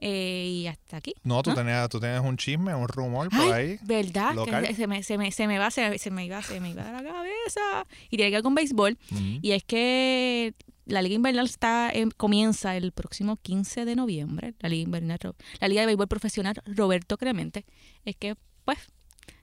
Eh, 0.03 0.47
y 0.63 0.67
hasta 0.67 0.97
aquí. 0.97 1.15
No, 1.25 1.43
tú, 1.43 1.51
¿no? 1.51 1.57
tenías, 1.57 1.89
tú 1.91 2.01
tienes 2.01 2.21
un 2.23 2.37
chisme, 2.39 2.75
un 2.75 2.89
rumor 2.89 3.29
por 3.29 3.53
ahí. 3.53 3.79
¿Verdad? 3.83 4.35
Que 4.45 4.75
se, 4.75 4.87
me, 4.87 5.03
se, 5.03 5.19
me, 5.19 5.31
se 5.31 5.47
me 5.47 5.59
va, 5.59 5.71
se, 5.71 5.99
se 5.99 6.11
me 6.11 6.25
iba, 6.25 6.43
se 6.43 6.59
me 6.59 6.71
iba 6.71 6.91
la 6.91 7.03
cabeza. 7.03 7.87
Y 8.09 8.17
tiene 8.17 8.31
que 8.31 8.37
ver 8.37 8.43
con 8.43 8.55
béisbol. 8.55 8.97
Y 9.43 9.53
es 9.53 9.63
que 9.63 10.55
la 10.87 11.03
Liga 11.03 11.15
Invernal 11.15 11.45
está 11.45 11.93
comienza 12.17 12.77
el 12.77 12.93
próximo 12.93 13.37
15 13.37 13.85
de 13.85 13.95
noviembre. 13.95 14.55
La 14.61 14.71
Liga 14.71 14.85
Invernal, 14.85 15.19
la 15.61 15.69
Liga 15.69 15.83
de 15.83 15.87
Béisbol 15.87 16.09
Profesional 16.09 16.55
Roberto 16.65 17.19
Clemente. 17.19 17.67
Es 18.07 18.17
que, 18.17 18.37
pues, 18.65 18.79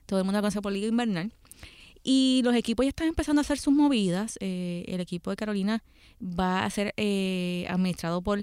todo 0.06 0.18
el 0.18 0.24
mundo 0.24 0.40
conoce 0.40 0.60
por 0.60 0.72
Liga 0.72 0.88
Invernal. 0.88 1.32
Y 2.10 2.40
los 2.42 2.54
equipos 2.54 2.86
ya 2.86 2.88
están 2.88 3.08
empezando 3.08 3.40
a 3.40 3.42
hacer 3.42 3.58
sus 3.58 3.74
movidas. 3.74 4.38
Eh, 4.40 4.82
el 4.88 5.00
equipo 5.00 5.28
de 5.30 5.36
Carolina 5.36 5.82
va 6.22 6.64
a 6.64 6.70
ser 6.70 6.94
eh, 6.96 7.66
administrado 7.68 8.22
por... 8.22 8.38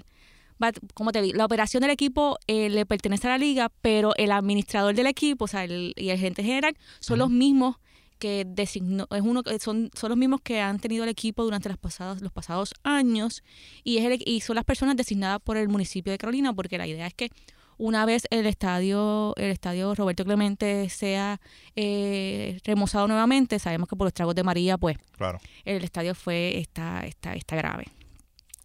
va- 0.62 0.70
como 0.94 1.10
te 1.10 1.20
vi, 1.20 1.32
la 1.32 1.44
operación 1.44 1.80
del 1.80 1.90
equipo 1.90 2.38
eh, 2.46 2.68
le 2.68 2.86
pertenece 2.86 3.26
a 3.26 3.30
la 3.30 3.38
liga, 3.38 3.72
pero 3.82 4.14
el 4.16 4.30
administrador 4.30 4.94
del 4.94 5.08
equipo, 5.08 5.46
o 5.46 5.48
sea, 5.48 5.64
el, 5.64 5.94
y 5.96 6.10
el 6.10 6.18
gerente 6.18 6.44
general, 6.44 6.76
son 7.00 7.18
los 7.18 7.28
mismos 7.28 7.74
que 8.20 8.46
designó, 8.46 9.08
es 9.10 9.20
uno 9.20 9.42
que 9.42 9.58
son, 9.58 9.90
son 9.94 10.10
los 10.10 10.16
mismos 10.16 10.40
que 10.42 10.60
han 10.60 10.78
tenido 10.78 11.02
el 11.02 11.10
equipo 11.10 11.42
durante 11.42 11.68
las 11.68 11.76
pasadas, 11.76 12.22
los 12.22 12.32
pasados 12.32 12.72
años 12.84 13.42
y, 13.84 13.98
es 13.98 14.04
el- 14.04 14.22
y 14.24 14.40
son 14.42 14.54
las 14.56 14.64
personas 14.64 14.96
designadas 14.96 15.40
por 15.42 15.56
el 15.56 15.68
municipio 15.68 16.12
de 16.12 16.18
Carolina, 16.18 16.54
porque 16.54 16.78
la 16.78 16.86
idea 16.86 17.06
es 17.08 17.14
que 17.14 17.30
una 17.78 18.06
vez 18.06 18.26
el 18.30 18.46
estadio, 18.46 19.34
el 19.36 19.50
estadio 19.50 19.94
Roberto 19.94 20.24
Clemente 20.24 20.88
sea 20.88 21.40
eh, 21.74 22.58
remozado 22.64 23.06
nuevamente, 23.08 23.58
sabemos 23.58 23.88
que 23.88 23.96
por 23.96 24.06
los 24.06 24.14
tragos 24.14 24.34
de 24.34 24.42
María, 24.42 24.78
pues 24.78 24.96
Claro. 25.16 25.38
el 25.64 25.84
estadio 25.84 26.14
fue 26.14 26.58
está, 26.58 27.00
está, 27.06 27.34
está 27.34 27.56
grave. 27.56 27.84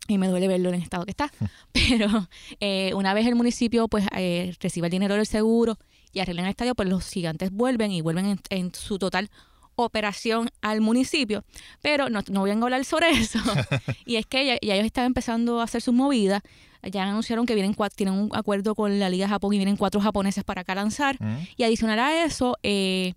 Y 0.08 0.18
me 0.18 0.28
duele 0.28 0.48
verlo 0.48 0.70
en 0.70 0.76
el 0.76 0.82
estado 0.82 1.06
que 1.06 1.12
está. 1.12 1.32
Pero 1.72 2.28
eh, 2.60 2.94
una 2.96 3.14
vez 3.14 3.28
el 3.28 3.36
municipio 3.36 3.88
pues 3.88 4.06
eh, 4.16 4.54
reciba 4.60 4.88
el 4.88 4.92
dinero 4.92 5.16
del 5.16 5.26
seguro 5.26 5.78
y 6.12 6.20
arreglen 6.20 6.46
el 6.46 6.52
estadio, 6.52 6.76
pues 6.76 6.90
los 6.90 7.08
gigantes 7.10 7.52
vuelven 7.52 7.92
y 7.92 8.02
vuelven 8.02 8.26
en, 8.26 8.40
en 8.50 8.74
su 8.74 8.98
total 9.00 9.30
operación 9.76 10.50
al 10.62 10.82
municipio. 10.82 11.44
Pero 11.82 12.10
no, 12.10 12.22
no 12.30 12.42
voy 12.42 12.52
a 12.52 12.54
hablar 12.54 12.84
sobre 12.86 13.10
eso. 13.12 13.40
y 14.06 14.18
es 14.18 14.26
que 14.26 14.46
ya, 14.46 14.58
ya 14.62 14.74
ellos 14.76 14.86
están 14.86 15.06
empezando 15.06 15.62
a 15.62 15.64
hacer 15.64 15.82
sus 15.82 15.94
movidas. 15.94 16.42
Ya 16.84 17.04
anunciaron 17.04 17.46
que 17.46 17.56
vienen 17.56 17.76
tienen 17.96 18.16
un 18.16 18.30
acuerdo 18.34 18.76
con 18.76 19.00
la 19.00 19.10
Liga 19.10 19.26
de 19.26 19.30
Japón 19.30 19.54
y 19.54 19.58
vienen 19.58 19.78
cuatro 19.78 20.02
japoneses 20.02 20.44
para 20.44 20.62
acá 20.62 20.76
lanzar. 20.76 21.18
Ujú. 21.20 21.48
Y 21.58 21.64
adicional 21.64 22.00
a 22.00 22.26
eso, 22.26 22.58
eh, 22.64 23.14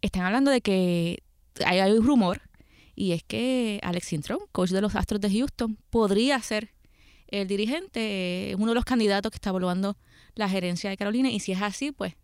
están 0.00 0.22
hablando 0.22 0.50
de 0.50 0.60
que 0.60 1.22
hay, 1.64 1.78
hay 1.78 1.92
un 1.92 2.06
rumor 2.06 2.42
y 2.94 3.12
es 3.12 3.22
que 3.22 3.78
Alex 3.84 4.12
Intron, 4.12 4.40
coach 4.50 4.70
de 4.70 4.80
los 4.80 4.96
Astros 4.96 5.20
de 5.20 5.30
Houston, 5.30 5.78
podría 5.90 6.40
ser 6.42 6.72
el 7.28 7.46
dirigente, 7.46 8.50
eh, 8.50 8.54
uno 8.56 8.72
de 8.72 8.74
los 8.74 8.84
candidatos 8.84 9.30
que 9.30 9.36
está 9.36 9.50
evaluando 9.50 9.96
la 10.34 10.48
gerencia 10.48 10.90
de 10.90 10.96
Carolina. 10.96 11.30
Y 11.30 11.40
si 11.40 11.52
es 11.52 11.62
así, 11.62 11.92
pues 11.92 12.14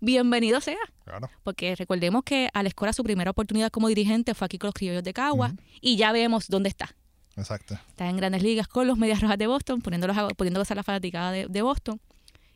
bienvenido 0.00 0.60
sea. 0.60 0.78
Claro. 1.04 1.28
Porque 1.42 1.74
recordemos 1.76 2.22
que 2.24 2.48
Alex 2.54 2.74
Cora, 2.74 2.92
su 2.92 3.04
primera 3.04 3.30
oportunidad 3.30 3.70
como 3.70 3.88
dirigente 3.88 4.34
fue 4.34 4.46
aquí 4.46 4.58
con 4.58 4.68
los 4.68 4.74
criollos 4.74 5.02
de 5.02 5.12
Cagua 5.12 5.52
y 5.80 5.96
ya 5.96 6.12
vemos 6.12 6.48
dónde 6.48 6.68
está. 6.68 6.94
Exacto. 7.36 7.74
Está 7.88 8.08
en 8.08 8.16
grandes 8.16 8.42
ligas 8.42 8.66
con 8.68 8.86
los 8.86 8.96
Medias 8.98 9.20
Rojas 9.20 9.38
de 9.38 9.46
Boston, 9.46 9.80
poniéndolos 9.82 10.16
a, 10.16 10.28
poniendo 10.28 10.60
a 10.60 10.74
la 10.74 10.82
fanaticada 10.82 11.30
de, 11.32 11.46
de 11.48 11.62
Boston. 11.62 12.00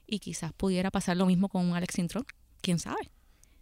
Y 0.06 0.18
quizás 0.18 0.52
pudiera 0.52 0.90
pasar 0.90 1.16
lo 1.16 1.26
mismo 1.26 1.48
con 1.48 1.74
Alex 1.74 1.98
Intron. 1.98 2.24
¿Quién 2.62 2.78
sabe? 2.78 3.10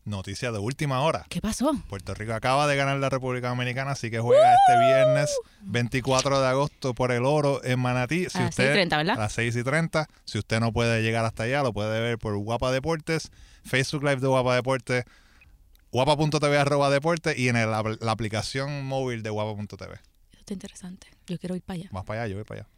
Noticia 0.04 0.50
de 0.52 0.58
última 0.58 1.00
hora. 1.02 1.26
¿Qué 1.28 1.42
pasó? 1.42 1.70
Puerto 1.88 2.14
Rico 2.14 2.32
acaba 2.32 2.66
de 2.66 2.76
ganar 2.76 2.96
la 2.98 3.10
República 3.10 3.48
Dominicana, 3.50 3.90
así 3.90 4.10
que 4.10 4.20
juega 4.20 4.54
este 4.54 4.78
viernes 4.86 5.28
24 5.62 6.40
de 6.40 6.46
agosto 6.46 6.94
por 6.94 7.12
el 7.12 7.26
oro 7.26 7.62
en 7.62 7.78
Manatí. 7.78 8.26
Si 8.30 8.38
A 8.38 8.42
las 8.42 8.50
usted, 8.50 8.74
6:30, 8.74 8.96
¿verdad? 8.96 9.16
A 9.16 9.20
las 9.20 9.32
6 9.34 9.56
y 9.56 9.62
30. 9.62 10.06
Si 10.24 10.38
usted 10.38 10.60
no 10.60 10.72
puede 10.72 11.02
llegar 11.02 11.26
hasta 11.26 11.42
allá, 11.42 11.62
lo 11.62 11.74
puede 11.74 12.00
ver 12.00 12.16
por 12.16 12.34
Guapa 12.38 12.72
Deportes, 12.72 13.30
Facebook 13.64 14.02
Live 14.04 14.20
de 14.20 14.28
Guapa 14.28 14.54
Deportes, 14.54 15.04
guapa.tv 15.92 16.58
arroba 16.58 16.88
deportes 16.90 17.38
y 17.38 17.48
en 17.48 17.56
el- 17.56 17.70
la, 17.70 17.82
la 18.00 18.12
aplicación 18.12 18.86
móvil 18.86 19.22
de 19.22 19.28
guapa.tv. 19.30 20.00
Está 20.48 20.54
interesante. 20.54 21.06
Yo 21.26 21.38
quiero 21.38 21.54
ir 21.56 21.62
para 21.62 21.78
allá. 21.80 21.90
Más 21.92 22.04
para 22.04 22.22
allá, 22.22 22.30
yo 22.30 22.36
voy 22.36 22.44
para 22.44 22.60
allá. 22.62 22.70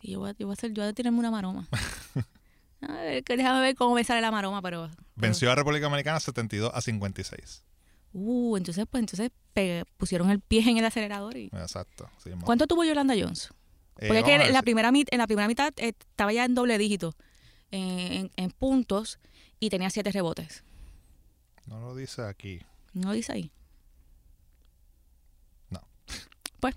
Sí, 0.00 0.10
yo 0.12 0.20
voy 0.20 0.30
a, 0.30 0.32
yo 0.32 0.46
voy 0.46 0.52
a 0.52 0.54
hacer, 0.54 0.72
yo 0.72 0.82
voy 0.82 0.90
a 0.90 0.94
tirarme 0.94 1.18
una 1.18 1.30
maroma. 1.30 1.68
A 2.80 2.92
ver, 2.92 3.24
déjame 3.24 3.60
ver 3.60 3.74
cómo 3.74 3.94
me 3.94 4.04
sale 4.04 4.20
la 4.22 4.30
maroma, 4.30 4.62
pero... 4.62 4.88
pero- 4.88 5.02
Venció 5.16 5.50
a 5.50 5.54
República 5.54 5.84
Dominicana 5.86 6.18
72 6.20 6.70
a 6.72 6.80
56. 6.80 7.64
Uh, 8.14 8.56
entonces, 8.56 8.86
pues 8.90 9.00
entonces 9.02 9.30
pusieron 9.98 10.30
el 10.30 10.40
pie 10.40 10.62
en 10.70 10.78
el 10.78 10.84
acelerador 10.84 11.36
y... 11.36 11.46
Exacto. 11.46 12.08
sí. 12.22 12.30
¿Cuánto 12.44 12.66
tuvo 12.66 12.84
Yolanda 12.84 13.14
Jones? 13.18 13.50
Eh, 13.98 14.06
Porque 14.06 14.18
es 14.20 14.24
que 14.24 14.34
en 14.36 14.52
la, 14.52 14.60
si- 14.60 14.64
primera, 14.64 14.88
en 14.88 15.18
la 15.18 15.26
primera 15.26 15.46
mitad 15.48 15.74
eh, 15.76 15.88
estaba 15.98 16.32
ya 16.32 16.44
en 16.46 16.54
doble 16.54 16.78
dígito 16.78 17.14
eh, 17.72 18.20
en, 18.20 18.30
en 18.36 18.50
puntos 18.52 19.18
y 19.60 19.68
tenía 19.70 19.90
siete 19.90 20.10
rebotes. 20.12 20.62
No 21.66 21.80
lo 21.80 21.94
dice 21.96 22.22
aquí. 22.22 22.60
¿No 22.94 23.12
dice 23.12 23.32
ahí? 23.32 23.50
No. 25.70 25.80
Pues, 26.60 26.76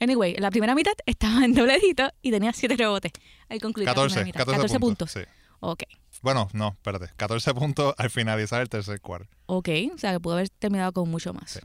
anyway, 0.00 0.34
la 0.36 0.50
primera 0.50 0.74
mitad 0.74 0.92
estaba 1.06 1.44
en 1.44 1.54
doble 1.54 1.74
dígito 1.78 2.10
y 2.22 2.30
tenía 2.30 2.52
siete 2.52 2.76
rebotes. 2.76 3.12
Al 3.48 3.60
concluir 3.60 3.86
la 3.86 3.94
14, 3.94 4.14
primera 4.14 4.26
mitad. 4.26 4.38
14, 4.40 4.56
14 4.56 4.80
puntos. 4.80 5.12
puntos. 5.12 5.32
Sí. 5.32 5.38
Ok. 5.60 5.82
Bueno, 6.22 6.48
no, 6.52 6.68
espérate. 6.68 7.10
14 7.16 7.54
puntos 7.54 7.94
al 7.96 8.10
finalizar 8.10 8.60
el 8.60 8.68
tercer 8.68 9.00
cuarto. 9.00 9.28
Ok, 9.46 9.68
o 9.94 9.98
sea 9.98 10.12
que 10.12 10.20
pudo 10.20 10.34
haber 10.34 10.48
terminado 10.50 10.92
con 10.92 11.08
mucho 11.10 11.32
más. 11.32 11.50
Sí. 11.50 11.60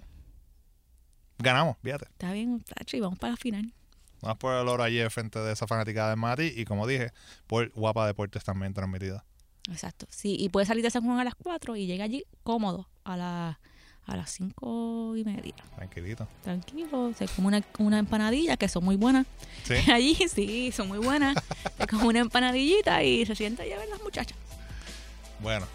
Ganamos, 1.39 1.77
fíjate. 1.83 2.05
Está 2.05 2.31
bien, 2.31 2.61
tacho, 2.61 2.97
y 2.97 2.99
vamos 2.99 3.19
para 3.19 3.31
la 3.31 3.37
final. 3.37 3.73
Vamos 4.21 4.37
por 4.37 4.53
el 4.55 4.67
oro 4.67 4.83
ayer 4.83 5.09
frente 5.11 5.39
de 5.39 5.51
esa 5.51 5.67
fanaticada 5.67 6.11
de 6.11 6.15
Mati 6.15 6.53
y 6.55 6.65
como 6.65 6.87
dije, 6.87 7.11
por 7.47 7.69
Guapa 7.71 8.07
Deportes 8.07 8.43
también 8.43 8.73
transmitida. 8.73 9.25
Exacto. 9.69 10.05
Sí, 10.09 10.37
y 10.39 10.49
puede 10.49 10.65
salir 10.65 10.83
de 10.83 10.91
San 10.91 11.03
Juan 11.03 11.19
a 11.19 11.23
las 11.23 11.35
4 11.35 11.75
y 11.75 11.85
llega 11.85 12.05
allí 12.05 12.23
cómodo 12.43 12.89
a 13.03 13.17
la, 13.17 13.59
a 14.05 14.15
las 14.17 14.31
cinco 14.31 15.15
y 15.15 15.23
media. 15.23 15.53
Tranquilito. 15.75 16.27
Tranquilo, 16.43 17.13
se 17.17 17.27
come 17.27 17.47
una, 17.47 17.63
una 17.79 17.99
empanadilla 17.99 18.57
que 18.57 18.67
son 18.67 18.83
muy 18.83 18.95
buenas. 18.97 19.25
Sí. 19.63 19.75
Allí 19.91 20.15
sí, 20.27 20.71
son 20.71 20.87
muy 20.87 20.99
buenas. 20.99 21.35
se 21.77 21.87
come 21.87 22.05
una 22.05 22.19
empanadillita 22.19 23.03
y 23.03 23.25
se 23.25 23.35
sienta 23.35 23.63
a 23.63 23.65
ver 23.65 23.87
las 23.89 24.01
muchachas. 24.01 24.37
Bueno, 25.39 25.65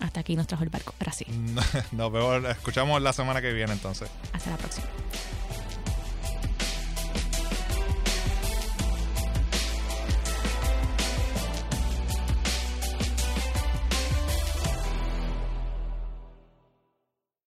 Hasta 0.00 0.20
aquí 0.20 0.36
nos 0.36 0.46
trajo 0.46 0.62
el 0.64 0.70
barco. 0.70 0.94
Ahora 1.00 1.12
sí, 1.12 1.26
nos 1.92 2.12
vemos, 2.12 2.44
escuchamos 2.50 3.00
la 3.02 3.12
semana 3.12 3.40
que 3.40 3.52
viene 3.52 3.72
entonces. 3.72 4.08
hasta 4.32 4.50
la 4.50 4.56
próxima. 4.56 4.86